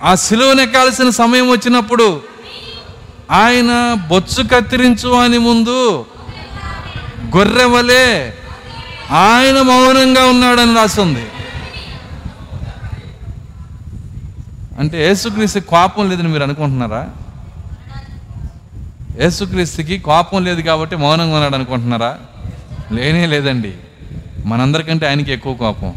ఆ 0.04 0.16
సిలువనెక్కాల్సిన 0.16 1.10
సమయం 1.10 1.52
వచ్చినప్పుడు 1.52 2.22
ఆయన 3.32 3.96
బొచ్చు 4.08 4.44
కత్తిరించు 4.44 5.10
అని 5.10 5.38
ముందు 5.38 6.06
గొర్రెవలే 7.38 8.36
ఆయన 9.12 9.62
మౌనంగా 9.62 10.26
ఉన్నాడని 10.26 10.76
రాస్తుంది 10.76 11.26
అంటే 14.80 15.08
యేసుక్రీస్తు 15.08 15.60
కోపం 15.60 16.10
లేదని 16.10 16.28
మీరు 16.28 16.44
అనుకుంటున్నారా? 16.44 17.08
యేసుక్రీస్తుకి 19.20 20.00
కోపం 20.00 20.44
లేదు 20.44 20.62
కాబట్టి 20.62 20.96
మౌనంగా 20.96 21.34
ఉన్నాడు 21.34 21.56
అనుకుంటున్నారా? 21.56 22.18
లేనే 22.92 23.26
లేదండి. 23.26 23.74
మనందరికంటే 24.46 25.08
ఆయనకి 25.08 25.32
ఎక్కువ 25.32 25.54
కోపం. 25.54 25.94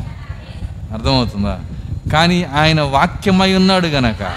అర్థమవుతుందా? 0.92 1.60
కానీ 2.12 2.46
ఆయన 2.56 2.80
వాక్యమై 2.80 3.54
ఉన్నాడు 3.54 3.86
గనక 3.86 4.34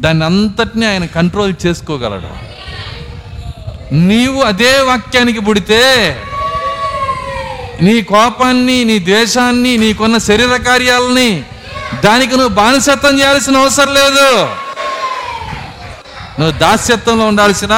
దాన్ని 0.00 0.24
అంతటినీ 0.24 0.86
ఆయన 0.86 1.04
కంట్రోల్ 1.04 1.54
చేసుకోగలడు. 1.66 2.50
నీవు 3.94 4.42
అదే 4.42 4.80
వాక్యానికి 4.80 5.38
పుడితే 5.38 6.16
నీ 7.82 8.02
కోపాన్ని 8.02 8.84
నీ 8.84 8.98
ద్వేషాన్ని 8.98 9.76
నీకున్న 9.76 10.18
శరీర 10.18 10.56
కార్యాలని 10.56 11.42
దానికి 12.04 12.32
నువ్వు 12.32 12.48
బానిసత్వం 12.48 13.18
చేయాల్సిన 13.18 13.56
అవసరం 13.56 13.94
లేదు. 13.94 14.44
నువ్వు 16.40 16.50
దాస్యత్వంలో 16.50 17.26
ఉండాల్సిన 17.26 17.72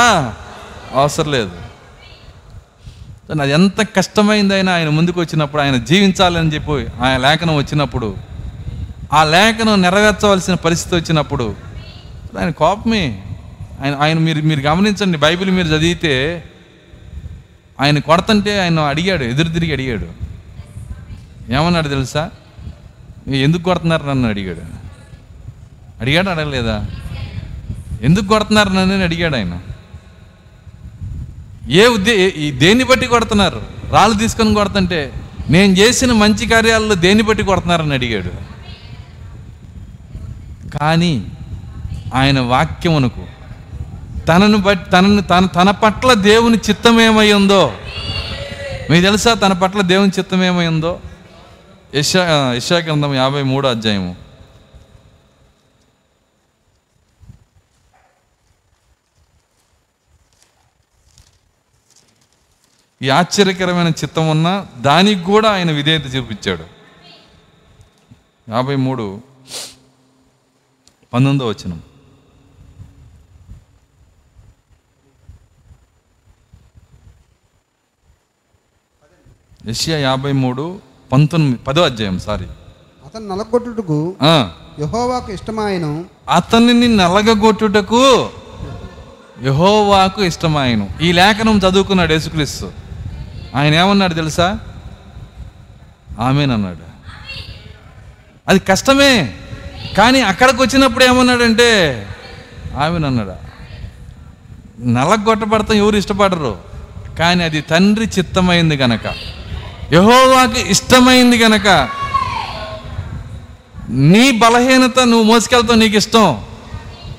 అవసరం 0.95 1.31
లేదు. 1.31 1.62
అది 3.41 3.53
ఎంత 3.53 3.89
కష్టమైందైనా 3.97 4.75
ఆయన 4.75 4.89
ముందుకు 4.89 5.21
వచ్చినప్పుడు 5.21 5.63
ఆయన 5.63 5.77
జీవించాలని 5.77 6.55
చెప్పి 6.55 7.03
ఆయన 7.03 7.21
లేఖనం 7.21 7.57
వచ్చినప్పుడు 7.57 8.17
ఆ 9.13 9.25
లేఖనం 9.25 9.83
నెరవేర్చవలసిన 9.83 10.55
పరిస్థితి 10.55 10.97
వచ్చినప్పుడు 10.97 11.57
ఆయన 12.39 12.51
కోపమే. 12.51 13.23
ఆయన 13.83 13.95
ఆయన 13.95 14.19
మీరు 14.19 14.43
మీరు 14.43 14.61
గమనించండి 14.61 15.19
బైబిల్ 15.19 15.51
మీరు 15.51 15.67
చదివితే 15.67 16.45
ఆయన 17.81 17.99
కొడతంటే 17.99 18.61
ఆయన 18.61 18.81
అడిగాడు 18.81 19.25
ఎదురు 19.25 19.49
తిరిగి 19.49 19.73
అడిగాడు. 19.73 20.07
ఏమన్నాడు 21.53 21.89
తెలుసా? 21.89 22.31
ఎందుకు 23.29 23.63
కొడుతున్నారు 23.63 24.07
నన్ను? 24.07 24.29
అడిగాడు. 24.29 24.61
అడిగాడు 26.01 26.31
అడగలేదా? 26.31 26.87
ఎందుకు 28.03 28.25
కొడుతున్నారు 28.25 28.69
నన్ను? 28.69 28.95
అని 28.95 29.05
అడిగాడు 29.05 29.37
ఆయన. 29.37 29.61
ఏ 31.71 31.87
ఉద్దే 31.87 32.15
దేన్ని 32.51 32.85
బట్టి 32.85 33.07
కొడుతున్నారు? 33.07 33.63
రాళ్ళు 33.93 34.19
తీసుకొని 34.19 34.55
కొడుతుంటే 34.55 35.13
నేను 35.51 35.73
చేసిన 35.73 36.13
మంచి 36.13 36.47
కార్యాలలో 36.47 36.95
దేన్ని 36.95 37.23
బట్టి 37.23 37.43
కొడుతున్నారని 37.43 37.95
అడిగాడు. 37.95 38.33
కానీ 40.79 41.27
ఆయన 42.15 42.41
వాక్యమునకు 42.41 43.25
తనను 44.29 44.59
బట్టి 44.59 44.91
తనను 44.91 45.23
తన 45.23 45.47
తన 45.47 45.71
పట్ల 45.71 46.13
దేవుని 46.13 46.57
చిత్తం 46.57 47.01
ఏమై 47.01 47.33
ఉందో 47.33 47.73
మీకు 48.91 49.03
తెలుసా 49.03 49.35
తన 49.35 49.53
పట్ల 49.53 49.81
దేవుని 49.81 50.13
చిత్తం 50.19 50.45
ఏమై 50.45 50.67
ఉందో? 50.67 51.01
యశా 51.95 52.53
యశా 52.57 52.77
గ్రంథం 52.77 53.15
యాభై 53.15 53.43
మూడో 53.43 53.69
అధ్యాయము. 53.69 54.17
ఈ 63.03 63.09
ఆశ్చర్యకరమైన 63.09 63.89
చిత్తం 63.89 64.31
ఉన్న 64.31 64.67
దానికి 64.77 65.23
కూడా 65.23 65.53
ఆయన 65.53 65.71
విధేయత 65.73 66.15
చూపించాడు. 66.15 66.65
యాభై 68.51 68.77
మూడు 68.77 69.21
పంతొమ్మిదో 71.13 71.47
వచనం. 71.47 71.83
యెషయా 79.67 79.99
యాభై 79.99 80.33
మూడు 80.33 80.81
పంతొమ్మిది 81.13 81.57
పదో 81.57 81.83
అధ్యాయం 81.83 82.19
సారీ. 82.19 82.47
అతను 83.07 83.27
నలగొట్టుటకు 83.29 84.15
యహోవాకు 84.81 85.33
ఇష్టమాయను. 85.33 86.05
అతనిని 86.29 86.97
నలగగొట్టుటకు 86.97 88.31
యహోవాకు 89.43 90.23
ఇష్టమాయను. 90.23 90.89
ఈ 91.03 91.13
లేఖనం 91.13 91.59
చదువుకున్నాడు 91.59 92.13
యేసుక్రీస్తు. 92.13 92.82
ఆయన 93.55 93.75
ఏమన్నాడు 93.75 94.15
తెలుసా? 94.15 94.59
ఆమెనన్నాడు. 96.21 96.93
అది 98.49 98.59
కష్టమే. 98.59 99.35
కానీ 99.99 100.21
అక్కడికి 100.21 100.63
వచ్చినప్పుడు 100.63 101.05
ఏమన్నాడంటే 101.05 102.07
ఆమెనన్నాడు. 102.79 103.53
నలగొట్టబడతాం 104.81 105.77
ఎవరు 105.77 105.97
ఇష్టపడరు. 105.97 106.59
కానీ 107.19 107.45
అది 107.45 107.61
తండ్రి 107.61 108.11
చిత్తమైంది 108.19 108.77
గనక. 108.77 109.07
యహోవాకి 109.93 110.71
ఇష్టమైంది 110.71 111.39
గనక. 111.39 111.89
నీ 113.89 114.31
బలహీనత 114.31 115.01
నువ్వు 115.01 115.23
మోసుకెళ్తావు 115.23 115.79
నీకు 115.79 115.97
ఇష్టం. 115.97 116.45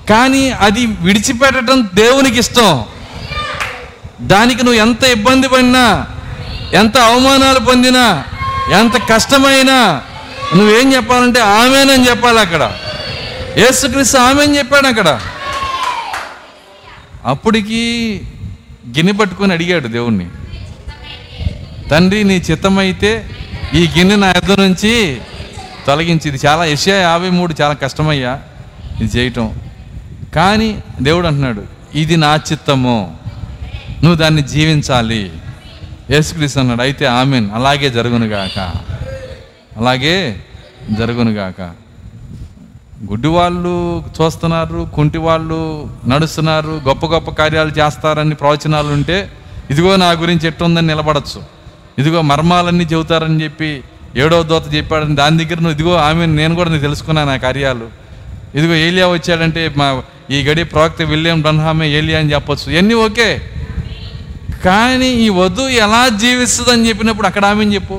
కానీ 0.09 0.49
అది 0.49 0.85
విడిచిపెట్టడం 0.85 1.89
దేవునికి 1.93 2.39
ఇష్టం. 2.39 2.85
దానికి 4.21 4.63
నువ్వు 4.63 4.81
ఎంత 4.81 5.03
ఇబ్బంది 5.03 5.47
పడినా 5.47 6.07
ఎంత 6.73 6.97
అవమానాలు 6.97 7.59
పొందినా 7.59 8.23
ఎంత 8.79 8.97
కష్టమైనా 9.09 10.01
నువ్వేం 10.55 10.93
చెప్పాలంటే 10.93 11.39
ఆమెనని 11.39 12.09
చెప్పాలి 12.09 12.39
అక్కడ. 12.39 12.71
యేసుక్రీస్తు 13.57 14.17
ఆమెని 14.17 14.57
చెప్పాడు 14.57 14.87
అక్కడ. 14.87 15.21
అప్పటికి 17.25 17.81
గిన్నె 18.87 19.11
పట్టుకొని 19.11 19.53
అడిగాడు 19.53 19.87
దేవుణ్ణి 19.87 20.27
తండ్రి 21.89 22.23
నీ 22.23 22.35
చిత్తమైతే 22.51 23.29
ఈ 23.73 23.89
గిన్నె 23.97 24.15
నా 24.15 24.31
ఎద్దు 24.31 24.53
నుంచి 24.53 25.21
తొలగించి. 25.87 26.29
ఇది 26.29 26.47
చాలా 26.47 26.65
యెషయా 26.65 26.95
యాభై 26.95 27.29
మూడు 27.29 27.55
చాలా 27.61 27.73
కష్టమయ్యా 27.73 28.39
ఇది 29.01 29.17
చేయటం. 29.17 29.59
కానీ 30.35 30.79
దేవుడు 31.01 31.27
అంటున్నాడు 31.27 31.63
ఇది 31.95 32.17
నా 32.17 32.35
చిత్తము 32.35 33.17
నువ్వు 34.03 34.15
దాన్ని 34.15 34.41
జీవించాలి. 34.41 35.31
యేసుక్రీస్తు 36.11 36.59
అన్నాడు 36.59 36.81
అయితే 36.81 37.05
ఆమెన్ 37.19 37.45
అలాగే 37.57 37.89
జరుగునుగాక 37.97 38.59
అలాగే 39.79 40.15
జరుగునుగాక 40.99 41.61
గుడ్డి 43.09 43.27
వాళ్ళు 43.27 43.71
చూస్తున్నారు 44.17 44.81
కుంటి 44.95 45.17
వాళ్ళు 45.17 45.59
నడుస్తున్నారు 46.11 46.73
గొప్ప 46.87 47.05
గొప్ప 47.05 47.29
కార్యాలు 47.39 47.71
చేస్తారని 47.79 48.35
ప్రవచనాలు 48.35 48.91
ఉంటే 48.97 49.17
ఇదిగో 49.71 49.95
నా 50.03 50.09
గురించి 50.21 50.45
ఎట్టుందని 50.47 50.87
నిలబడచ్చు. 50.87 51.39
ఇదిగో 51.99 52.21
మర్మాలన్నీ 52.31 52.85
చెబుతారని 52.93 53.43
చెప్పి 53.43 53.71
ఏడో 54.23 54.43
దోత 54.51 54.65
చెప్పాడని 54.75 55.15
దాని 55.21 55.37
దగ్గర 55.41 55.57
నువ్వు 55.63 55.75
ఇదిగో 55.77 55.93
ఆమె 56.07 56.25
నేను 56.25 56.53
కూడా 56.55 56.69
నీకు 56.73 56.83
తెలుసుకున్నాను 56.83 57.31
ఆ 57.35 57.37
కార్యాలు. 57.37 57.87
ఇదిగో 58.57 58.73
ఏలియా 58.87 59.07
వచ్చాడంటే 59.07 59.61
మా 59.79 59.87
ఈ 60.35 60.39
గడి 60.47 60.63
ప్రవక్త 60.63 61.01
విలియం 61.11 61.41
బ్రహ్మామే 61.41 61.87
ఏలియా 61.99 62.19
అని 62.19 62.31
చెప్పొచ్చు. 62.33 62.71
ఇవన్నీ 62.71 62.93
ఓకే. 63.07 63.29
కానీ 64.63 65.09
ఈ 65.09 65.29
వధు 65.29 65.61
ఎలా 65.61 66.09
జీవిస్తుందని 66.09 66.89
చెప్పినప్పుడు 66.89 67.27
అక్కడ 67.27 67.45
ఆమెను 67.45 67.73
చెప్పు. 67.73 67.97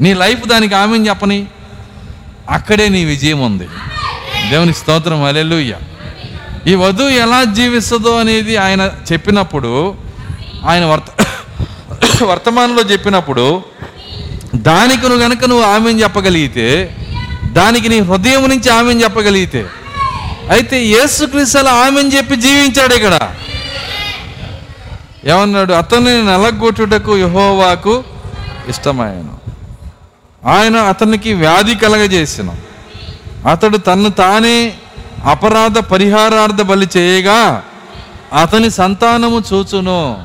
నీ 0.00 0.14
లైఫ్ 0.14 0.46
దానికి 0.46 0.74
ఆమెను 0.74 1.08
చెప్పని. 1.08 1.46
అక్కడే 2.50 2.88
నీ 2.88 3.04
విజయం 3.04 3.40
ఉంది. 3.40 3.68
దేవుని 4.50 4.74
స్తోత్రం. 4.74 5.22
అలెలుయ్య 5.22 5.74
ఈ 6.66 6.74
వధువు 6.74 7.08
ఎలా 7.08 7.44
జీవిస్తుందో 7.44 8.16
అనేది 8.16 8.56
ఆయన 8.56 8.90
చెప్పినప్పుడు 9.12 9.94
ఆయన 10.66 10.84
వర్త 10.84 11.08
వర్తమానంలో 12.22 12.82
చెప్పినప్పుడు 12.82 13.62
దానికి 14.54 15.02
నువ్వు 15.02 15.18
కనుక 15.18 15.44
నువ్వు 15.44 15.64
ఆమెను 15.64 15.98
చెప్పగలిగితే 15.98 16.96
దానికి 17.52 17.88
నీ 17.88 17.98
హృదయం 18.00 18.48
నుంచి 18.48 18.70
ఆమెను 18.70 19.00
చెప్పగలిగితే 19.02 19.62
అయితే 20.50 20.84
యేసుక్రీస్తుల 20.84 21.68
ఆమెను 21.68 22.08
చెప్పి 22.08 22.36
జీవించాడు 22.36 22.94
ఇక్కడ. 22.94 23.14
ఏమన్నాడు? 25.28 25.72
అతన్ని 25.72 26.22
నలగొట్టుటకు 26.22 27.18
యహోవాకు 27.18 28.04
ఇష్టమాయను. 28.68 29.38
ఆయన 30.46 30.76
అతనికి 30.76 31.34
వ్యాధి 31.34 31.74
కలగజేసిన. 31.74 32.54
అతడు 33.50 33.76
తన్ను 33.76 34.10
తానే 34.10 34.74
అపరాధ 35.24 35.78
పరిహారార్థ 35.78 36.62
బలి 36.62 36.88
చేయగా 36.96 37.62
అతని 38.42 38.70
సంతానము 38.70 39.42
చూచును. 39.52 40.24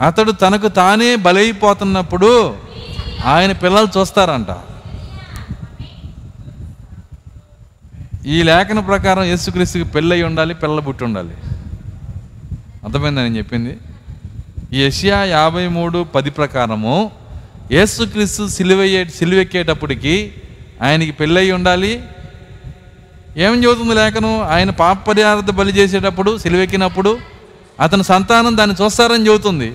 అతడు 0.00 0.32
తనకు 0.32 0.68
తానే 0.68 1.16
బలైపోతున్నప్పుడు 1.16 2.56
ఆయన 3.24 3.52
పిల్లలు 3.52 3.98
చూస్తారంట. 3.98 4.46
ఈ 8.26 8.42
లేఖన 8.42 8.80
ప్రకారం 8.80 9.22
యేసుక్రీస్తుకి 9.22 9.84
పెళ్ళయి 9.84 10.22
ఉండాలి 10.22 10.54
పిల్లలు 10.54 10.80
పుట్టి 10.80 11.04
ఉండాలి. 11.04 11.34
అర్థమైందని 12.86 13.36
చెప్పింది? 13.36 13.78
యషియా 14.72 15.24
యాభై 15.24 15.66
మూడు 15.66 16.04
పది 16.14 16.30
ప్రకారము 16.30 17.10
యేసుక్రీస్తు 17.72 18.48
సిలువయ్యే 18.48 19.04
సిలువెక్కేటప్పటికి 19.04 20.32
ఆయనకి 20.82 21.12
పెళ్ళయి 21.12 21.52
ఉండాలి. 21.52 22.02
ఏమని 23.36 23.64
చెబుతుంది 23.64 23.94
లేఖను? 23.94 24.42
ఆయన 24.42 24.70
పాప 24.70 25.10
బలి 25.50 25.72
చేసేటప్పుడు 25.72 26.38
సిలువెక్కినప్పుడు 26.38 27.18
అతని 27.80 28.04
సంతానం 28.04 28.56
దాన్ని 28.56 28.84
చూస్తారని 28.84 29.26
చెబుతుంది 29.28 29.74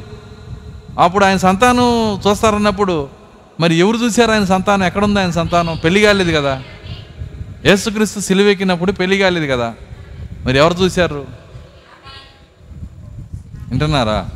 అప్పుడు 0.99 1.25
ఆయన 1.25 1.37
సంతానం 1.37 2.19
చూస్తారన్నప్పుడు 2.29 3.09
మరి 3.59 3.75
ఎవరు 3.75 3.97
చూశారు 3.97 4.31
ఆయన 4.31 4.45
సంతానం? 4.45 4.83
ఎక్కడుంది 4.83 5.19
ఆయన 5.19 5.31
సంతానం? 5.31 5.79
పెళ్ళి 5.83 6.01
కాలేదు 6.01 6.37
కదా. 6.37 6.63
యేసుక్రీస్తు 7.65 8.19
సిలువెక్కినప్పుడు 8.19 8.91
పెళ్ళి 8.91 9.17
కాలేదు 9.17 9.51
కదా. 9.51 9.73
మరి 10.45 10.57
ఎవరు 10.57 10.73
చూశారు? 10.73 11.40
వింటున్నారా? 13.71 14.29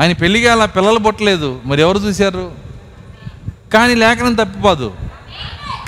ఆయన 0.00 0.12
పెళ్ళిగా 0.12 0.52
అలా 0.52 0.66
పిల్లలు 0.66 0.98
పుట్టలేదు. 0.98 1.60
మరి 1.64 1.80
ఎవరు 1.80 1.98
చూశారు? 1.98 2.52
కానీ 3.74 3.94
లేఖనం 3.94 4.34
తప్పిపోదు. 4.34 4.94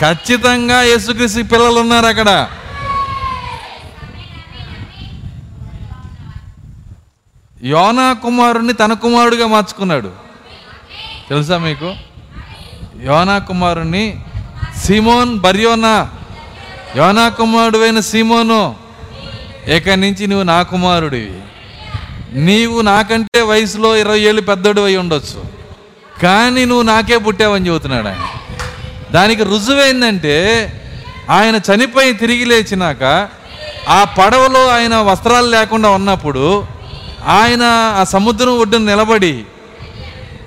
ఖచ్చితంగా 0.00 0.82
యేసుక్రీస్తు 0.82 1.42
పిల్లలు 1.42 1.80
ఉన్నారు 1.80 2.06
అక్కడ. 2.06 2.48
యోనా 7.64 8.12
కుమారుణ్ణి 8.12 8.72
తన 8.72 8.92
కుమారుడిగా 8.92 9.46
మార్చుకున్నాడు. 9.46 10.12
తెలుసా 11.28 11.58
మీకు? 11.58 11.94
యోనా 13.02 13.38
కుమారుణ్ణి 13.38 14.20
సిమోన్ 14.84 15.40
బర్యోనా. 15.40 16.10
యోనా 16.96 17.28
కుమారుడు 17.28 17.78
అయిన 17.78 18.00
సీమోను 18.00 18.76
ఇక 19.66 19.88
నుంచి 19.88 20.26
నువ్వు 20.26 20.44
నా 20.44 20.62
కుమారుడివి. 20.62 21.40
నీవు 22.32 22.80
నాకంటే 22.80 23.40
వయసులో 23.40 23.96
ఇరవై 23.96 24.20
ఏళ్ళు 24.20 24.40
పెద్దోడు 24.40 24.80
అయి 24.80 24.96
ఉండొచ్చు. 24.96 25.44
కానీ 26.22 26.64
నువ్వు 26.64 26.82
నాకే 26.82 27.18
పుట్టావని 27.18 27.66
చెబుతున్నాడు 27.66 28.08
ఆయన. 28.08 28.28
దానికి 29.12 29.42
ఏంటంటే 29.88 30.66
ఆయన 31.30 31.56
చనిపోయి 31.56 32.12
తిరిగి 32.12 32.44
లేచినాక 32.44 33.28
ఆ 33.88 34.04
పడవలో 34.04 34.68
ఆయన 34.68 34.96
వస్త్రాలు 34.96 35.46
లేకుండా 35.46 35.90
ఉన్నప్పుడు 35.90 36.66
ఆయన 37.26 37.62
ఆ 37.96 38.04
సముద్రం 38.04 38.58
ఒడ్డున 38.58 38.80
నిలబడి 38.80 39.44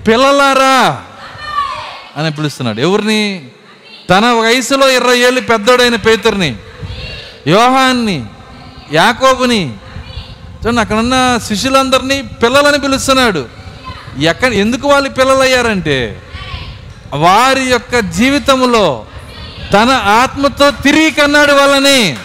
పిల్లలారా 0.08 1.04
అని 2.18 2.32
పిలుస్తున్నాడు. 2.32 2.80
ఎవరిని? 2.80 3.46
తన 4.10 4.26
వయసులో 4.26 4.90
ఇరవై 4.90 5.18
ఏళ్ళు 5.18 5.42
పెద్దోడైన 5.42 5.96
పేతుర్ని 5.96 6.56
యోహాన్ని 7.48 8.26
యాకోబుని 8.92 9.74
చూడండి 10.66 10.82
అక్కడ 10.82 10.96
ఉన్న 10.96 11.40
శిష్యులందరినీ 11.48 12.22
పిల్లలని 12.22 12.80
పిలుస్తున్నాడు. 12.80 13.46
ఎక్కడ 14.20 14.54
ఎందుకు 14.54 14.88
వాళ్ళు 14.88 15.10
పిల్లలు 15.10 15.40
అయ్యారంటే 15.40 16.22
వారి 17.14 17.62
యొక్క 17.62 18.00
జీవితంలో 18.00 19.06
తన 19.74 19.90
ఆత్మతో 19.92 20.72
తిరిగి 20.72 21.12
కన్నాడు 21.12 21.54
వాళ్ళని. 21.54 22.18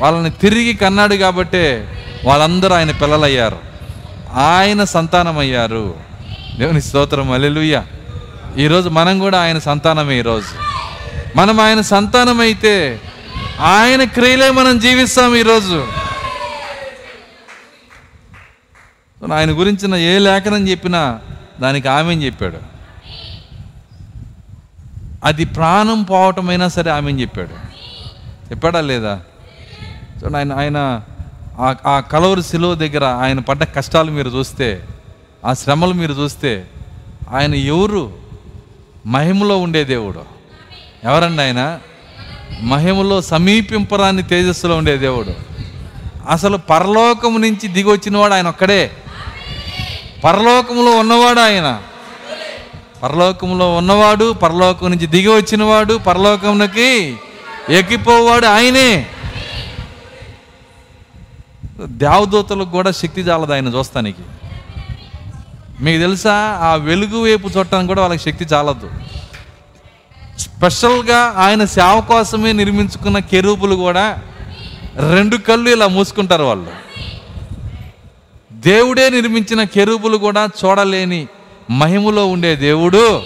వాళ్ళని 0.00 0.30
తిరిగి 0.30 0.74
కన్నాడు 0.74 1.14
కాబట్టే 1.14 1.96
వాళ్ళందరూ 2.24 2.74
ఆయన 2.74 2.90
పిల్లలయ్యారు. 2.90 3.58
ఆయన 4.34 4.84
సంతానం 4.84 5.38
అయ్యారు 5.38 5.94
దేవుని 6.58 6.82
స్తోత్రం 6.82 7.32
అల్లెలుయ్య 7.32 7.82
ఈరోజు 8.58 8.88
మనం 8.88 9.18
కూడా 9.18 9.42
ఆయన 9.42 9.58
సంతానమే 9.58 10.18
ఈరోజు. 10.18 10.46
మనం 11.36 11.60
ఆయన 11.60 11.80
సంతానం 11.80 12.40
అయితే 12.40 13.00
ఆయన 13.60 14.04
క్రియలే 14.04 14.50
మనం 14.50 14.78
జీవిస్తాం 14.78 15.36
ఈరోజు. 15.36 15.99
ఆయన 19.22 19.50
గురించిన 19.50 19.94
ఏ 19.94 20.18
లేఖనం 20.18 20.68
చెప్పినా 20.68 21.20
దానికి 21.60 21.88
ఆమె 21.88 22.14
చెప్పాడు? 22.14 22.56
అది 25.24 25.44
ప్రాణం 25.44 26.02
పోవటమైనా 26.02 26.68
సరే 26.68 26.90
ఆమె 26.90 27.12
చెప్పాడు? 27.12 27.50
చెప్పాడా 28.50 28.80
లేదా? 28.80 29.22
చూడండి 30.16 30.38
ఆయన 30.38 30.52
ఆయన 30.52 31.00
ఆ- 31.58 31.74
ఆ 31.86 32.00
కలవరి 32.00 32.42
శిలువ 32.42 32.74
దగ్గర 32.74 33.04
ఆయన 33.04 33.38
పడ్డ 33.38 33.64
కష్టాలు 33.64 34.10
మీరు 34.10 34.30
చూస్తే 34.30 34.84
ఆ 35.44 35.54
శ్రమలు 35.54 35.92
మీరు 35.92 36.12
చూస్తే 36.12 36.68
ఆయన 37.30 37.54
ఎవరు? 37.54 38.12
మహిమలో 39.06 39.58
ఉండే 39.58 39.84
దేవుడు. 39.84 40.24
ఎవరండి 41.04 41.42
ఆయన? 41.42 41.80
మహిమలో 42.62 43.22
సమీపింపరాని 43.22 44.22
తేజస్సులో 44.22 44.76
ఉండే 44.76 44.96
దేవుడు. 44.96 45.34
అసలు 46.28 46.56
పరలోకము 46.56 47.38
నుంచి 47.38 47.68
దిగొచ్చినవాడు 47.68 48.34
ఆయన 48.34 48.48
ఒక్కడే. 48.48 48.90
పరలోకములో 50.24 50.98
ఉన్నవాడు 50.98 51.40
ఆయన. 51.40 51.82
పరలోకములో 53.02 53.74
ఉన్నవాడు 53.74 54.32
పరలోకం 54.32 54.90
నుంచి 54.90 55.06
దిగి 55.06 55.28
వచ్చినవాడు 55.28 55.94
పరలోకమునకి 55.94 57.16
ఎక్కిపోవాడు 57.68 58.46
ఆయనే. 58.46 59.06
దేవదూతలకు 61.80 62.70
కూడా 62.70 62.90
శక్తి 62.90 63.20
చాలదు 63.20 63.52
ఆయన 63.52 63.68
చూస్తానికి. 63.68 64.22
మీకు 65.80 66.00
తెలుసా? 66.00 66.34
ఆ 66.62 66.74
వెలుగు 66.74 67.22
వైపు 67.22 67.48
చూడటానికి 67.48 67.88
కూడా 67.88 68.00
వాళ్ళకి 68.00 68.22
శక్తి 68.22 68.44
చాలదు. 68.44 68.90
స్పెషల్గా 70.38 71.34
ఆయన 71.36 71.64
సేవ 71.64 72.00
కోసమే 72.00 72.52
నిర్మించుకున్న 72.52 73.18
కెరూపులు 73.18 73.74
కూడా 73.74 74.18
రెండు 75.14 75.36
కళ్ళు 75.36 75.70
ఇలా 75.70 75.86
మూసుకుంటారు 75.86 76.42
వాళ్ళు. 76.44 76.89
దేవుడే 78.60 79.10
నిర్మించిన 79.10 79.64
కెరూపులు 79.64 80.16
కూడా 80.16 80.48
చూడలేని 80.64 81.28
మహిమలో 81.70 82.26
ఉండే 82.26 82.56
దేవుడు. 82.56 83.22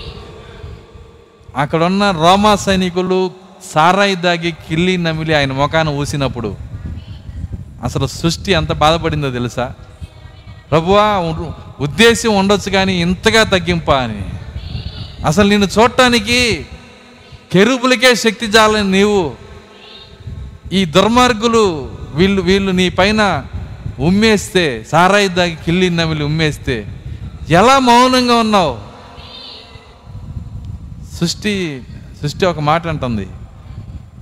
అక్కడున్న 1.57 2.11
రోమా 2.11 2.57
సైనికులు 2.57 3.30
సారాయి 3.74 4.14
దాగి 4.14 4.51
కిల్లి 4.51 4.99
నమిలి 4.99 5.35
ఆయన 5.35 5.53
ముఖాన్ని 5.53 5.95
ఊసినప్పుడు 5.95 6.57
అసలు 7.82 8.07
సృష్టి 8.07 8.53
ఎంత 8.53 8.72
బాధపడిందో 8.72 9.30
తెలుసా? 9.30 9.72
ప్రభువా 10.70 11.18
ఉద్దేశం 11.80 12.37
ఉండొచ్చు 12.37 12.70
కానీ 12.70 13.01
ఇంతగా 13.01 13.43
తగ్గింపా 13.43 13.97
అని. 13.97 14.22
అసలు 15.26 15.49
నిన్ను 15.49 15.68
చూడటానికి 15.80 16.66
కెరుపులకే 17.53 18.14
శక్తి 18.14 18.47
జాలని 18.47 18.91
నీవు. 18.91 19.32
ఈ 20.72 20.85
దుర్మార్గులు 20.85 21.91
వీళ్ళు 22.14 22.43
వీళ్ళు 22.43 22.72
నీ 22.72 22.89
పైన 22.89 23.45
ఉమ్మేస్తే 23.99 24.86
సారాయి 24.92 25.28
దాగి 25.28 25.57
కిల్లి 25.64 25.90
నమిలి 25.90 26.24
ఉమ్మేస్తే. 26.24 26.86
ఎలా 27.51 27.78
మౌనంగా 27.78 28.34
ఉన్నావు? 28.34 28.78
సృష్టి 31.16 31.82
సృష్టి 32.22 32.47
ఒక 32.47 32.61
మాట 32.61 32.86
అంటుంది. 32.86 33.28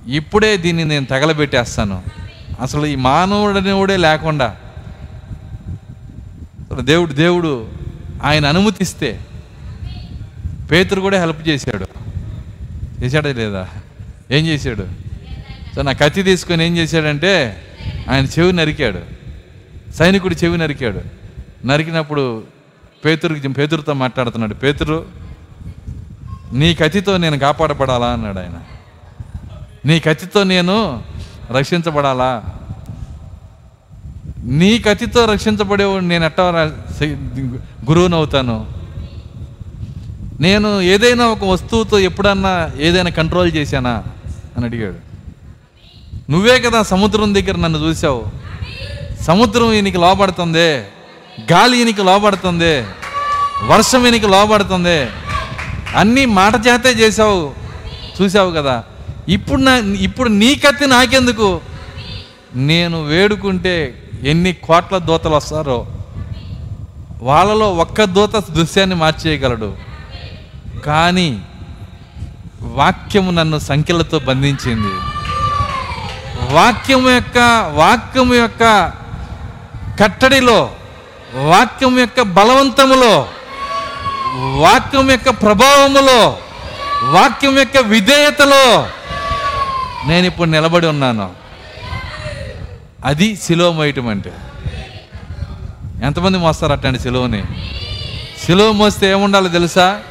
ఇప్పుడే 0.07 0.57
దీన్ని 0.57 0.85
నేను 0.85 1.05
తగలబెట్టేస్తాను. 1.05 2.03
అసలు 2.61 2.85
ఈ 2.85 2.95
మానవుడనేవుడే 2.95 3.97
లేకుండా. 3.97 4.55
దేవుడు 6.79 7.13
దేవుడు 7.13 7.67
ఆయన 8.23 8.45
అనుమతిస్తే 8.45 9.19
పేతురు 10.71 11.01
కూడా 11.01 11.19
హెల్ప్ 11.19 11.47
చేశాడు. 11.47 11.87
చేశాడా 13.03 13.33
లేదా? 13.33 13.67
ఏం 14.31 14.45
చేశాడు? 14.45 14.87
సో 15.75 15.81
నా 15.81 15.91
కత్తి 15.91 16.23
తీసుకొని 16.23 16.65
ఏం 16.65 16.77
చేశాడంటే 16.77 17.63
ఆయన 18.09 18.25
చెవి 18.25 18.53
నరికాడు. 18.53 19.22
సైనికుడు 19.93 20.35
చెవి 20.35 20.57
నరికాడు. 20.57 21.01
నరికినప్పుడు 21.67 22.43
పేతురుకి 23.05 23.47
పేతురుతో 23.47 23.93
మాట్లాడుతున్నాడు. 23.93 24.53
పేతురు 24.53 25.05
నీ 26.53 26.75
కత్తితో 26.75 27.17
నేను 27.17 27.39
కాపాడబడాలా? 27.39 28.07
అన్నాడు 28.07 28.39
ఆయన. 28.39 28.53
నీ 29.85 29.99
కత్తితో 29.99 30.43
నేను 30.43 31.03
రక్షించబడాలా? 31.51 32.43
నీ 34.43 34.79
కత్తితో 34.79 35.25
రక్షించబడేవాడు 35.25 36.03
నేను 36.03 36.25
ఎట్ట 36.25 36.41
గురువునవుతాను? 37.91 38.67
నేను 40.39 40.81
ఏదైనా 40.81 41.25
ఒక 41.25 41.43
వస్తువుతో 41.43 41.99
ఎప్పుడన్నా 41.99 42.69
ఏదైనా 42.79 43.09
కంట్రోల్ 43.09 43.53
చేశానా? 43.53 44.03
అని 44.57 44.65
అడిగాడు. 44.65 45.13
నువ్వే 46.31 46.59
కదా 46.59 46.83
సముద్రం 46.83 47.35
దగ్గర 47.35 47.57
నన్ను 47.57 47.79
చూసావు 47.79 48.52
సముద్రం 49.27 49.73
ఈయనకి 49.73 49.97
లోబడుతుంది 49.97 50.69
గాలి 51.51 51.75
ఈయనకి 51.77 52.03
లోబడుతుంది 52.03 52.73
వర్షం 53.71 54.01
ఈయనకి 54.05 54.27
లోబడుతుంది. 54.27 54.99
అన్నీ 55.99 56.23
మాట 56.25 56.55
చేతే 56.67 56.91
చేసావు 57.01 57.53
చూసావు 58.17 58.51
కదా. 58.51 58.75
ఇప్పుడు 59.29 59.61
నా 59.61 59.75
ఇప్పుడు 60.07 60.29
నీ 60.29 60.55
కత్తి 60.55 60.85
నాకెందుకు? 60.87 61.61
నేను 62.55 62.97
వేడుకుంటే 63.03 63.75
ఎన్ని 64.31 64.53
కోట్ల 64.53 64.97
దూతలు 64.97 65.35
వస్తారో 65.35 65.87
వాళ్ళలో 67.21 67.67
ఒక్క 67.83 68.03
దూత 68.03 68.35
దృశ్యాన్ని 68.51 68.95
మార్చేయగలడు. 68.95 69.69
కానీ 70.85 71.29
వాక్యము 72.61 73.31
నన్ను 73.31 73.59
సంఖ్యలతో 73.59 74.19
బంధించింది. 74.19 74.93
వాక్యము 76.53 77.09
యొక్క 77.09 77.37
వాక్యము 77.73 78.33
యొక్క 78.33 78.63
కట్టడిలో 79.99 80.71
వాక్యం 81.33 81.99
యొక్క 81.99 82.21
బలవంతములో 82.21 83.27
వాక్యం 84.35 85.11
యొక్క 85.11 85.29
ప్రభావములో 85.29 86.37
వాక్యం 87.03 87.59
యొక్క 87.59 87.77
విధేయతలో 87.77 88.87
నేను 90.05 90.25
ఇప్పుడు 90.27 90.49
నిలబడి 90.49 90.87
ఉన్నాను. 90.87 91.31
అది 93.05 93.37
శిలువ 93.43 93.71
మోయటం 93.71 94.07
అంటే. 94.07 94.31
ఎంతమంది 96.03 96.37
మోస్తారు 96.37 96.71
అట్టండి 96.71 96.99
శిలువని 96.99 97.43
శిలువ 98.45 98.71
మోస్తే 98.71 99.11
ఏముండాలో 99.11 99.47
తెలుసా? 99.47 100.01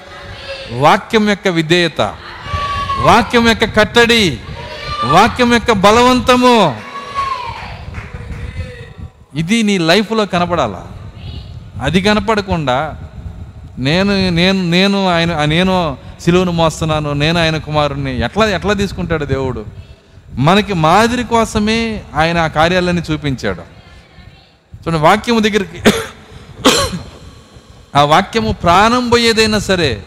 వాక్యం 0.72 1.28
యొక్క 1.28 1.48
విధేయత 1.48 2.00
వాక్యం 2.98 3.48
యొక్క 3.48 3.64
కట్టడి 3.64 4.38
వాక్యం 5.04 5.52
యొక్క 5.52 5.72
బలవంతము. 5.72 6.80
ఇది 9.34 9.62
నీ 9.62 9.78
లైఫ్లో 9.78 10.26
కనపడాలా? 10.26 10.88
అది 11.82 12.02
కనపడకుండా 12.02 12.96
నేను 13.78 14.30
నేను 14.30 14.64
నేను 14.64 15.08
ఆయన 15.08 15.44
నేను 15.44 15.96
సిలువను 16.20 16.52
మోస్తున్నాను 16.52 17.12
నేను 17.12 17.40
ఆయన 17.40 17.56
కుమారుణ్ణి. 17.56 18.24
ఎట్లా 18.24 18.46
ఎట్లా 18.46 18.72
తీసుకుంటాడు 18.72 19.24
దేవుడు? 19.24 19.66
మనకి 20.34 20.72
మాదిరి 20.72 21.24
కోసమే 21.24 22.02
ఆయన 22.14 22.38
ఆ 22.38 22.46
కార్యాలన్నీ 22.46 23.02
చూపించాడు. 23.12 23.62
చూడండి 24.76 24.98
వాక్యము 24.98 25.40
దగ్గరికి. 25.40 25.82
ఆ 27.94 28.02
వాక్యము 28.04 28.52
ప్రాణం 28.52 29.08
పోయేదైనా 29.08 29.58
సరే 29.58 30.02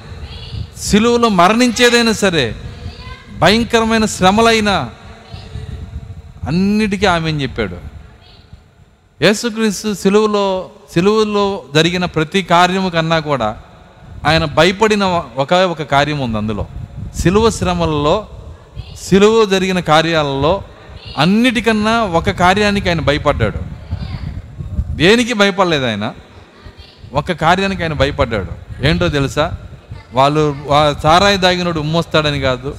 సిలువలో 0.77 1.29
మరణించేదైనా 1.29 2.11
సరే 2.11 2.55
భయంకరమైన 3.39 4.05
శ్రమలైనా 4.05 4.89
అన్నిటికీ 6.47 7.05
ఆమె 7.05 7.31
చెప్పాడు. 7.31 7.94
యేసుక్రీస్తు 9.21 9.93
సిలువలో 9.93 10.69
సిలువలో 10.93 11.61
జరిగిన 11.75 12.05
ప్రతి 12.05 12.43
కార్యము 12.43 12.89
కన్నా 12.89 13.19
కూడా 13.19 13.57
ఆయన 14.27 14.45
భయపడిన 14.45 15.03
ఒక 15.37 15.53
ఒక 15.53 15.81
కార్యం 15.81 16.19
ఉంది 16.19 16.37
అందులో. 16.37 16.65
సిలువ 17.19 17.49
శ్రమలలో 17.49 18.27
సిలువ 19.01 19.45
జరిగిన 19.45 19.79
కార్యాలలో 19.79 20.61
అన్నిటికన్నా 21.17 22.01
ఒక 22.01 22.29
కార్యానికి 22.29 22.89
ఆయన 22.89 23.01
భయపడ్డాడు. 23.01 23.59
దేనికి 24.95 25.33
భయపడలేదు 25.33 25.85
ఆయన? 25.85 26.13
ఒక 27.13 27.31
కార్యానికి 27.31 27.83
ఆయన 27.83 27.93
భయపడ్డాడు. 27.93 28.85
ఏంటో 28.87 29.07
తెలుసా? 29.07 29.51
వాళ్ళు 30.13 30.55
సారాయి 31.03 31.37
దాగినోడు 31.37 31.79
ఉమ్మొస్తాడని 31.79 32.39
కాదు 32.39 32.75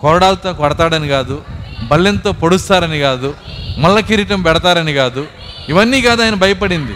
కొరడాలతో 0.00 0.52
కొడతాడని 0.52 1.08
కాదు 1.08 1.42
బల్లెంతో 1.90 2.32
పొడుస్తారని 2.32 2.98
కాదు 2.98 3.34
మల్ల 3.78 4.00
కిరీటం 4.00 4.42
పెడతారని 4.42 4.92
కాదు 4.92 5.26
ఇవన్నీ 5.68 6.02
కాదు 6.02 6.22
ఆయన 6.22 6.34
భయపడింది. 6.34 6.92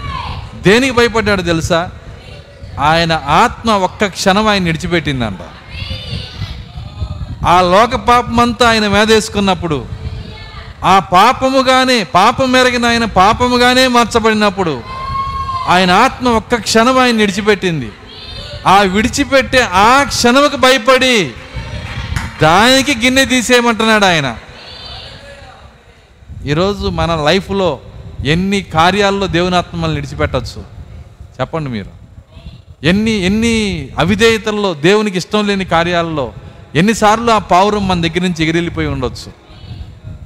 దేనికి 0.63 0.93
భయపడ్డాడు 0.93 1.43
తెలుసా? 1.43 1.91
ఆయన 2.81 3.13
ఆత్మ 3.27 3.71
ఒక్క 3.71 4.07
క్షణం 4.07 4.47
ఆయన 4.49 4.65
విడిచిపెట్టిందంట 4.65 5.39
ఆ 7.47 7.61
లోక 7.61 7.95
పాపమంతా 7.95 8.69
ఆయన 8.69 8.89
మేదేసుకున్నప్పుడు 8.89 9.87
ఆ 10.85 10.99
పాపముగానే 10.99 12.05
పాపం 12.05 12.53
మెరిగిన 12.53 12.87
ఆయన 12.87 13.05
పాపముగానే 13.05 13.89
మార్చబడినప్పుడు 13.89 14.83
ఆయన 15.69 15.91
ఆత్మ 15.91 16.29
ఒక్క 16.29 16.55
క్షణం 16.55 16.99
ఆయన 16.99 17.17
విడిచిపెట్టింది 17.17 17.93
ఆ 18.67 18.81
విడిచిపెట్టే 18.81 19.69
ఆ 19.73 20.05
క్షణముకు 20.05 20.57
భయపడి 20.57 21.33
దానికి 22.43 22.95
గిన్నె 22.95 23.25
తీసేయమంటున్నాడు 23.25 24.05
ఆయన. 24.05 24.37
ఈరోజు 26.47 26.87
మన 26.89 27.15
లైఫ్లో 27.15 27.81
ఎన్ని 28.27 28.63
కార్యాల్లో 28.63 29.27
దేవుని 29.27 29.57
ఆత్మల్ని 29.57 29.95
విడిచిపెట్టచ్చు? 29.95 30.61
చెప్పండి 31.41 31.71
మీరు. 31.71 32.03
ఎన్ని 32.87 33.11
ఎన్ని 33.11 33.89
అవిధేయతల్లో 33.99 34.75
దేవునికి 34.75 35.19
ఇష్టం 35.19 35.47
లేని 35.47 35.65
కార్యాల్లో 35.65 36.33
ఎన్నిసార్లు 36.75 37.33
ఆ 37.33 37.39
పావురం 37.39 37.89
మన 37.89 38.01
దగ్గర 38.01 38.23
నుంచి 38.23 38.43
ఎగిరిల్లిపోయి 38.43 38.87
ఉండొచ్చు? 38.87 39.43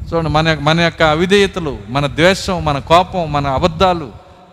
చూడండి 0.08 0.30
మన 0.30 0.58
మన 0.60 0.80
యొక్క 0.80 1.02
అవిధేయతలు 1.02 1.78
మన 1.88 2.06
ద్వేషం 2.06 2.64
మన 2.64 2.78
కోపం 2.78 3.32
మన 3.32 3.46
అబద్ధాలు 3.46 4.10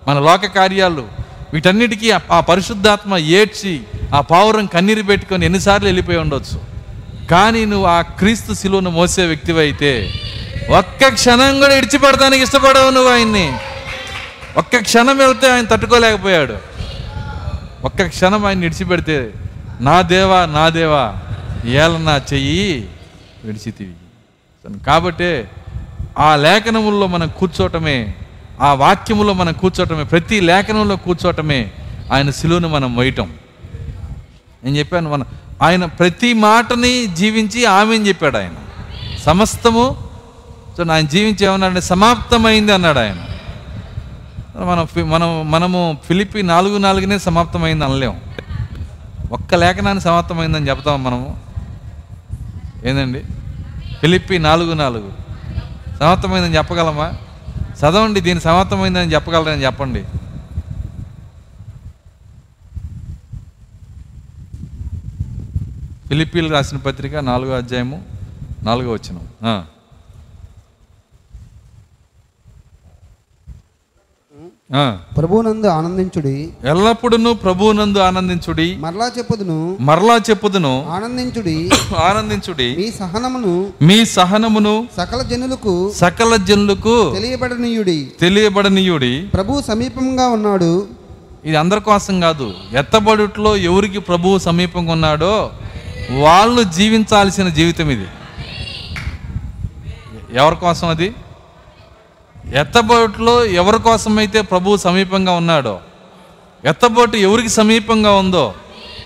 మన 0.07 0.19
లోక 0.19 0.45
కార్యాలు 0.45 1.07
వీటన్నిటికీ 1.53 2.11
ఆ- 2.11 2.19
ఆ 2.31 2.39
పరిశుద్ధాత్మ 2.39 3.17
ఏడ్చి 3.17 3.81
ఆ 4.15 4.21
పావురం 4.21 4.65
కన్నీరు 4.65 5.01
పెట్టుకొని 5.01 5.45
ఎన్నిసార్లు 5.45 5.87
వెళ్ళిపోయి 5.87 6.17
ఉండొచ్చు? 6.17 6.61
కానీ 7.27 7.65
నువ్వు 7.65 7.87
ఆ 7.87 8.01
క్రీస్తు 8.01 8.53
శిలువను 8.53 8.89
మోసే 8.89 9.25
వ్యక్తివైతే 9.25 10.13
ఒక్క 10.70 11.07
క్షణం 11.07 11.59
కూడా 11.59 11.76
ఇడిచిపెడతానికి 11.78 12.43
ఇష్టపడవు 12.43 12.89
నువ్వు 12.89 13.11
ఆయన్ని. 13.11 13.53
ఒక్క 14.57 14.78
క్షణం 14.78 15.18
వెళ్తే 15.18 15.51
ఆయన 15.51 15.66
తట్టుకోలేకపోయాడు. 15.66 16.57
ఒక్క 17.84 18.03
క్షణం 18.03 18.45
ఆయన 18.45 18.59
విడిచిపెడితే 18.59 19.32
నా 19.82 20.01
దేవా 20.01 20.45
నా 20.45 20.70
దేవా 20.70 21.14
ఏల 21.66 21.97
నా 21.97 22.22
చెయ్యి 22.34 22.89
విడిచితివి. 23.45 23.93
కాబట్టే 24.86 25.51
ఆ 26.20 26.36
లేఖనముల్లో 26.36 27.07
మనం 27.07 27.28
కూర్చోవటమే 27.38 28.14
ఆ 28.61 28.74
వాక్యములో 28.74 29.34
మనం 29.34 29.53
కూర్చోవటమే 29.53 30.03
ప్రతి 30.03 30.39
లేఖనంలో 30.39 30.95
కూర్చోవటమే 30.95 31.72
ఆయన 32.11 32.32
శిలువను 32.32 32.68
మనం 32.68 32.97
వేయటం 32.97 33.34
నేను 34.64 34.78
చెప్పాను 34.78 35.11
మన 35.11 35.24
ఆయన 35.61 35.86
ప్రతి 35.86 36.34
మాటని 36.34 37.05
జీవించి 37.05 37.66
ఆమెని 37.66 38.07
చెప్పాడు 38.07 38.38
ఆయన. 38.38 38.51
సమస్తము 39.26 39.97
సో 40.78 40.91
ఆయన 40.91 41.05
జీవించి 41.07 41.45
ఏమన్నాడంటే 41.45 41.82
సమాప్తమైంది 41.82 42.74
అన్నాడు 42.74 42.99
ఆయన. 42.99 43.15
మనం 44.63 45.09
మనం 45.09 45.51
మనము 45.51 45.97
ఫిలిపి 46.05 46.43
నాలుగు 46.43 46.78
నాలుగునే 46.78 47.19
సమాప్తమైంది 47.19 47.86
అనలేము 47.86 48.21
ఒక్క 49.32 49.55
లేఖనాన్ని 49.55 50.01
సమాప్తమైందని 50.01 50.69
చెప్తాం 50.69 51.03
మనము. 51.03 51.38
ఏందండి? 52.86 53.24
ఫిలిప్పి 54.01 54.39
నాలుగు 54.39 54.74
నాలుగు. 54.74 55.13
సమాప్తమైందని 55.99 56.57
చెప్పగలమా? 56.57 57.13
చదవండి 57.80 58.19
దీని 58.19 58.41
సమాప్తమైందని 58.41 59.13
చెప్పగలరని 59.13 59.65
చెప్పండి. 59.65 60.05
ఫిలిపీలు 66.07 66.49
రాసిన 66.49 66.78
పత్రిక 66.78 67.15
నాలుగో 67.15 67.57
అధ్యాయము 67.57 68.03
నాలుగో 68.63 68.91
వచ్చిన 68.91 69.17
ప్రభువునందు 74.74 75.67
ఆనందించుడి. 75.67 76.49
ఎల్లప్పుడూ 76.65 77.34
ప్రభువునందు 77.34 77.99
ఆనందించుడి. 77.99 78.78
మరలా 78.78 79.11
చెప్పుదును. 79.17 79.78
మరలా 79.80 80.19
చెప్పుదును. 80.30 80.86
ఆనందించుడి. 80.89 81.71
ఆనందించుడి. 82.03 82.76
మీ 82.78 82.91
సహనమును. 82.91 83.74
మీ 83.82 84.05
సహనమును. 84.05 84.88
సకల 84.97 85.21
జనులకు. 85.21 85.93
సకల 85.95 86.36
జనులకు 86.36 87.13
తెలియబడనీయుడి. 87.13 88.11
తెలియబడనీయుడి. 88.21 89.28
ప్రభు 89.34 89.61
సమీపంగా 89.67 90.28
ఉన్నాడు. 90.28 90.88
ఇది 91.45 91.55
అందరి 91.55 91.82
కోసం 91.82 92.19
కాదు. 92.19 92.53
ఎత్తబడుట్లో 92.74 93.57
ఎవరికి 93.57 93.99
ప్రభువు 93.99 94.38
సమీపంగా 94.38 94.91
ఉన్నాడో 94.91 95.51
వాళ్ళు 96.21 96.63
జీవించాల్సిన 96.63 97.49
జీవితం 97.49 97.89
ఇది. 97.89 98.05
ఎవరి 100.34 100.55
కోసం 100.55 100.88
అది? 100.88 101.13
ఎత్తబోట్లో 102.51 103.45
ఎవరి 103.45 103.79
కోసమైతే 103.79 104.41
ప్రభువు 104.41 104.77
సమీపంగా 104.77 105.31
ఉన్నాడో 105.31 105.79
ఎత్తబోటు 106.65 107.17
ఎవరికి 107.17 107.49
సమీపంగా 107.49 108.11
ఉందో 108.11 108.53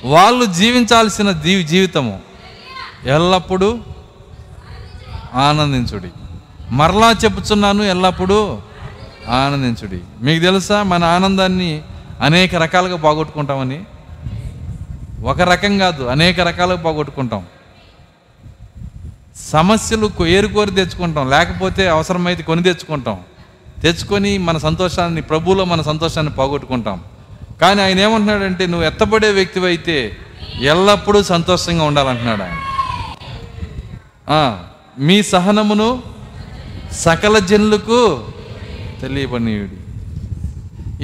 వాళ్ళు 0.06 0.46
జీవించాల్సిన 0.46 1.32
దీవి 1.32 1.64
జీవితము 1.64 2.20
ఎల్లప్పుడూ 3.06 3.80
ఆనందించుడి. 5.34 6.08
మరలా 6.72 7.16
చెప్పుచున్నాను 7.24 7.84
ఎల్లప్పుడూ 7.84 8.58
ఆనందించుడి. 9.30 10.00
మీకు 10.22 10.44
తెలుసా 10.44 10.84
మన 10.84 11.04
ఆనందాన్ని 11.04 11.82
అనేక 12.22 12.56
రకాలుగా 12.56 12.98
పోగొట్టుకుంటామని? 12.98 13.84
ఒక 15.24 15.42
రకం 15.42 15.78
కాదు 15.78 16.04
అనేక 16.04 16.40
రకాలుగా 16.40 16.78
పోగొట్టుకుంటాం. 16.78 17.46
సమస్యలు 19.46 20.08
కొ- 20.08 20.28
ఏరుకోరి 20.28 20.72
తెచ్చుకుంటాం. 20.72 21.30
లేకపోతే 21.30 21.88
అవసరమైతే 21.88 22.44
కొని 22.44 22.64
తెచ్చుకుంటాం. 22.64 23.20
తెచ్చుకొని 23.84 24.38
మన 24.38 24.58
సంతోషాన్ని 24.58 25.22
ప్రభువులో 25.22 25.66
మన 25.66 25.82
సంతోషాన్ని 25.82 26.34
పోగొట్టుకుంటాం. 26.34 27.04
కానీ 27.62 27.82
ఆయన 27.82 28.00
ఏమంటున్నాడంటే 28.00 28.66
నువ్వు 28.66 28.88
ఎత్తబడే 28.88 29.32
వ్యక్తివైతే 29.32 30.18
ఎల్లప్పుడూ 30.62 31.24
సంతోషంగా 31.24 31.84
ఉండాలంటున్నాడు 31.84 32.44
ఆయన. 32.44 32.58
మీ 35.00 35.24
సహనమును 35.24 36.04
సకల 36.92 37.40
జనులకు 37.40 38.28
తెలియబడినయుడి 39.02 39.78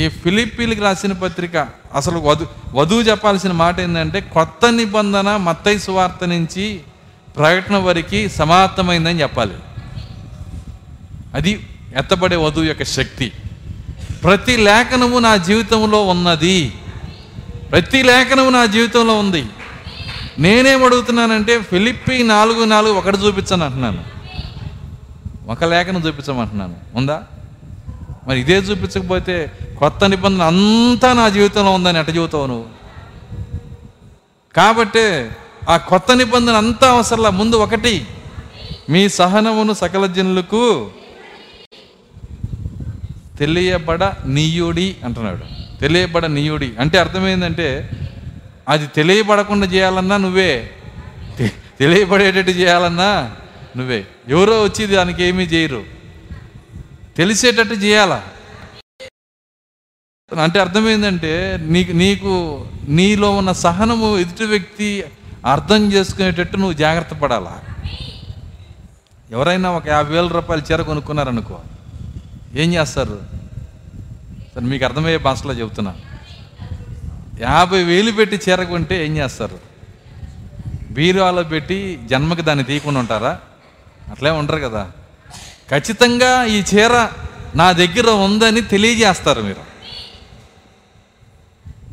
ఈ 0.06 0.10
ఫిలిప్పీలకు 0.10 0.82
రాసిన 0.82 1.12
పత్రిక 1.12 1.68
అసలు 1.96 2.20
వధు 2.20 2.48
వధువు 2.74 3.02
చెప్పాల్సిన 3.02 3.52
మాట 3.52 3.80
ఏంటంటే 3.80 4.22
కొత్త 4.22 4.72
నిబంధన 4.72 5.38
మత్తై 5.38 5.78
సువార్త 5.78 6.28
నుంచి 6.28 6.82
ప్రకటన 7.38 7.78
వరకు 7.78 8.30
సమాప్తమైందని 8.30 9.22
చెప్పాలి. 9.22 9.54
అది 11.34 11.68
ఎత్తబడే 11.96 12.36
వధువు 12.36 12.64
యొక్క 12.64 12.84
శక్తి. 12.84 13.32
ప్రతి 14.24 14.58
లేఖనము 14.58 15.20
నా 15.20 15.38
జీవితంలో 15.38 16.08
ఉన్నది. 16.08 16.74
ప్రతి 17.72 18.04
లేఖనము 18.04 18.50
నా 18.50 18.66
జీవితంలో 18.66 19.20
ఉంది. 19.20 19.46
నేనేం 20.40 20.84
అడుగుతున్నానంటే 20.84 21.62
ఫిలిప్పి 21.62 22.24
నాలుగు 22.24 22.66
నాలుగు 22.66 22.94
ఒకటి 22.94 23.18
చూపించను 23.18 23.66
అంటున్నాను. 23.66 24.04
ఒక 25.48 25.64
లేఖను 25.64 26.00
చూపించమంటున్నాను 26.00 26.76
ఉందా? 26.96 27.24
మరి 28.28 28.40
ఇదే 28.40 28.58
చూపించకపోతే 28.58 29.52
కొత్త 29.80 30.10
నిబంధన 30.10 30.44
అంతా 30.44 31.14
నా 31.14 31.30
జీవితంలో 31.30 31.72
ఉందని 31.72 32.00
ఎట 32.00 32.10
చెబుతావు 32.10 32.46
నువ్వు? 32.46 32.66
కాబట్టే 34.56 35.36
ఆ 35.70 35.78
కొత్త 35.78 36.12
నిబంధన 36.12 36.54
అంతా 36.54 36.90
అవసరంలా. 36.90 37.30
ముందు 37.30 37.56
ఒకటి 37.56 38.06
మీ 38.90 39.10
సహనమును 39.10 39.74
సకల 39.74 40.06
జనులకు 40.06 40.92
తెలియబడ 43.40 44.04
నీయుడి 44.26 44.96
అంటున్నాడు. 45.04 45.44
తెలియబడ 45.80 46.26
నీయుడి. 46.26 46.74
అంటే 46.80 46.98
అర్థమైందంటే 46.98 47.90
అది 48.70 48.88
తెలియబడకుండా 48.88 49.68
చేయాలన్నా 49.68 50.18
నువ్వే. 50.18 50.70
తెలియబడేటట్టు 51.80 52.52
చేయాలన్నా 52.52 53.36
నువ్వే. 53.78 54.08
ఎవరో 54.28 54.64
వచ్చి 54.64 54.86
దానికి 54.86 55.24
ఏమీ 55.24 55.44
చేయరు. 55.44 55.84
తెలిసేటట్టు 57.18 57.74
చేయాలా? 57.74 58.24
అంటే 60.44 60.60
అర్థమైందంటే 60.60 61.60
నీకు 61.62 61.92
నీకు 61.92 62.66
నీలో 62.88 63.36
ఉన్న 63.36 63.52
సహనము 63.52 64.18
ఎదుటి 64.18 64.44
వ్యక్తి 64.44 65.04
అర్థం 65.46 65.92
చేసుకునేటట్టు 65.94 66.58
నువ్వు 66.58 66.74
జాగ్రత్త 66.74 67.14
పడాలా? 67.14 67.62
ఎవరైనా 69.32 69.72
ఒక 69.72 69.88
యాభై 69.88 70.14
వేల 70.14 70.28
రూపాయలు 70.28 70.72
చీర 70.72 70.82
కొనుక్కున్నారనుకో 70.82 71.60
ఏం 72.56 72.74
చేస్తారు? 72.74 73.22
సరే 74.56 74.62
మీకు 74.62 74.86
అర్థమయ్యే 74.86 75.18
భాషలో 75.18 75.54
చెబుతున్నా. 75.54 75.96
యాభై 77.42 77.84
వేలు 77.84 78.12
పెట్టి 78.12 78.40
చీర 78.50 78.64
కొంటే 78.64 79.06
ఏం 79.06 79.18
చేస్తారు? 79.18 79.60
బీరువాలో 80.92 81.44
పెట్టి 81.44 82.00
జన్మకి 82.06 82.42
దాన్ని 82.42 82.64
తీయకుండా 82.64 83.00
ఉంటారా? 83.00 83.40
అట్లే 84.12 84.30
ఉండరు 84.30 84.58
కదా. 84.58 84.92
ఖచ్చితంగా 85.72 86.44
ఈ 86.44 86.64
చీర 86.76 87.10
నా 87.56 87.72
దగ్గర 87.72 88.10
ఉందని 88.10 88.62
తెలియజేస్తారు 88.62 89.42
మీరు. 89.42 89.74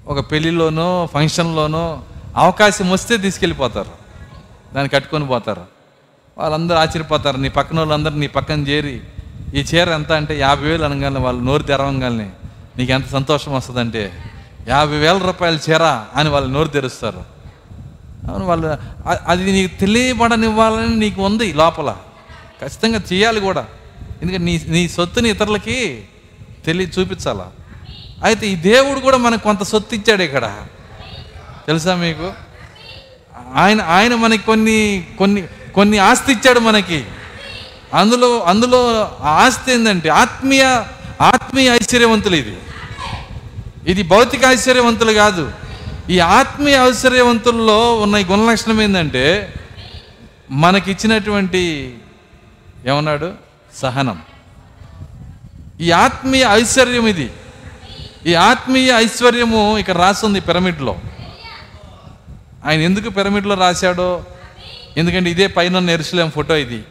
ఒక 0.07 0.33
పెళ్ళిలోనో 0.33 1.09
ఫంక్షన్లోనో 1.15 2.03
అవకాశం 2.37 2.91
వస్తే 2.91 3.17
తీసుకెళ్ళిపోతారు. 3.17 3.91
దాన్ని 4.75 4.89
కట్టుకొని 4.89 5.27
పోతారు. 5.27 5.65
వాళ్ళందరూ 6.39 6.77
ఆశ్చర్యపోతారు 6.77 7.37
నీ 7.37 7.49
పక్కన 7.49 7.79
వాళ్ళందరూ 7.79 8.15
నీ 8.15 8.27
పక్కన 8.27 8.69
చేరి 8.69 9.01
ఈ 9.55 9.59
చీర 9.59 9.89
ఎంత 9.89 10.13
అంటే 10.13 10.39
యాభై 10.39 10.69
వేలు 10.69 10.85
అనగానే 10.85 11.21
వాళ్ళు 11.21 11.43
నోరు 11.43 11.63
తెరవంగానే 11.63 12.31
నీకు 12.77 12.93
ఎంత 12.93 13.09
సంతోషం 13.09 13.55
వస్తుందంటే 13.55 14.13
యాభై 14.69 14.97
వేల 14.97 15.19
రూపాయల 15.19 15.59
చీర 15.71 15.83
అని 16.15 16.29
వాళ్ళు 16.29 16.53
నోరు 16.53 16.69
తెరుస్తారు. 16.69 17.25
అవును 18.31 18.47
వాళ్ళు 18.47 18.77
అది 19.27 19.53
నీకు 19.53 19.81
తెలియబడనివ్వాలని 19.81 20.97
నీకు 20.97 21.23
ఉంది 21.23 21.53
లోపల. 21.53 21.97
ఖచ్చితంగా 22.61 23.01
చేయాలి 23.13 23.41
కూడా. 23.41 23.67
ఎందుకంటే 24.23 24.45
నీ 24.45 24.63
నీ 24.69 24.89
సొత్తుని 24.89 25.31
ఇతరులకి 25.31 26.05
తెలియ 26.67 26.87
చూపించాలా 26.99 27.51
అయితే 28.25 28.47
ఈ 28.47 28.55
దేవుడు 28.55 29.01
కూడా 29.01 29.17
మనకు 29.17 29.43
కొంత 29.43 29.63
సొత్తు 29.63 29.95
ఇచ్చాడు 29.95 30.23
ఇక్కడ. 30.23 30.67
తెలుసా 31.71 31.95
మీకు? 31.95 32.33
ఆయన 33.55 33.81
ఆయన 33.81 34.15
మనకి 34.15 34.43
కొన్ని 34.43 34.79
కొన్ని 35.19 35.43
కొన్ని 35.75 35.99
ఆస్తి 35.99 36.33
ఇచ్చాడు 36.33 36.61
మనకి. 36.61 37.05
అందులో 37.95 38.41
అందులో 38.41 38.81
ఆస్తి 39.23 39.73
ఏంటంటే 39.73 40.09
ఆత్మీయ 40.09 40.65
ఆత్మీయ 41.21 41.69
ఐశ్వర్యవంతులు 41.69 42.37
ఇది 42.37 42.57
ఇది 43.87 44.03
భౌతిక 44.03 44.45
ఐశ్వర్యవంతులు 44.45 45.13
కాదు. 45.13 45.53
ఈ 46.11 46.19
ఆత్మీయ 46.19 46.77
ఐశ్వర్యవంతుల్లో 46.89 48.01
ఉన్న 48.01 48.17
ఈ 48.17 48.25
గుణలక్షణం 48.25 48.83
ఏంటంటే 48.83 49.55
మనకిచ్చినటువంటి 50.51 51.63
ఏమన్నాడు? 52.87 53.33
సహనం. 53.77 54.19
ఈ 55.81 55.91
ఆత్మీయ 55.91 56.47
ఐశ్వర్యం 56.51 57.07
ఇది 57.07 57.31
ఈ 58.27 58.35
ఆత్మీయ 58.35 58.91
ఐశ్వర్యము 58.97 59.79
ఇక్కడ 59.79 59.97
రాస్తుంది 59.97 60.41
పిరమిడ్లో. 60.41 60.99
ఆయన 62.67 62.81
ఎందుకు 62.81 63.09
పిరమిడ్లో 63.09 63.55
రాశాడో? 63.55 64.25
ఎందుకంటే 64.97 65.31
ఇదే 65.31 65.47
పైన 65.47 65.91
ఎరుసలేం 65.91 66.31
ఫోటో 66.31 66.57
ఇది. 66.57 66.85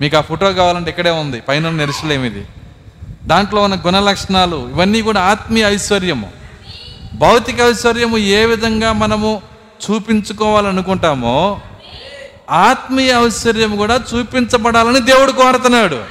మీకు 0.00 0.16
ఆ 0.16 0.20
ఫోటో 0.20 0.52
కావాలంటే 0.52 0.90
ఇక్కడే 0.90 1.10
ఉంది. 1.10 1.40
పైన 1.40 1.80
ఎరుసలేం 1.80 2.24
ఇది. 2.24 2.46
దాంట్లో 3.24 3.62
ఉన్న 3.62 3.74
గుణ 3.86 3.98
లక్షణాలు 3.98 4.68
ఇవన్నీ 4.70 5.02
కూడా 5.02 5.20
ఆత్మీయ 5.20 5.64
ఐశ్వర్యము. 5.64 6.30
భౌతిక 7.14 7.60
ఐశ్వర్యము 7.60 8.18
ఏ 8.18 8.44
విధంగా 8.44 8.92
మనము 8.92 9.42
చూపించుకోవాలనుకుంటామో 9.90 11.60
ఆత్మీయ 12.50 13.12
ఐశ్వర్యం 13.26 13.76
కూడా 13.76 14.04
చూపించబడాలని 14.14 15.00
దేవుడు 15.00 15.32
కోరుతున్నాడు. 15.32 16.04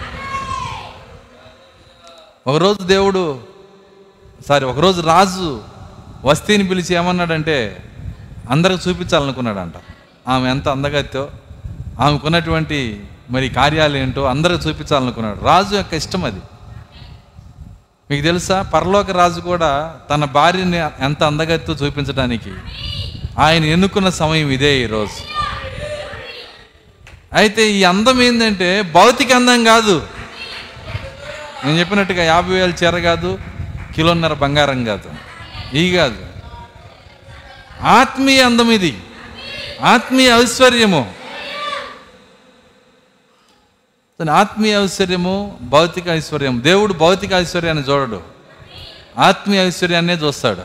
ఒకరోజు 2.48 2.84
దేవుడు 2.84 3.40
సారీ 4.50 4.66
ఒకరోజు 4.66 5.02
రాజు 5.02 5.62
వస్తీని 6.26 6.68
పిలిచి 6.68 6.96
ఏమన్నాడంటే 6.96 7.84
అందరికి 8.50 8.90
చూపించాలనుకున్నాడంట. 8.90 9.74
ఆమె 10.28 10.50
ఎంత 10.50 10.70
అందగత్తో 10.70 11.30
ఆమెకున్నటువంటి 12.00 13.04
మరి 13.30 13.50
కార్యాలు 13.50 13.98
ఏంటో 13.98 14.24
అందరికి 14.24 14.70
చూపించాలనుకున్నాడు. 14.70 15.46
రాజు 15.46 15.76
యొక్క 15.76 15.94
ఇష్టం 15.94 16.26
అది. 16.26 16.40
మీకు 18.12 18.24
తెలుసా? 18.24 18.62
పరలోక 18.62 19.12
రాజు 19.12 19.40
కూడా 19.40 19.96
తన 20.10 20.26
భార్యని 20.26 20.78
ఎంత 20.78 21.24
అందగత్తో 21.24 21.74
చూపించడానికి 21.74 22.52
ఆయన 23.40 23.66
ఎన్నుకున్న 23.66 24.10
సమయం 24.10 24.52
ఇదే 24.52 24.80
ఈరోజు 24.80 25.18
అయితే 27.34 27.72
ఈ 27.72 27.84
అందం 27.84 28.22
ఏంటంటే 28.22 28.82
భౌతిక 28.82 29.34
అందం 29.34 29.64
కాదు. 29.64 30.04
నేను 31.66 31.80
చెప్పినట్టుగా 31.80 32.24
యాభై 32.24 32.54
వేల 32.54 32.74
చీర 32.84 33.00
కాదు 33.00 33.40
కిలోన్నర 33.96 34.34
బంగారం 34.34 34.86
కాదు. 34.86 35.10
ఈ 35.78 35.92
కాదు. 35.92 36.27
ఆత్మీయ 37.84 38.42
అందం 38.42 38.72
ఇది. 38.72 39.04
ఆత్మీయ 39.82 40.32
ఐశ్వర్యము. 40.32 41.14
ఆత్మీయ 44.32 44.84
ఐశ్వర్యము 44.84 45.58
భౌతిక 45.62 46.08
ఐశ్వర్యం 46.08 46.64
దేవుడు 46.64 46.94
భౌతిక 46.94 47.34
ఐశ్వర్యాన్ని 47.34 47.84
చూడడు. 47.84 48.22
ఆత్మీయ 49.18 49.60
ఐశ్వర్యాన్నే 49.60 50.14
చూస్తాడు. 50.14 50.62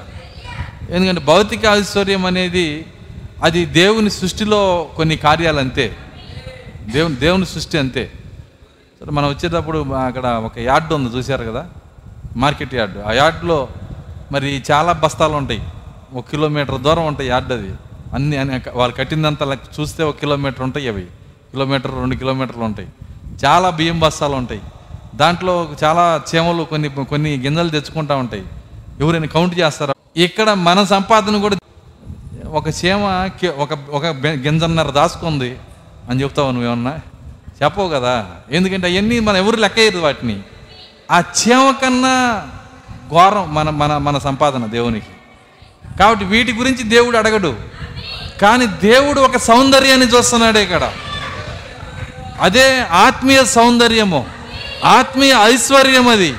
ఎందుకంటే 0.92 1.20
భౌతిక 1.20 1.64
ఐశ్వర్యం 1.64 2.26
అనేది 2.26 2.86
అది 3.42 3.66
దేవుని 3.66 4.10
సృష్టిలో 4.10 4.90
కొన్ని 4.96 5.16
కార్యాలు 5.16 5.58
అంతే 5.58 5.96
దేవుని 6.80 7.16
దేవుని 7.16 7.46
సృష్టి 7.46 7.78
అంతే. 7.78 8.12
సరే 9.00 9.10
మనం 9.10 9.28
వచ్చేటప్పుడు 9.28 9.92
అక్కడ 9.92 10.26
ఒక 10.26 10.58
యార్డ్ 10.58 10.92
ఉంది 10.92 11.16
చూశారు 11.16 11.44
కదా? 11.44 11.68
Market 12.36 12.74
yard. 12.74 12.98
ఆ 12.98 13.12
యార్డ్లో 13.12 13.68
మరి 14.32 14.62
చాలా 14.70 14.92
బస్తాలు 14.92 15.32
ఉంటాయి 15.32 15.62
ఒక 16.12 16.24
కిలోమీటర్ 16.30 16.80
దూరం 16.80 17.06
ఉంటాయి 17.06 17.28
యార్డ్ 17.28 17.52
అది. 17.52 17.70
అన్ని 18.14 18.36
అని 18.36 18.60
వాళ్ళు 18.74 18.96
కట్టిందంతా 18.96 19.46
లెక్క 19.46 19.80
చూస్తే 19.80 20.02
ఒక 20.02 20.16
కిలోమీటర్ 20.16 20.60
ఉంటాయి 20.60 20.88
అవి. 20.88 21.02
కిలోమీటర్ 21.50 21.94
రెండు 21.94 22.14
కిలోమీటర్లు 22.14 22.62
ఉంటాయి. 22.62 22.88
చాలా 23.44 23.70
బియ్యం 23.70 24.00
బస్తాలు 24.00 24.34
ఉంటాయి. 24.34 24.60
దాంట్లో 25.14 25.68
చాలా 25.84 26.22
చీమలు 26.34 26.62
కొన్ని 26.62 26.88
కొన్ని 26.88 27.34
గింజలు 27.44 27.68
తెచ్చుకుంటా 27.68 28.16
ఉంటాయి. 28.16 28.44
ఎవరైనా 29.00 29.26
కౌంట్ 29.26 29.58
చేస్తారా? 29.58 29.94
ఇక్కడ 30.16 30.50
మన 30.50 30.84
సంపాదన 30.84 31.40
కూడా 31.40 31.56
ఒక 32.50 32.64
చీమ 32.68 33.30
ఒక 33.56 33.78
ఒక 33.90 34.06
గింజన్నర 34.26 34.90
దాచుకుంది. 34.90 35.58
అని 36.10 36.22
చెప్తావు 36.22 36.50
నువ్వేమన్నా 36.50 36.98
చెప్పవు 37.62 37.88
కదా. 37.88 38.26
ఎందుకంటే 38.50 38.92
అవన్నీ 38.92 39.20
మనం 39.20 39.36
ఎవరు 39.36 39.56
లెక్కయ్యదు 39.56 39.98
వాటిని. 39.98 40.40
ఆ 41.10 41.18
చీమ 41.18 41.74
కన్నా 41.82 42.46
ఘోరం 43.10 43.54
మన 43.54 43.70
మన 43.70 43.96
మన 43.96 44.18
సంపాదన 44.18 44.66
దేవునికి. 44.66 45.06
కాబట్టి 45.98 46.24
వీటి 46.24 46.52
గురించి 46.52 46.82
దేవుడు 46.82 47.16
అడగడు. 47.16 47.56
కానీ 48.42 48.66
దేవుడు 48.66 49.20
ఒక 49.20 49.36
సౌందర్యాన్ని 49.36 50.06
చూస్తున్నాడు 50.06 50.58
ఇక్కడ. 50.58 50.92
అదే 52.40 52.80
ఆత్మీయ 52.80 53.44
సౌందర్యము. 53.44 54.26
ఆత్మీయ 54.84 55.36
ఐశ్వర్యం 55.42 56.08
అది. 56.08 56.34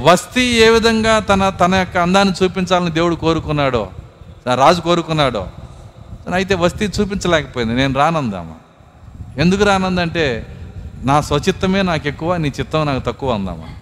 వస్తీ 0.00 0.42
ఏ 0.42 0.68
విధంగా 0.68 1.18
తన 1.18 1.48
తన 1.48 1.74
యొక్క 1.74 1.96
అందాన్ని 1.96 2.44
చూపించాలని 2.44 2.90
దేవుడు 2.90 3.14
కోరుకున్నాడో 3.14 3.90
రాజు 4.54 4.80
కోరుకున్నాడో 4.80 5.48
అయితే 6.34 6.54
వస్తీ 6.54 6.84
చూపించలేకపోయింది. 6.84 7.74
నేను 7.74 7.94
రానందామా? 7.94 8.54
ఎందుకు 9.38 9.64
రానందంటే 9.64 10.46
నా 11.04 11.20
స్వచిత్తమే 11.20 11.82
నాకు 11.82 12.08
ఎక్కువ 12.08 12.36
నీ 12.36 12.52
చిత్తం 12.60 12.86
నాకు 12.86 12.98
తక్కువ 12.98 13.34
అందామా? 13.34 13.74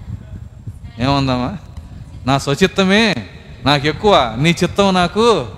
ఏమందామా? 1.05 1.57
నా 2.27 2.39
స్వచిత్తమే 2.39 3.29
నాకు 3.67 3.87
ఎక్కువ 3.87 4.35
నీ 4.39 4.57
చిత్తం 4.63 4.95
నాకు 4.95 5.49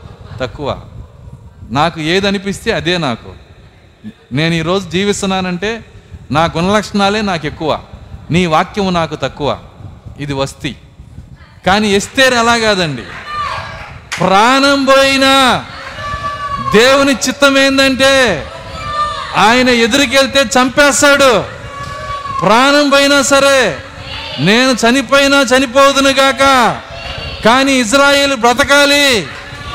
తక్కువ. 0.41 0.81
నాకు 1.71 2.01
ఏది 2.01 2.27
అనిపిస్తే 2.27 2.73
అదే 2.73 2.99
నాకు. 2.99 3.33
నేను 4.33 4.55
ఈరోజు 4.55 4.89
జీవిస్తున్నానంటే 4.89 5.85
నా 6.31 6.45
గుణలక్షణాలే 6.45 7.23
నాకు 7.23 7.47
ఎక్కువ. 7.47 7.81
నీ 8.31 8.47
వాక్యము 8.47 8.91
నాకు 8.91 9.15
తక్కువ. 9.15 9.59
ఇది 10.21 10.33
వస్తి. 10.33 10.77
కానీ 11.67 11.89
ఎస్తేరు 11.89 12.35
ఎలా 12.35 12.59
కాదండి. 12.59 13.03
ప్రాణం 14.19 14.85
పోయినా 14.85 15.65
దేవుని 16.75 17.13
చిత్తం 17.13 17.59
ఏంటంటే 17.59 18.47
ఆయన 19.37 19.69
ఎదురుకెళ్తే 19.69 20.43
చంపేస్తాడు. 20.43 21.45
ప్రాణం 22.41 22.91
పోయినా 22.91 23.23
సరే 23.23 23.79
నేను 24.39 24.89
చనిపోయినా 24.89 25.41
చనిపోదును 25.41 26.11
గాక. 26.11 26.77
కానీ 27.47 27.73
ఇజ్రాయేల్ 27.73 28.37
బ్రతకాలి. 28.37 29.27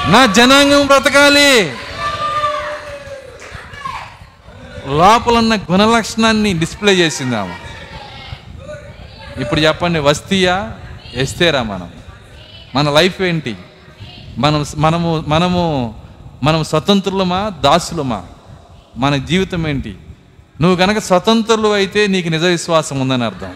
నా 0.07 0.26
జనాంగం 0.26 0.88
బ్రతకాలి. 0.88 1.73
లోపలున్న 4.88 5.56
గుణలక్షణాన్ని 5.56 6.53
డిస్ప్లే 6.53 6.93
చేసింది 6.93 7.35
ఆమె. 7.35 7.53
ఇప్పుడు 9.41 9.60
చెప్పండి 9.60 9.99
వస్తీయా 9.99 10.72
ఎస్తేరా 11.14 11.64
మనం? 11.64 11.89
మన 12.76 12.89
లైఫ్ 12.89 13.22
ఏంటి? 13.22 13.56
మనం 14.38 14.65
మనము 14.77 15.23
మనము 15.27 15.95
మనం 16.43 16.64
స్వతంత్రులమా 16.64 17.52
దాసులమా? 17.64 18.23
మన 18.98 19.15
జీవితం 19.15 19.68
ఏంటి? 19.68 19.95
నువ్వు 20.61 20.77
కనుక 20.77 20.98
స్వతంత్రులు 20.98 21.68
అయితే 21.68 22.07
నీకు 22.07 22.30
నిజ 22.30 22.43
విశ్వాసం 22.43 22.99
ఉందని 22.99 23.23
అర్థం. 23.23 23.53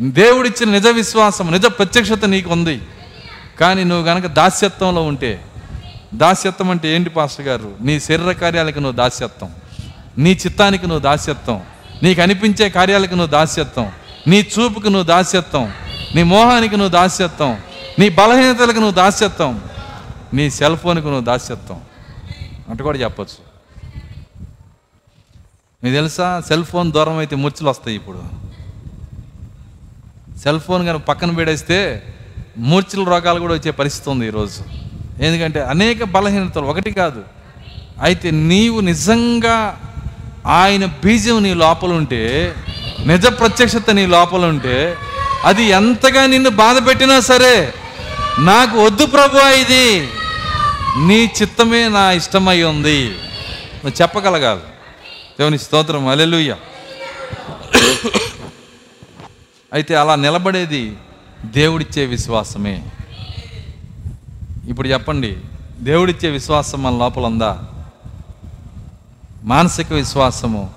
దేవుడిచ్చిన 0.00 0.70
నిజ 0.70 0.86
విశ్వాసం 0.86 1.50
నిజ 1.52 1.66
ప్రత్యక్షత 1.66 2.24
నీకు 2.24 2.50
ఉంది 2.50 2.80
కానీ 3.62 3.84
నువ్వు 3.84 4.04
కనుక 4.06 4.26
దాస్యత్వంలో 4.26 5.02
ఉంటే 5.02 5.44
దాస్యత్వం 6.14 6.70
అంటే 6.70 6.94
ఏంటి 6.94 7.10
పాస్టర్ 7.10 7.46
గారు? 7.46 7.76
నీ 7.80 8.00
శరీర 8.00 8.32
కార్యాలకు 8.32 8.78
నువ్వు 8.78 8.96
దాస్యత్వం 8.96 9.50
నీ 10.18 10.30
చిత్తానికి 10.32 10.86
నువ్వు 10.86 11.02
దాస్యత్వం 11.02 11.62
నీకు 12.02 12.20
అనిపించే 12.20 12.70
కార్యాలకు 12.70 13.10
నువ్వు 13.10 13.26
దాస్యత్వం 13.26 13.92
నీ 14.28 14.40
చూపుకు 14.40 14.84
నువ్వు 14.84 15.02
దాస్యత్వం 15.02 15.72
నీ 16.14 16.22
మోహానికి 16.22 16.76
నువ్వు 16.76 16.92
దాస్యత్వం 16.92 17.58
నీ 17.98 18.08
బలహీనతలకు 18.08 18.76
నువ్వు 18.76 18.90
దాస్యత్వం 18.90 19.64
నీ 20.34 20.50
సెల్ 20.50 20.76
ఫోన్కు 20.76 21.06
నువ్వు 21.06 21.24
దాస్యత్వం. 21.24 21.80
అంటూ 22.68 22.84
కూడా 22.84 22.98
చెప్పచ్చు. 22.98 23.52
మీకు 25.84 25.94
తెలుసా? 25.94 26.42
సెల్ 26.48 26.64
ఫోన్ 26.64 26.92
దూరం 26.92 27.18
అయితే 27.18 27.36
ముచ్చులు 27.36 27.70
వస్తాయి 27.70 27.96
ఇప్పుడు. 27.96 28.22
సెల్ 30.38 30.60
ఫోన్ 30.60 30.86
కనుక 30.86 31.02
పక్కన 31.02 31.30
పెడేస్తే 31.30 32.02
మూర్ఛల 32.56 33.04
రోగాలు 33.04 33.40
కూడా 33.40 33.54
వచ్చే 33.54 33.70
పరిస్థితి 33.70 34.10
ఉంది 34.10 34.26
ఈరోజు. 34.26 34.60
ఎందుకంటే 35.22 35.62
అనేక 35.62 36.04
బలహీనతలు 36.04 36.62
ఒకటి 36.62 36.92
కాదు. 36.92 37.22
అయితే 38.02 38.30
నీవు 38.30 38.80
నిజంగా 38.80 39.80
ఆయన 40.46 40.84
బీజం 40.84 41.42
నీ 41.42 41.54
లోపల 41.54 41.92
ఉంటే 41.92 42.54
నిజ 43.06 43.26
ప్రత్యక్షత 43.26 43.90
నీ 43.90 44.06
లోపల 44.06 44.44
ఉంటే 44.44 44.96
అది 45.44 45.64
ఎంతగా 45.64 46.26
నిన్ను 46.26 46.50
బాధ 46.50 46.88
పెట్టినా 46.88 47.20
సరే 47.20 47.74
నాకు 48.38 48.84
వద్దు 48.84 49.06
ప్రభు 49.06 49.36
ఇది. 49.36 50.08
నీ 50.98 51.30
చిత్తమే 51.42 51.88
నా 51.88 52.12
ఇష్టమై 52.12 52.62
ఉంది. 52.62 53.00
నువ్వు 53.82 54.02
చెప్పగలగాలి. 54.02 54.60
దేవుని 55.38 55.58
స్తోత్రం. 55.58 56.08
అలెలుయ్య 56.08 56.56
అయితే 59.72 59.94
అలా 59.94 60.14
నిలబడేది 60.14 60.92
దేవుడిచ్చే 61.44 62.06
విశ్వాసమే. 62.06 62.82
ఇప్పుడు 64.68 64.88
చెప్పండి 64.88 65.36
దేవుడిచ్చే 65.80 66.30
విశ్వాసం 66.30 66.82
మన 66.82 66.92
లోపల 66.96 67.22
ఉందా? 67.22 67.62
మానసిక 69.44 69.92
విశ్వాసము 69.92 70.70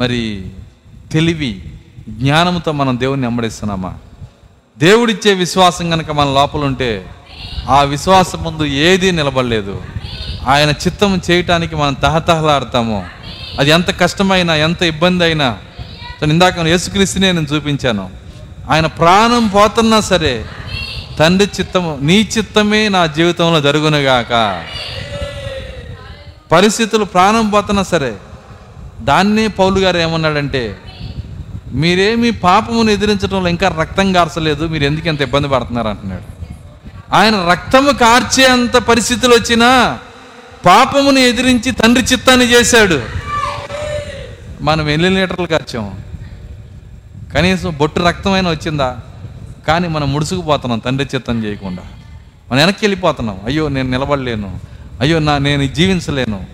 మరి 0.00 0.50
తెలివి 1.12 1.62
జ్ఞానంతో 2.08 2.72
మనం 2.72 3.00
దేవుణ్ణి 3.00 3.26
అమ్మడిస్తున్నామా 3.26 3.94
దేవుడిచ్చే 4.78 5.34
విశ్వాసం 5.34 5.90
కనుక 5.90 6.10
మన 6.10 6.26
లోపల 6.26 6.64
ఉంటే 6.64 7.10
ఆ 7.68 7.82
విశ్వాసం 7.82 8.42
ముందు 8.42 8.64
ఏదీ 8.64 9.10
నిలబడలేదు. 9.10 9.82
ఆయన 10.46 10.70
చిత్తం 10.70 11.20
చేయటానికి 11.30 11.76
మనం 11.76 11.94
తహతహలాడతాము. 11.94 13.06
అది 13.58 13.70
ఎంత 13.70 13.98
కష్టమైనా 13.98 14.56
ఎంత 14.56 14.82
ఇబ్బంది 14.82 15.24
అయినా 15.24 15.58
ఇందాక 16.22 16.58
యేసుక్రీస్తునే 16.58 17.32
నేను 17.32 17.46
చూపించాను. 17.46 18.27
ఆయన 18.68 18.86
ప్రాణం 18.86 19.48
పోతున్నా 19.48 20.00
సరే 20.00 20.44
తండ్రి 21.18 21.48
చిత్తము 21.60 21.98
నీ 22.02 22.28
చిత్తమే 22.38 22.88
నా 22.88 23.06
జీవితంలో 23.06 23.60
జరుగునుగాక. 23.60 24.64
పరిస్థితులు 26.52 27.04
ప్రాణం 27.04 27.50
పోతున్నా 27.50 27.82
సరే 27.82 28.14
దాన్నే 29.00 29.48
పౌలు 29.48 29.78
గారు 29.78 29.98
ఏమన్నాడంటే 29.98 30.78
మీరేమి 31.72 32.30
పాపమును 32.30 32.90
ఎదిరించడంలో 32.90 33.48
ఇంకా 33.48 33.76
రక్తం 33.80 34.12
కార్చలేదు 34.12 34.66
మీరు 34.66 34.84
ఎందుకు 34.84 35.08
ఎంత 35.08 35.20
ఇబ్బంది 35.20 35.48
పడుతున్నారు? 35.48 35.88
అంటున్నాడు. 35.88 36.22
ఆయన 37.14 37.48
రక్తము 37.50 37.92
కార్చే 37.92 38.46
అంత 38.46 38.76
పరిస్థితులు 38.76 39.34
వచ్చినా 39.34 39.98
పాపమును 40.66 41.18
ఎదిరించి 41.18 41.72
తండ్రి 41.72 42.04
చిత్తాన్ని 42.04 42.46
చేశాడు. 42.46 43.02
మనం 44.60 44.88
ఎన్ని 44.88 45.10
లీటర్లు 45.10 45.46
కార్చాము 45.46 46.07
కనీసం 47.34 47.74
బొట్టు 47.78 48.00
రక్తమైనా 48.00 48.50
వచ్చిందా? 48.50 49.00
కానీ 49.68 49.88
మనం 49.88 50.12
ముడుసుకుపోతున్నాం 50.12 50.78
తండ్రి 50.78 51.08
చిత్తం 51.14 51.44
చేయకుండా. 51.44 51.82
మనం 52.50 52.58
వెనక్కి 52.58 52.86
వెళ్ళిపోతున్నాం. 52.86 53.40
అయ్యో 53.44 53.68
నేను 53.68 53.90
నిలబడలేను. 53.90 54.60
అయ్యో 55.00 55.18
నా 55.18 55.38
నేను 55.38 55.66
జీవించలేను. 55.66 56.46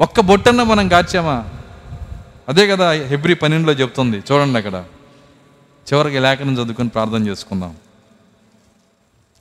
ఒక్క 0.00 0.20
బొట్టన్న 0.20 0.62
మనం 0.62 0.92
గాచామా 0.92 1.44
అదే 2.48 2.66
కదా 2.66 2.90
హెబ్రి 2.90 3.34
పన్నెండులో 3.34 3.72
చెప్తుంది. 3.74 4.22
చూడండి 4.32 4.58
అక్కడ. 4.58 4.84
చివరికి 5.92 6.18
లేఖనం 6.18 6.54
చదువుకొని 6.54 6.88
ప్రార్థన 6.88 7.28
చేసుకుందాం. 7.28 7.70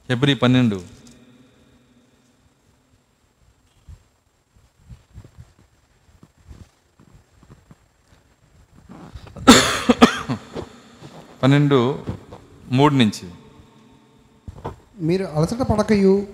హెబ్రి 0.09 0.35
పన్నెండు. 0.35 0.81
పన్నెండు 11.43 11.99
మూడు 12.71 12.93
నుంచి. 12.93 13.29
మీరు 14.99 15.27
అలసట 15.35 15.61
పడకయు. 15.61 16.25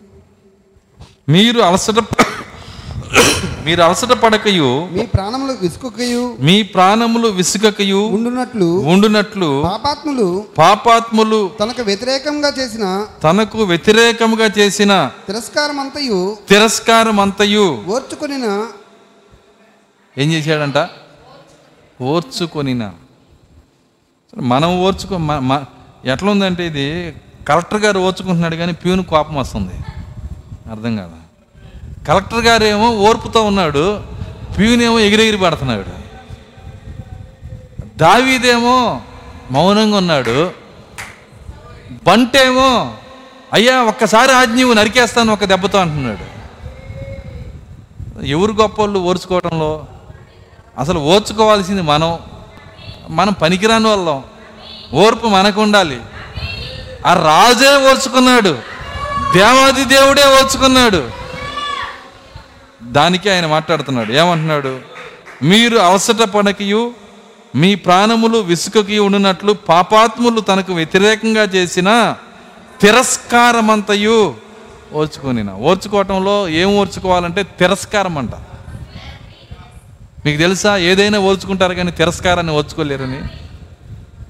మీరు 1.30 1.60
అలసట 1.60 2.00
మీరు 3.66 3.82
అలసట 3.82 4.12
పడకయు. 4.12 4.88
మీ 4.92 5.06
ప్రాణములు 5.06 5.52
విసుకొకయు. 5.52 6.38
మీ 6.40 6.64
ప్రాణములు 6.64 7.28
విసుగకయు 7.28 7.98
ఉండునట్లు. 7.98 8.66
ఉండునట్లు. 8.66 9.62
పాపాత్ములు. 9.64 10.46
పాపాత్ములు. 10.58 11.52
తనకు 11.60 11.82
వ్యతిరేకంగా 11.82 12.54
చేసిన. 12.60 13.08
తనకు 13.24 13.64
వ్యతిరేకముగా 13.64 14.46
చేసిన. 14.58 15.12
తిరస్కారం 15.28 15.80
అంతయు 15.80 16.38
తిరస్కారం 16.50 17.20
అంతయు 17.20 17.84
ఓర్చుకొనిన. 17.88 18.68
ఏం 20.18 20.34
చేశాడంట? 20.34 20.90
ఓర్చుకొనిన. 22.04 22.92
మనం 24.38 24.82
ఓర్చుకో 24.82 25.18
మ- 25.18 25.66
ఎట్లా 26.06 26.32
ఉందంటే 26.32 26.68
ఇది 26.68 27.16
కలెక్టర్ 27.48 27.80
గారు 27.80 28.00
ఓర్చుకుంటున్నాడు 28.00 28.56
కానీ 28.56 28.72
ప్యూన్ 28.74 29.04
కోపం 29.04 29.36
వస్తుంది. 29.36 29.74
అర్థం 30.72 30.98
కాదా? 30.98 31.44
కలెక్టర్ 32.08 32.40
గారు 32.40 32.64
ఏమో 32.64 32.90
ఓర్పుతో 32.90 33.44
ఉన్నాడు 33.44 34.04
ప్యూన్ 34.58 34.82
ఏమో 34.82 35.00
ఎగిరెగిరి 35.00 35.38
పడుతున్నాడు. 35.38 36.00
దావీదేమో 37.98 39.02
మౌనంగా 39.52 39.98
ఉన్నాడు. 39.98 40.52
బంటేమో 42.08 42.94
అయ్యా 43.54 43.82
ఒక్కసారి 43.82 44.32
ఆజ్ఞవు 44.32 44.74
నరికేస్తాను 44.74 45.34
ఒక 45.34 45.44
దెబ్బతో 45.44 45.80
అంటున్నాడు. 45.80 46.40
ఎవరు 48.26 48.52
గొప్ప 48.52 48.82
వాళ్ళు 48.82 49.00
ఓర్చుకోవడంలో 49.00 49.86
అసలు 50.78 51.00
ఓర్చుకోవాల్సింది 51.00 51.82
మనం. 51.82 52.20
మనం 53.10 53.34
పనికిరాని 53.34 53.88
వాళ్ళం. 53.88 54.24
ఓర్పు 54.94 55.28
మనకు 55.28 55.62
ఉండాలి 55.62 56.00
ఆ 57.06 57.14
రాజే 57.14 57.90
ఓర్చుకున్నాడు. 57.90 58.58
దేవాది 59.34 59.86
దేవుడే 59.86 60.24
ఓర్చుకున్నాడు. 60.24 61.10
దానికి 62.84 63.30
ఆయన 63.30 63.46
మాట్లాడుతున్నాడు. 63.46 64.12
ఏమంటున్నాడు? 64.12 64.80
మీరు 65.44 65.78
అవసర 65.78 66.24
పడకయు 66.24 66.94
మీ 67.56 67.76
ప్రాణములు 67.76 68.38
విసుకకి 68.38 69.00
ఉండినట్లు 69.00 69.54
పాపాత్ములు 69.54 70.42
తనకు 70.42 70.74
వ్యతిరేకంగా 70.74 71.44
చేసిన 71.44 72.16
తిరస్కారమంతయు 72.82 74.36
ఓర్చుకొనిన 74.94 75.50
ఓర్చుకోవటంలో 75.52 76.50
ఏం 76.50 76.78
ఓర్చుకోవాలంటే 76.78 77.44
తిరస్కారం 77.44 78.18
అంట 78.18 78.32
మీకు 80.26 80.38
తెలుసా? 80.38 80.78
ఏదైనా 80.78 81.20
ఓర్చుకుంటారు 81.20 81.74
కానీ 81.74 81.92
తిరస్కారాన్ని 81.92 82.54
ఓర్చుకోలేరని 82.54 83.22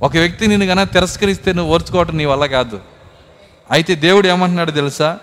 ఒక 0.02 0.12
వ్యక్తి 0.12 0.48
నిన్ను 0.48 0.68
కన్నా 0.68 0.84
తిరస్కరిస్తే 0.84 1.54
నువ్వు 1.54 1.74
ఓర్చుకోవటం 1.74 2.18
నీ 2.18 2.26
వల్ల 2.26 2.46
కాదు. 2.46 2.80
అయితే 3.72 3.96
దేవుడు 3.96 4.28
ఏమంటున్నాడు 4.28 4.72
తెలుసా? 4.72 5.18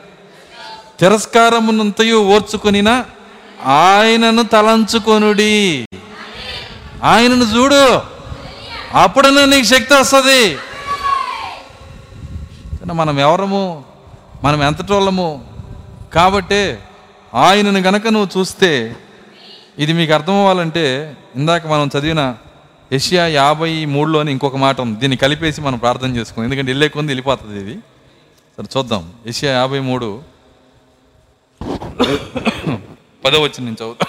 తిరస్కారమునంతయు 1.01 2.16
ఓర్చుకునినా 2.16 3.05
ఆయనను 3.64 4.43
తలంచుకొనుడి. 4.43 5.86
ఆయనను 7.02 7.44
చూడు. 7.44 8.02
అప్పుడన్నా 8.94 9.44
నీకు 9.44 9.66
శక్తి 9.66 9.94
వస్తుంది. 9.94 10.59
మనం 12.93 13.20
ఎవరము? 13.20 13.84
మనం 14.44 14.62
ఎంతటోళ్ళము 14.62 15.44
కాబట్టి 16.14 16.76
ఆయనను 17.34 17.80
గనక 17.80 18.06
నువ్వు 18.06 18.40
చూస్తే 18.40 18.97
ఇది 19.78 19.93
మీకు 19.93 20.12
అర్థం 20.12 20.36
అవ్వాలంటే 20.40 20.85
ఇందాక 21.36 21.66
మనం 21.66 21.86
చదివిన 21.94 22.23
ఏషియా 22.93 23.24
యాభై 23.27 23.73
మూడులోని 23.94 24.31
ఇంకొక 24.35 24.57
మాట 24.57 24.81
ఉంది. 24.81 24.97
దీన్ని 25.01 25.16
కలిపేసి 25.16 25.61
మనం 25.61 25.78
ప్రార్థన 25.78 26.11
చేసుకుందాం. 26.16 26.44
ఎందుకంటే 26.44 26.70
వెళ్ళే 26.73 26.89
కొంది 26.89 27.11
వెళ్ళిపోతుంది 27.11 27.61
ఇది. 27.61 27.74
సరే 28.57 28.69
చూద్దాం. 28.77 29.03
ఏషియా 29.27 29.53
యాభై 29.53 29.81
మూడు. 29.89 30.09
పదో 33.24 33.39
వచ్చి 33.47 33.61
నేను 33.65 33.77
చదువుతా. 33.81 34.07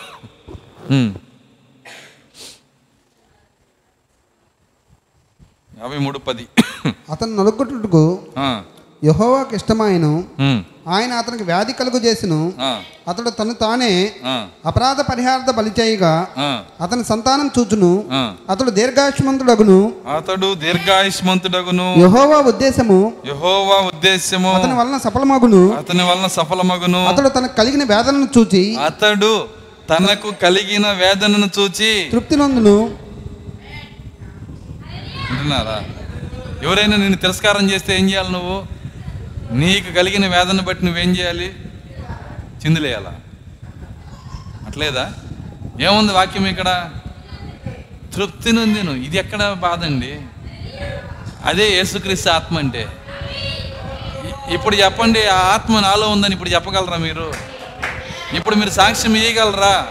యాభై 5.82 5.98
మూడు 5.98 6.20
పది. 6.20 6.48
అతను 7.12 7.36
నలుగుట్టుకు 7.36 8.04
యహోవాకి 9.02 9.56
ఇష్టమాయను. 9.56 10.12
ఉమ్, 10.40 10.60
ఆయన 10.90 11.14
అతనికి 11.14 11.44
వ్యాధి 11.44 11.74
కలుగు 11.74 11.98
చేసిను. 11.98 12.40
అతడు 13.08 13.30
తను 13.30 13.54
తానే 13.54 13.90
అపరాధ 14.66 15.02
పరిహారత 15.02 15.50
బలి 15.52 15.72
చేయగా 15.80 16.14
ఆ, 16.38 16.48
అతని 16.82 17.04
సంతానం 17.04 17.50
చూచును. 17.58 17.92
అతడు 18.50 18.70
దీర్ఘాయుష్మంతుడగును. 18.70 19.78
అతడు 20.16 20.54
దీర్ఘాయుష్మంతుడగును. 20.56 21.88
యహోవా 22.00 22.40
ఉద్దేశము. 22.52 23.00
యహోవా 23.26 23.78
ఉద్దేశము. 23.88 24.52
అతని 24.54 24.74
వలన 24.74 24.98
సఫలమగును. 24.98 25.62
అతని 25.78 26.04
వలన 26.04 26.28
సఫలమగును. 26.28 27.02
అతడు 27.08 27.30
తనకు 27.30 27.56
కలిగిన 27.56 27.84
వేదనను 27.84 28.30
చూచి 28.38 28.64
అతడు 28.86 29.34
తనకు 29.90 30.32
కలిగిన 30.42 30.92
వేదనను 30.94 31.50
చూచి 31.58 31.92
తృప్తి 32.12 32.36
నొందును. 32.36 32.78
వింటున్నారా? 35.30 35.78
ఎవరైనా 36.64 36.96
నిన్ను 36.96 37.18
తిరస్కారం 37.18 37.70
చేస్తే 37.70 37.92
ఏం 37.98 38.10
చేయాలి 38.10 38.32
నువ్వు? 38.32 38.58
నీకు 39.52 39.94
కలిగిన 39.96 40.28
వేదన 40.28 40.62
బట్టి 40.62 40.86
నువ్వేం 40.86 41.16
చేయాలి? 41.16 41.56
చిందులేయాలా? 42.66 43.14
అట్లేదా? 44.68 45.12
ఏముంది 45.82 46.14
వాక్యం 46.14 46.48
ఇక్కడ? 46.48 46.90
తృప్తి 48.16 48.52
నొందిను. 48.52 48.92
ఇది 48.92 49.18
ఎక్కడ 49.18 49.54
బాధ 49.54 49.84
అండి 49.84 50.20
అదే 51.46 51.70
యేసుక్రీస్తు 51.70 52.30
ఆత్మ 52.30 52.58
అంటే. 52.58 52.88
ఇప్పుడు 54.52 54.76
చెప్పండి 54.76 55.28
ఆ 55.28 55.36
ఆత్మ 55.36 55.80
నాలో 55.80 56.10
ఉందని 56.10 56.34
ఇప్పుడు 56.34 56.50
చెప్పగలరా 56.50 56.98
మీరు? 56.98 57.34
ఇప్పుడు 58.34 58.56
మీరు 58.56 58.70
సాక్ష్యం 58.70 59.16
ఇవ్వగలరా 59.16 59.88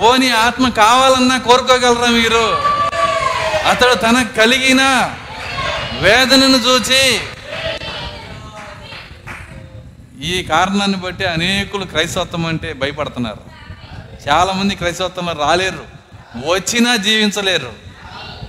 పోనీ 0.00 0.28
ఆత్మ 0.30 0.68
కావాలన్నా 0.68 1.38
కోరుకోగలరా 1.38 2.06
మీరు? 2.10 2.44
అతడు 3.70 3.94
తనకు 3.94 4.36
కలిగిన 4.40 4.82
వేదనను 6.02 6.56
చూచి 6.56 7.20
ఈ 10.22 10.42
కారణాన్ని 10.42 10.96
బట్టి 10.96 11.24
అనేకులు 11.24 11.84
క్రైస్తవత్వం 11.84 12.46
అంటే 12.46 12.72
భయపడుతున్నారు. 12.72 13.40
చాలామంది 14.28 14.74
క్రైస్తవత్వంలో 14.74 15.32
రాలేరు. 15.32 15.84
వచ్చినా 16.46 16.96
జీవించలేరు. 16.96 17.72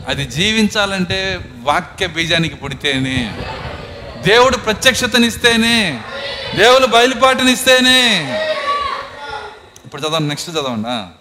అది 0.08 0.26
జీవించాలంటే 0.26 1.40
వాక్య 1.62 2.08
బీజానికి 2.08 2.56
పుడితేనే 2.56 3.38
దేవుడు 4.28 4.58
ప్రత్యక్షతనిస్తేనే 4.58 6.02
దేవుడు 6.56 6.86
బయలుపాటునిస్తేనే. 6.86 8.26
ఇప్పుడు 9.86 10.02
చదవండి 10.02 10.28
నెక్స్ట్ 10.28 10.52
చదవండి 10.52 11.21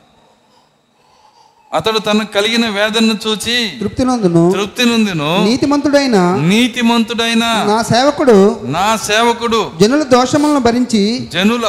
అతడు 1.73 1.99
తనకు 1.99 2.31
కలిగిన 2.35 2.65
వేదనను 2.69 3.15
చూచి 3.25 3.57
తృప్తి 3.81 4.05
నొందును 4.05 4.43
తృప్తి 4.53 4.85
నుందిను 4.85 5.29
నీతిమంతుడైన 5.45 6.17
నీతిమంతుడైన 6.49 7.45
నా 7.69 7.77
సేవకుడు 7.91 8.35
నా 8.73 8.87
సేవకుడు 9.05 9.61
జనుల 9.81 10.03
దోషములను 10.13 10.61
భరించి 10.61 11.03
జనుల 11.33 11.67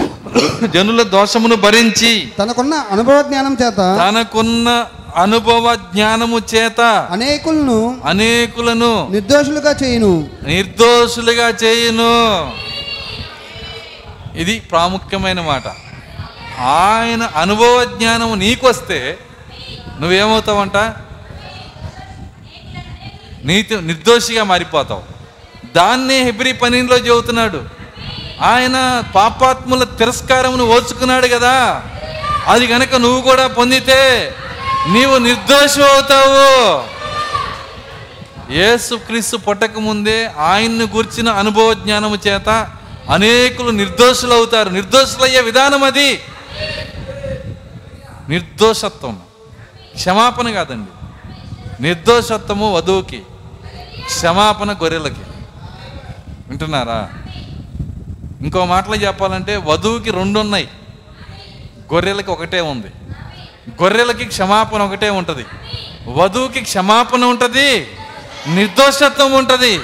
జనుల 0.74 1.02
దోషమును 1.12 1.56
భరించి 1.56 2.10
తనకున్న 2.38 2.74
అనుభవ 2.90 3.18
జ్ఞానం 3.22 3.54
చేత 3.54 3.80
తనకున్న 4.00 4.68
అనుభవ 5.16 5.64
జ్ఞానము 5.86 6.38
చేత 6.52 6.80
అనేకులను 7.10 7.78
అనేకులను 8.04 8.92
నిర్దోషులుగా 9.10 9.72
చేయును. 9.82 10.12
నిర్దోషులుగా 10.48 11.48
చేయును. 11.62 12.12
ఇది 14.36 14.54
ప్రాముఖ్యమైన 14.70 15.40
మాట. 15.42 15.66
ఆయన 16.76 17.22
అనుభవ 17.36 17.76
జ్ఞానము 17.94 18.34
నీకొస్తే 18.34 19.00
నువ్వేమవుతావంట? 20.00 20.76
నీతి 23.44 23.80
నిర్దోషిగా 23.80 24.44
మారిపోతావు. 24.44 25.02
దాన్నే 25.76 26.22
హెబ్రి 26.22 26.52
పనిలో 26.52 26.96
చెబుతున్నాడు 26.96 27.64
ఆయన 28.42 29.02
పాపాత్ముల 29.14 29.84
తిరస్కారమును 29.84 30.64
ఓర్చుకున్నాడు 30.64 31.26
కదా. 31.26 31.82
అది 32.46 32.66
గనక 32.66 32.94
నువ్వు 32.94 33.20
కూడా 33.20 33.46
పొందితే 33.46 34.32
నీవు 34.88 35.18
నిర్దోషి 35.18 35.82
అవుతావు. 35.82 37.00
యేసుక్రీస్తు 38.52 39.36
పుట్టక 39.36 39.78
ముందే 39.78 40.30
ఆయన్ను 40.38 40.88
గుర్చిన 40.96 41.28
అనుభవ 41.28 41.74
జ్ఞానము 41.74 42.18
చేత 42.28 42.48
అనేకులు 43.10 43.70
నిర్దోషులు 43.70 44.34
అవుతారు 44.34 44.68
నిర్దోషులయ్యే 44.68 45.40
విధానం 45.40 45.84
అది. 45.84 46.20
నిర్దోషత్వం. 48.28 49.18
క్షమాపణ 50.00 50.50
కాదండి. 50.50 50.90
నిర్దోషత్వము 51.82 52.74
వధువుకి 52.74 53.22
క్షమాపణ 54.04 54.72
గొర్రెలకి. 54.72 55.20
వింటున్నారా? 56.48 57.10
ఇంకో 58.42 58.66
మాటలో 58.66 58.96
చెప్పాలంటే 58.96 59.56
వధువుకి 59.56 60.10
రెండు 60.10 60.40
ఉన్నాయి 60.40 60.68
గొర్రెలకి 61.94 62.30
ఒకటే 62.30 62.60
ఉంది. 62.60 62.86
గొర్రెలకి 63.82 64.24
క్షమాపణ 64.24 64.82
ఒకటే 64.82 65.10
ఉంటుంది. 65.10 65.46
వధువుకి 66.08 66.60
క్షమాపణ 66.60 67.24
ఉంటుంది 67.24 67.86
నిర్దోషత్వం 68.48 69.32
ఉంటుంది. 69.32 69.80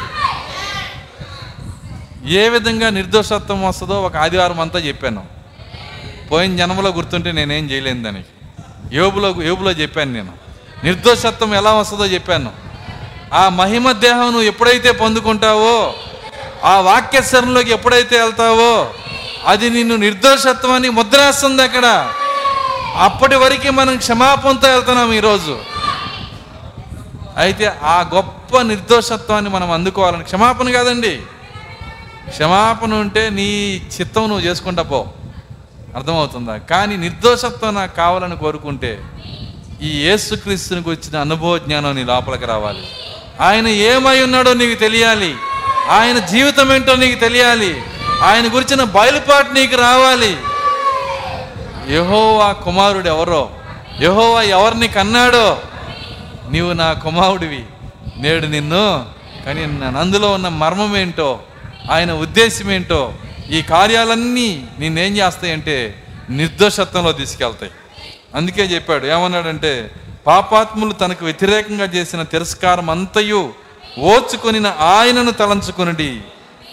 ఏ 2.24 2.48
విధంగా 2.48 2.90
నిర్దోషత్వం 2.90 3.64
వస్తుందో 3.64 4.02
ఒక 4.02 4.16
ఆదివారం 4.16 4.60
అంతా 4.60 4.78
చెప్పాను. 4.78 5.26
పోయిన 6.30 6.56
జన్మలో 6.56 6.90
గుర్తుంటే 6.90 7.32
నేనేం 7.32 7.70
చేయలేను 7.70 8.02
దానికి. 8.02 8.28
యోబులో 8.93 9.43
యోబులో 9.43 9.71
చెప్పాను 9.71 10.13
నేను. 10.13 10.33
నిర్దోషత్వం 10.85 11.55
ఎలా 11.55 11.73
వస్తుందో 11.73 12.07
చెప్పాను. 12.07 12.53
ఆ 13.35 13.49
మహిమ 13.49 13.93
దేహం 13.93 14.21
నువ్వు 14.21 14.43
ఎప్పుడైతే 14.43 14.93
పొందుకుంటావో 14.93 15.95
ఆ 16.65 16.81
వాక్యస్వరంలోకి 16.81 17.71
ఎప్పుడైతే 17.71 18.21
వెళ్తావో 18.21 18.95
అది 19.47 19.71
నిన్ను 19.71 19.97
నిర్దోషత్వాన్ని 19.97 20.89
ముద్రేస్తుంది 20.89 21.63
అక్కడ. 21.63 22.13
అప్పటి 22.97 23.37
వరకు 23.37 23.71
మనం 23.71 23.97
క్షమాపణతో 23.97 24.69
వెళ్తున్నాం 24.69 25.13
ఈరోజు. 25.13 25.59
అయితే 27.37 27.73
ఆ 27.83 28.11
గొప్ప 28.15 28.61
నిర్దోషత్వాన్ని 28.61 29.51
మనం 29.51 29.71
అందుకోవాలని. 29.71 30.25
క్షమాపణ 30.25 30.71
కాదండి. 30.71 31.23
క్షమాపణ 32.29 32.95
ఉంటే 32.95 33.31
నీ 33.31 33.83
చిత్తం 34.01 34.29
నువ్వు 34.29 34.47
చేసుకుంటా 34.47 34.83
పో. 34.83 35.07
అర్థమవుతుందా? 35.97 36.56
కానీ 36.56 36.97
నిర్దోషత్వం 36.97 37.74
నాకు 37.74 37.97
కావాలని 37.97 38.36
కోరుకుంటే 38.36 39.01
ఈ 39.82 39.89
యేసుక్రీస్తుని 39.89 40.81
గురించిన 40.81 41.20
అనుభవ 41.20 41.59
జ్ఞానం 41.59 41.94
నీ 41.94 42.05
లోపలికి 42.05 42.47
రావాలి. 42.47 42.89
ఆయన 43.40 43.68
ఏమై 43.68 44.23
ఉన్నాడో 44.23 44.55
నీకు 44.55 44.81
తెలియాలి. 44.81 45.35
ఆయన 45.90 46.18
జీవితం 46.18 46.73
ఏంటో 46.73 46.97
నీకు 46.97 47.20
తెలియాలి. 47.20 47.82
ఆయన 48.23 48.44
గురించిన 48.55 48.85
బయలుపాటు 48.85 49.52
నీకు 49.52 49.77
రావాలి. 49.77 50.36
యహోవా 51.94 52.52
కుమారుడు 52.52 53.09
ఎవరో 53.09 53.51
యహోవా 54.02 54.43
ఎవరిని 54.43 54.89
కన్నాడో 54.89 55.60
నీవు 56.51 56.73
నా 56.73 56.93
కుమారుడివి. 56.93 57.64
నేడు 58.16 58.47
నిన్ను 58.47 59.05
కానీ 59.47 59.66
నన్ను 59.66 60.01
అందులో 60.01 60.31
ఉన్న 60.31 60.48
మర్మం 60.48 60.97
ఏంటో 60.97 61.39
ఆయన 61.90 62.12
ఉద్దేశం 62.12 62.70
ఏంటో 62.70 63.12
ఈ 63.51 63.62
కార్యాలన్నీ 63.62 64.68
నిన్నేం 64.78 65.16
చేస్తాయంటే 65.16 66.05
నిర్దోషత్వంలో 66.31 67.12
తీసుకెళ్తాయి. 67.12 67.73
అందుకే 68.35 68.64
చెప్పాడు 68.64 69.06
ఏమన్నాడంటే 69.06 69.90
పాపాత్ములు 70.27 70.93
తనకు 70.93 71.24
వ్యతిరేకంగా 71.24 71.85
చేసిన 71.85 72.23
తిరస్కారం 72.23 72.90
అంతయు 72.90 73.52
ఓచుకొనిన 73.98 74.66
ఆయనను 74.66 75.31
తలంచుకొనిడి. 75.31 76.20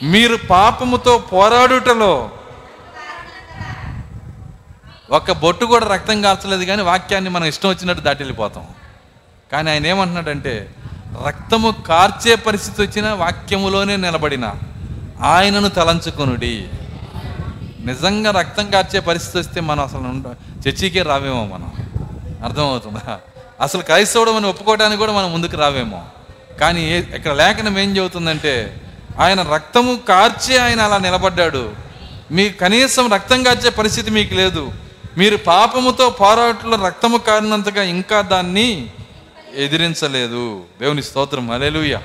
మీరు 0.03 0.35
పాపముతో 0.49 1.17
పోరాడుటలో 1.17 2.31
ఒక్క 5.11 5.31
బొట్టు 5.31 5.65
కూడా 5.65 5.85
రక్తం 5.85 6.21
కాల్చలేదు 6.21 6.65
కానీ 6.65 6.81
వాక్యాన్ని 6.81 7.29
మనం 7.29 7.45
ఇష్టం 7.45 7.69
వచ్చినట్టు 7.69 8.03
దాటిల్లిపోతాం. 8.03 8.67
కానీ 9.51 9.71
ఆయన 9.71 9.87
ఏమంటున్నాడంటే 9.87 10.69
రక్తము 11.27 11.71
కార్చే 11.87 12.35
పరిస్థితి 12.35 12.81
వచ్చిన 12.81 13.13
వాక్యములోనే 13.13 13.97
నిలబడిన. 13.97 14.53
ఆయనను 15.23 15.69
తలంచుకొనుడి. 15.69 16.67
నిజంగా 17.79 18.31
రక్తం 18.31 18.71
కార్చే 18.71 18.99
పరిస్థితి 18.99 19.37
వస్తే 19.37 19.61
మనం 19.61 19.83
అసలు 19.83 20.33
చర్చికే 20.67 21.01
రావేమో 21.01 21.45
మనం. 21.45 21.73
అర్థమవుతుందా? 22.43 23.19
అసలు 23.61 23.81
క్రైస్తవుడు 23.81 24.31
మనం 24.31 24.49
ఒప్పుకోవడానికి 24.49 24.97
కూడా 24.97 25.13
మనం 25.13 25.33
ముందుకు 25.33 25.57
రావేమో. 25.57 26.03
కానీ 26.59 26.91
ఏ- 26.91 27.15
ఇక్కడ 27.15 27.31
లేఖనం 27.31 27.79
ఏం 27.79 27.97
చెబుతుందంటే 27.97 28.81
ఆయన 29.19 29.41
రక్తము 29.41 29.99
కార్చి 30.07 30.57
ఆయన 30.57 30.81
అలా 30.81 30.97
నిలబడ్డాడు. 30.97 31.73
మీ 32.31 32.49
కనీసం 32.49 33.13
రక్తం 33.13 33.43
కార్చే 33.43 33.69
పరిస్థితి 33.69 34.11
మీకు 34.11 34.33
లేదు. 34.33 34.71
మీరు 35.17 35.37
పాపముతో 35.37 36.09
పోరాటంలో 36.09 36.87
రక్తము 36.87 37.17
కారినంతగా 37.17 37.83
ఇంకా 37.83 38.21
దాన్ని 38.21 38.89
ఎదిరించలేదు. 39.55 40.63
దేవుని 40.81 41.03
స్తోత్రం. 41.03 41.51
అలెలుయ్య 41.51 41.99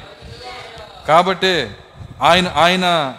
కాబట్టి 1.09 1.67
ఆయన 2.23 2.53
ఆయన 2.57 3.15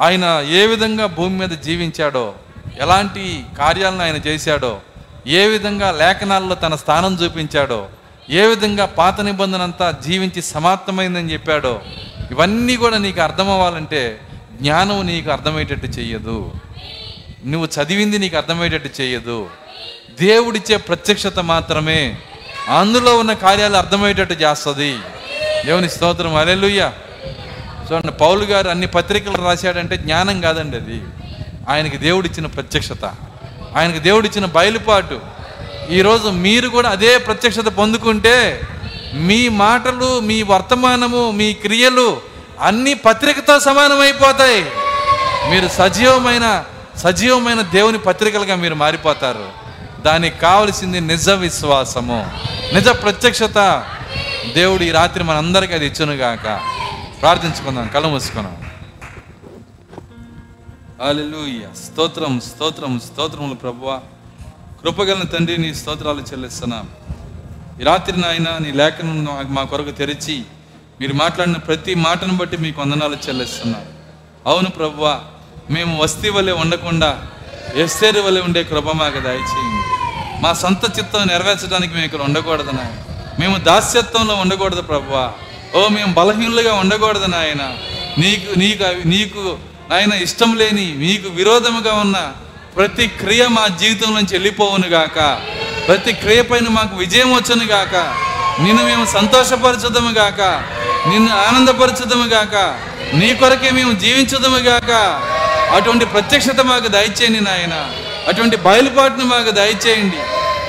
ఆయన 0.00 0.44
ఏ 0.48 0.66
విధంగా 0.66 1.06
భూమి 1.06 1.38
మీద 1.38 1.48
జీవించాడో 1.48 2.34
ఎలాంటి 2.80 3.44
కార్యాలను 3.58 4.02
ఆయన 4.02 4.16
చేశాడో 4.16 4.80
ఏ 5.26 5.46
విధంగా 5.46 5.90
లేఖనాల్లో 5.90 6.54
తన 6.54 6.74
స్థానం 6.74 7.14
చూపించాడో 7.14 7.88
ఏ 8.30 8.46
విధంగా 8.46 8.86
పాత 8.86 9.20
నిబంధన 9.20 9.62
అంతా 9.62 9.90
జీవించి 9.90 10.42
సమాప్తమైందని 10.42 11.32
చెప్పాడో 11.32 11.80
ఇవన్నీ 12.30 12.76
కూడా 12.76 12.98
నీకు 12.98 13.20
అర్థమవ్వాలంటే 13.20 14.20
జ్ఞానం 14.60 15.06
నీకు 15.06 15.30
అర్థమయ్యేటట్టు 15.30 15.86
చెయ్యదు. 15.86 16.52
నువ్వు 17.46 17.82
చదివింది 17.82 18.18
నీకు 18.18 18.36
అర్థమయ్యేటట్టు 18.36 19.02
చేయదు 19.02 19.50
దేవుడిచ్చే 20.20 20.76
ప్రత్యక్షత 20.76 21.38
మాత్రమే 21.38 22.18
అందులో 22.78 23.18
ఉన్న 23.18 23.32
కార్యాలు 23.32 23.76
అర్థమయ్యేటట్టు 23.76 24.34
చేస్తుంది. 24.34 24.98
దేవుని 25.66 25.90
స్తోత్రం. 25.90 26.36
అలెలుయ్యా 26.36 26.92
చూడండి 27.92 28.12
పౌలు 28.12 28.44
గారు 28.44 28.68
అన్ని 28.68 28.86
పత్రికలు 28.86 29.44
రాశాడంటే 29.44 29.96
జ్ఞానం 29.96 30.40
కాదండి 30.40 30.76
అది. 30.76 31.02
ఆయనకి 31.68 31.96
దేవుడిచ్చిన 31.96 32.46
ప్రత్యక్షత. 32.46 33.04
ఆయనకి 33.76 33.98
దేవుడిచ్చిన 33.98 34.44
బయలుపాటు. 34.44 35.20
ఈరోజు 35.90 36.28
మీరు 36.28 36.68
కూడా 36.68 36.90
అదే 36.90 37.18
ప్రత్యక్షత 37.18 37.64
పొందుకుంటే 37.78 38.60
మీ 39.14 39.48
మాటలు 39.48 40.20
మీ 40.20 40.42
వర్తమానము 40.42 41.30
మీ 41.30 41.52
క్రియలు 41.52 42.20
అన్ని 42.60 42.94
పత్రికతో 42.94 43.60
సమానమైపోతాయి. 43.60 44.64
మీరు 45.50 45.68
సజీవమైన 45.68 46.64
సజీవమైన 46.96 47.60
దేవుని 47.60 47.98
పత్రికలుగా 47.98 48.54
మీరు 48.54 48.74
మారిపోతారు. 48.74 49.48
దానికి 50.02 50.38
కావలసింది 50.38 51.00
నిజ 51.00 51.30
విశ్వాసము 51.30 52.30
నిజ 52.74 52.88
ప్రత్యక్షత. 52.88 53.84
దేవుడు 54.54 54.82
ఈ 54.82 54.90
రాత్రి 54.90 55.24
మనందరికీ 55.24 55.74
అది 55.74 55.86
ఇచ్చునుగాక. 55.86 56.60
ప్రార్థించుకుందాం 57.24 57.88
కళ్ళు 57.88 58.08
మూసుకున్నాం 58.08 58.56
అలెలుయ్య 61.02 61.68
స్తోత్రం 61.84 62.40
స్తోత్రం 62.40 63.00
స్తోత్రములు 63.00 63.54
ప్రభువ. 63.54 64.00
కృపగలన 64.82 65.22
తండ్రి 65.22 65.58
నీ 65.58 65.74
స్తోత్రాలు 65.74 66.20
చెల్లిస్తున్నాం. 66.20 66.88
ఈ 67.80 67.84
రాత్రి 67.84 68.20
నాయన 68.20 68.58
నీ 68.58 68.72
లేఖను 68.72 69.14
మా- 69.14 69.46
మా 69.48 69.62
కొరకు 69.62 69.90
తెరిచి 69.90 70.42
మీరు 71.00 71.14
మాట్లాడిన 71.14 71.56
ప్రతి 71.56 71.94
మాటను 71.94 72.36
బట్టి 72.36 72.56
మీకు 72.56 72.80
వందనాలు 72.80 73.16
చెల్లిస్తున్నాం. 73.28 73.82
అవును 74.46 74.70
ప్రభువ 74.70 75.24
మేము 75.70 76.02
వస్తీ 76.02 76.28
వలె 76.28 76.52
ఉండకుండా 76.52 77.26
ఎస్తేరు 77.74 78.20
వలె 78.20 78.40
ఉండే 78.40 78.64
కృప 78.64 78.90
మాకు 78.90 79.20
దయచేయండి. 79.20 79.82
మా 80.42 80.52
సొంత 80.52 80.98
చిత్తం 80.98 81.26
నెరవేర్చడానికి 81.26 81.94
మేము 81.94 82.04
ఇక్కడ 82.04 82.22
ఉండకూడదు 82.22 82.70
నాయన. 82.70 83.02
మేము 83.40 83.56
దాస్యత్వంలో 83.56 84.34
ఉండకూడదు 84.34 84.82
ప్రభువా. 84.82 85.32
ఓ 85.74 85.88
మేము 85.88 86.14
బలహీనులుగా 86.14 86.74
ఉండకూడదు 86.74 87.26
నాయన. 87.26 87.74
నీకు 88.18 88.58
నీకు 88.58 89.08
నీకు 89.08 89.58
నాయన 89.90 90.12
ఇష్టం 90.12 90.56
లేని 90.56 90.94
నీకు 90.96 91.28
విరోధముగా 91.28 91.94
ఉన్న 91.94 92.32
ప్రతి 92.76 93.06
క్రియ 93.06 93.46
మా 93.46 93.66
జీవితం 93.66 94.14
నుంచి 94.14 94.28
వెళ్ళిపోవును 94.32 94.88
గాక. 94.88 95.42
ప్రతి 95.86 96.12
క్రియ 96.12 96.42
పైన 96.42 96.68
మాకు 96.68 96.96
విజయం 96.96 97.34
వచ్చును 97.34 97.64
గాక. 97.64 97.96
నిన్ను 98.62 98.84
మేము 98.84 99.06
సంతోషపరచదము 99.06 100.10
గాక. 100.10 100.40
నిన్ను 101.08 101.36
ఆనందపరచదము 101.36 102.24
గాక. 102.24 102.56
నీ 103.14 103.34
కొరకే 103.34 103.70
మేము 103.70 103.92
జీవించదము 103.92 104.56
గాక. 104.56 105.20
అటువంటి 105.74 106.04
ప్రత్యక్షత 106.04 106.60
మాకు 106.60 106.88
దయచేయండి 106.88 107.40
నాయన. 107.40 107.90
అటువంటి 108.28 108.56
బయలుపాటును 108.56 109.24
మాకు 109.24 109.50
దయచేయండి. 109.50 110.16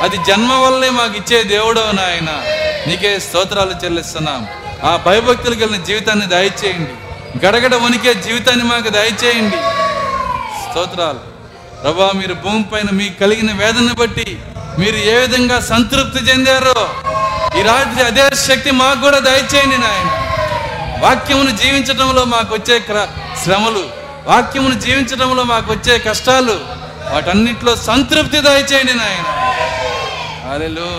అది 0.02 0.18
జన్మ 0.18 0.54
వల్లే 0.54 0.90
మాకు 0.90 1.14
ఇచ్చే 1.16 1.44
దేవుడవు 1.44 1.92
నాయన. 1.92 2.44
నీకే 2.88 3.20
స్తోత్రాలు 3.20 3.86
చెల్లిస్తున్నాం. 3.86 4.48
ఆ 4.86 4.96
భయభక్తులు 5.06 5.56
కలిగిన 5.56 5.84
జీవితాన్ని 5.84 6.26
దయచేయండి. 6.26 6.94
గడగడ 7.46 7.76
వణికే 7.76 8.14
జీవితాన్ని 8.14 8.64
మాకు 8.64 8.90
దయచేయండి. 8.90 9.58
స్తోత్రాలు. 10.64 11.22
ప్రభా 11.82 12.12
మీరు 12.16 12.34
భూమిపైన 12.34 12.90
మీకు 12.92 13.20
కలిగిన 13.20 13.52
వేదన 13.52 13.92
బట్టి 13.92 14.38
మీరు 14.80 14.96
ఏ 14.96 15.16
విధంగా 15.18 15.60
సంతృప్తి 15.60 16.20
చెందారో 16.26 16.78
ఈ 17.60 17.62
రాత్రి 17.62 18.04
అదే 18.06 18.36
శక్తి 18.36 18.72
మాకు 18.72 19.02
కూడా 19.02 19.20
దయచేయండి 19.20 19.78
నాయన. 19.78 20.10
వాక్యమును 21.04 21.58
జీవించడంలో 21.58 22.26
మాకు 22.26 22.54
వచ్చే 22.56 22.80
శ్రమలు 23.44 23.84
వాక్యమును 24.28 24.80
జీవించడంలో 24.80 25.44
మాకు 25.44 25.74
వచ్చే 25.74 26.00
కష్టాలు 26.00 26.56
వాటన్నిటిలో 27.14 27.76
సంతృప్తి 27.76 28.42
దయచేయండి 28.42 28.94
నాయన. 28.94 29.26
అలెలు 30.54 30.90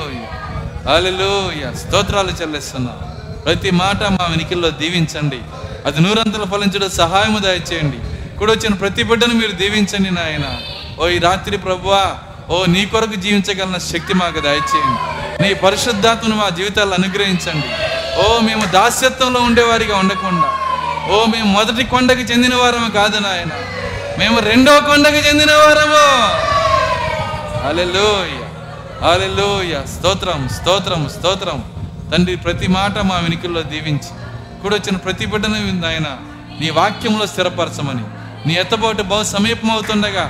అలెలు 0.95 1.31
స్తోత్రాలు 1.77 2.33
చెల్లిస్తున్నాను 2.43 3.16
ప్రతి 3.47 3.71
మాట 3.71 4.03
మా 4.03 4.27
వెనికిల్లో 4.31 4.71
దీవించండి. 4.71 5.39
అది 5.87 6.01
నూరంతలు 6.01 6.45
ఫలించడం 6.45 6.91
సహాయము 6.91 7.39
దయచేయండి. 7.39 7.99
కూడా 8.39 8.53
వచ్చిన 8.53 8.75
ప్రతి 8.75 9.03
బిడ్డను 9.03 9.35
మీరు 9.35 9.53
దీవించండి 9.53 10.11
నాయన. 10.11 10.59
ఓ 11.01 11.09
ఈ 11.09 11.19
రాత్రి 11.19 11.59
ప్రభువా 11.59 12.15
ఓ 12.51 12.67
నీ 12.67 12.87
కొరకు 12.87 13.15
జీవించగలన 13.15 13.79
శక్తి 13.79 14.15
మాకు 14.15 14.41
దయచేయండి. 14.41 14.99
నీ 15.43 15.55
పరిశుద్ధాత్మను 15.55 16.37
మా 16.37 16.49
జీవితాల్లో 16.49 16.95
అనుగ్రహించండి. 16.95 17.67
ఓ 18.21 18.39
మేము 18.39 18.65
దాస్యత్వంలో 18.65 19.41
ఉండేవారిగా 19.41 19.97
ఉండకుండా. 19.97 20.49
ఓ 21.15 21.25
మేము 21.25 21.53
మొదటి 21.53 21.85
కొండకి 21.85 22.23
చెందిన 22.23 22.55
వారము 22.55 22.91
కాదు 22.91 23.19
నాయన. 23.19 23.49
మేము 24.19 24.41
రెండో 24.41 24.81
కొండకి 24.81 25.29
చెందిన 25.29 25.51
వారము 25.51 26.05
హల్లెలూయ. 27.67 28.43
హల్లెలూయ. 29.09 29.87
స్తోత్రం 29.99 30.49
స్తోత్రం 30.49 31.11
స్తోత్రం. 31.19 31.76
తండ్రి 32.11 32.37
ప్రతి 32.37 32.69
మాట 32.69 32.99
మా 32.99 33.17
వెనుకల్లో 33.17 33.63
దీవించి 33.63 34.11
కూడా 34.63 34.75
వచ్చిన 34.77 34.97
ప్రతి 34.97 35.27
బిడ్డను 35.27 35.87
ఆయన 35.87 36.09
నీ 36.61 36.71
వాక్యంలో 36.71 37.27
స్థిరపరచమని 37.27 38.05
నీ 38.47 38.55
ఎత్తబాటు 38.55 39.03
బహు 39.03 39.25
సమీపం 39.35 39.71
అవుతుండగా 39.71 40.25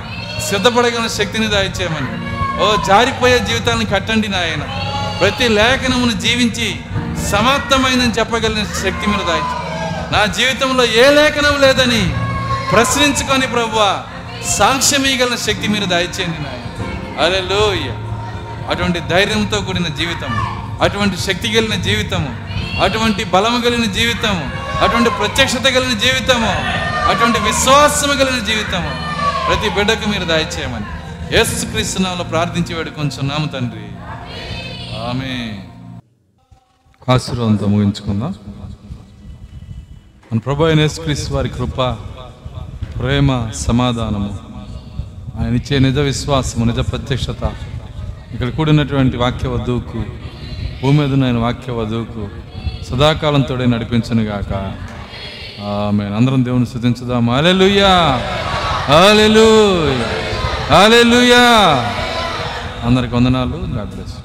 సిద్ధపడగల 0.49 1.07
శక్తిని 1.07 1.47
దాయిచేయమని 1.47 2.11
ఓ 2.63 2.67
జారిపోయే 2.87 3.39
జీవితాన్ని 3.39 3.85
కట్టండి 3.85 4.27
నాయన. 4.27 4.63
ప్రతి 5.19 5.47
లేఖనమును 5.47 6.13
జీవించి 6.25 6.67
సమాప్తమైందని 7.31 8.13
చెప్పగలిగిన 8.19 8.65
శక్తి 8.83 9.05
మీరు 9.11 9.25
దాయిచి 9.29 9.55
నా 10.13 10.21
జీవితంలో 10.37 10.83
ఏ 11.03 11.05
లేఖనం 11.09 11.55
లేదని 11.61 12.01
ప్రశ్నించుకొని 12.71 13.47
ప్రభువ 13.47 13.83
సాక్ష్యమీయగలిగిన 14.57 15.39
శక్తి 15.47 15.67
మీరు 15.67 15.85
దాయిచేయండి 15.85 16.41
నాయన. 16.43 16.65
అలెలోయ 17.25 17.85
అటువంటి 18.71 18.99
ధైర్యంతో 19.13 19.57
కూడిన 19.61 19.87
జీవితం. 19.87 20.31
అటువంటి 20.81 21.17
శక్తి 21.17 21.47
కలిగిన 21.53 21.81
జీవితము 21.81 22.31
అటువంటి 22.83 23.23
బలము 23.23 23.61
కలిగిన 23.61 23.85
జీవితము 23.91 24.43
అటువంటి 24.85 25.09
ప్రత్యక్షత 25.09 25.65
కలిగిన 25.67 25.99
జీవితము 25.99 26.51
అటువంటి 27.09 27.39
విశ్వాసము 27.39 28.13
కలిగిన 28.13 28.45
జీవితము 28.45 28.91
ప్రతి 29.47 29.69
బిడ్డకు 29.69 30.09
మీరు 30.09 30.25
దయచేయమని 30.25 30.85
యేసుక్రీస్తునామలో 31.35 32.23
ప్రార్థించి 32.23 32.73
వేడుకొంచున్నాము 32.73 33.47
తండ్రి. 33.47 33.85
ఆమె 35.09 35.31
ఆశీర్వాదంతో 37.07 37.65
ముగించుకుందాం. 37.65 38.33
మన 40.31 40.39
ప్రభు 40.39 40.63
అయిన 40.63 40.79
యేసుక్రీస్తు 40.79 41.33
వారి 41.33 41.49
కృప 41.49 41.79
ప్రేమ 42.99 43.49
సమాధానము 43.51 44.31
ఆయన 45.39 45.55
ఇచ్చే 45.55 45.79
నిజ 45.79 45.99
విశ్వాసము 45.99 46.65
నిజ 46.65 46.79
ప్రత్యక్షత 46.91 47.43
ఇక్కడ 48.33 48.49
కూడినటువంటి 48.49 49.17
వాక్య 49.17 49.47
వధువుకు 49.47 49.99
భూమి 50.81 50.99
మీద 50.99 51.13
నేను 51.13 51.41
వాక్య 51.41 51.71
వధువుకు 51.71 52.23
సదాకాలం 52.85 53.41
తోడే 53.41 53.65
నడిపించను 53.65 54.23
గాక 54.23 54.51
ఆమె 55.61 56.05
అందరం 56.05 56.45
దేవుని 56.45 56.65
స్థుతించుదాం. 56.65 57.29
హల్లెలూయా! 57.29 57.93
హల్లెలూయా! 58.89 60.07
హల్లెలూయా! 60.75 61.43
అందరికి 62.83 63.15
వందనాలు. 63.15 63.57
God 63.75 63.89
bless 63.89 64.16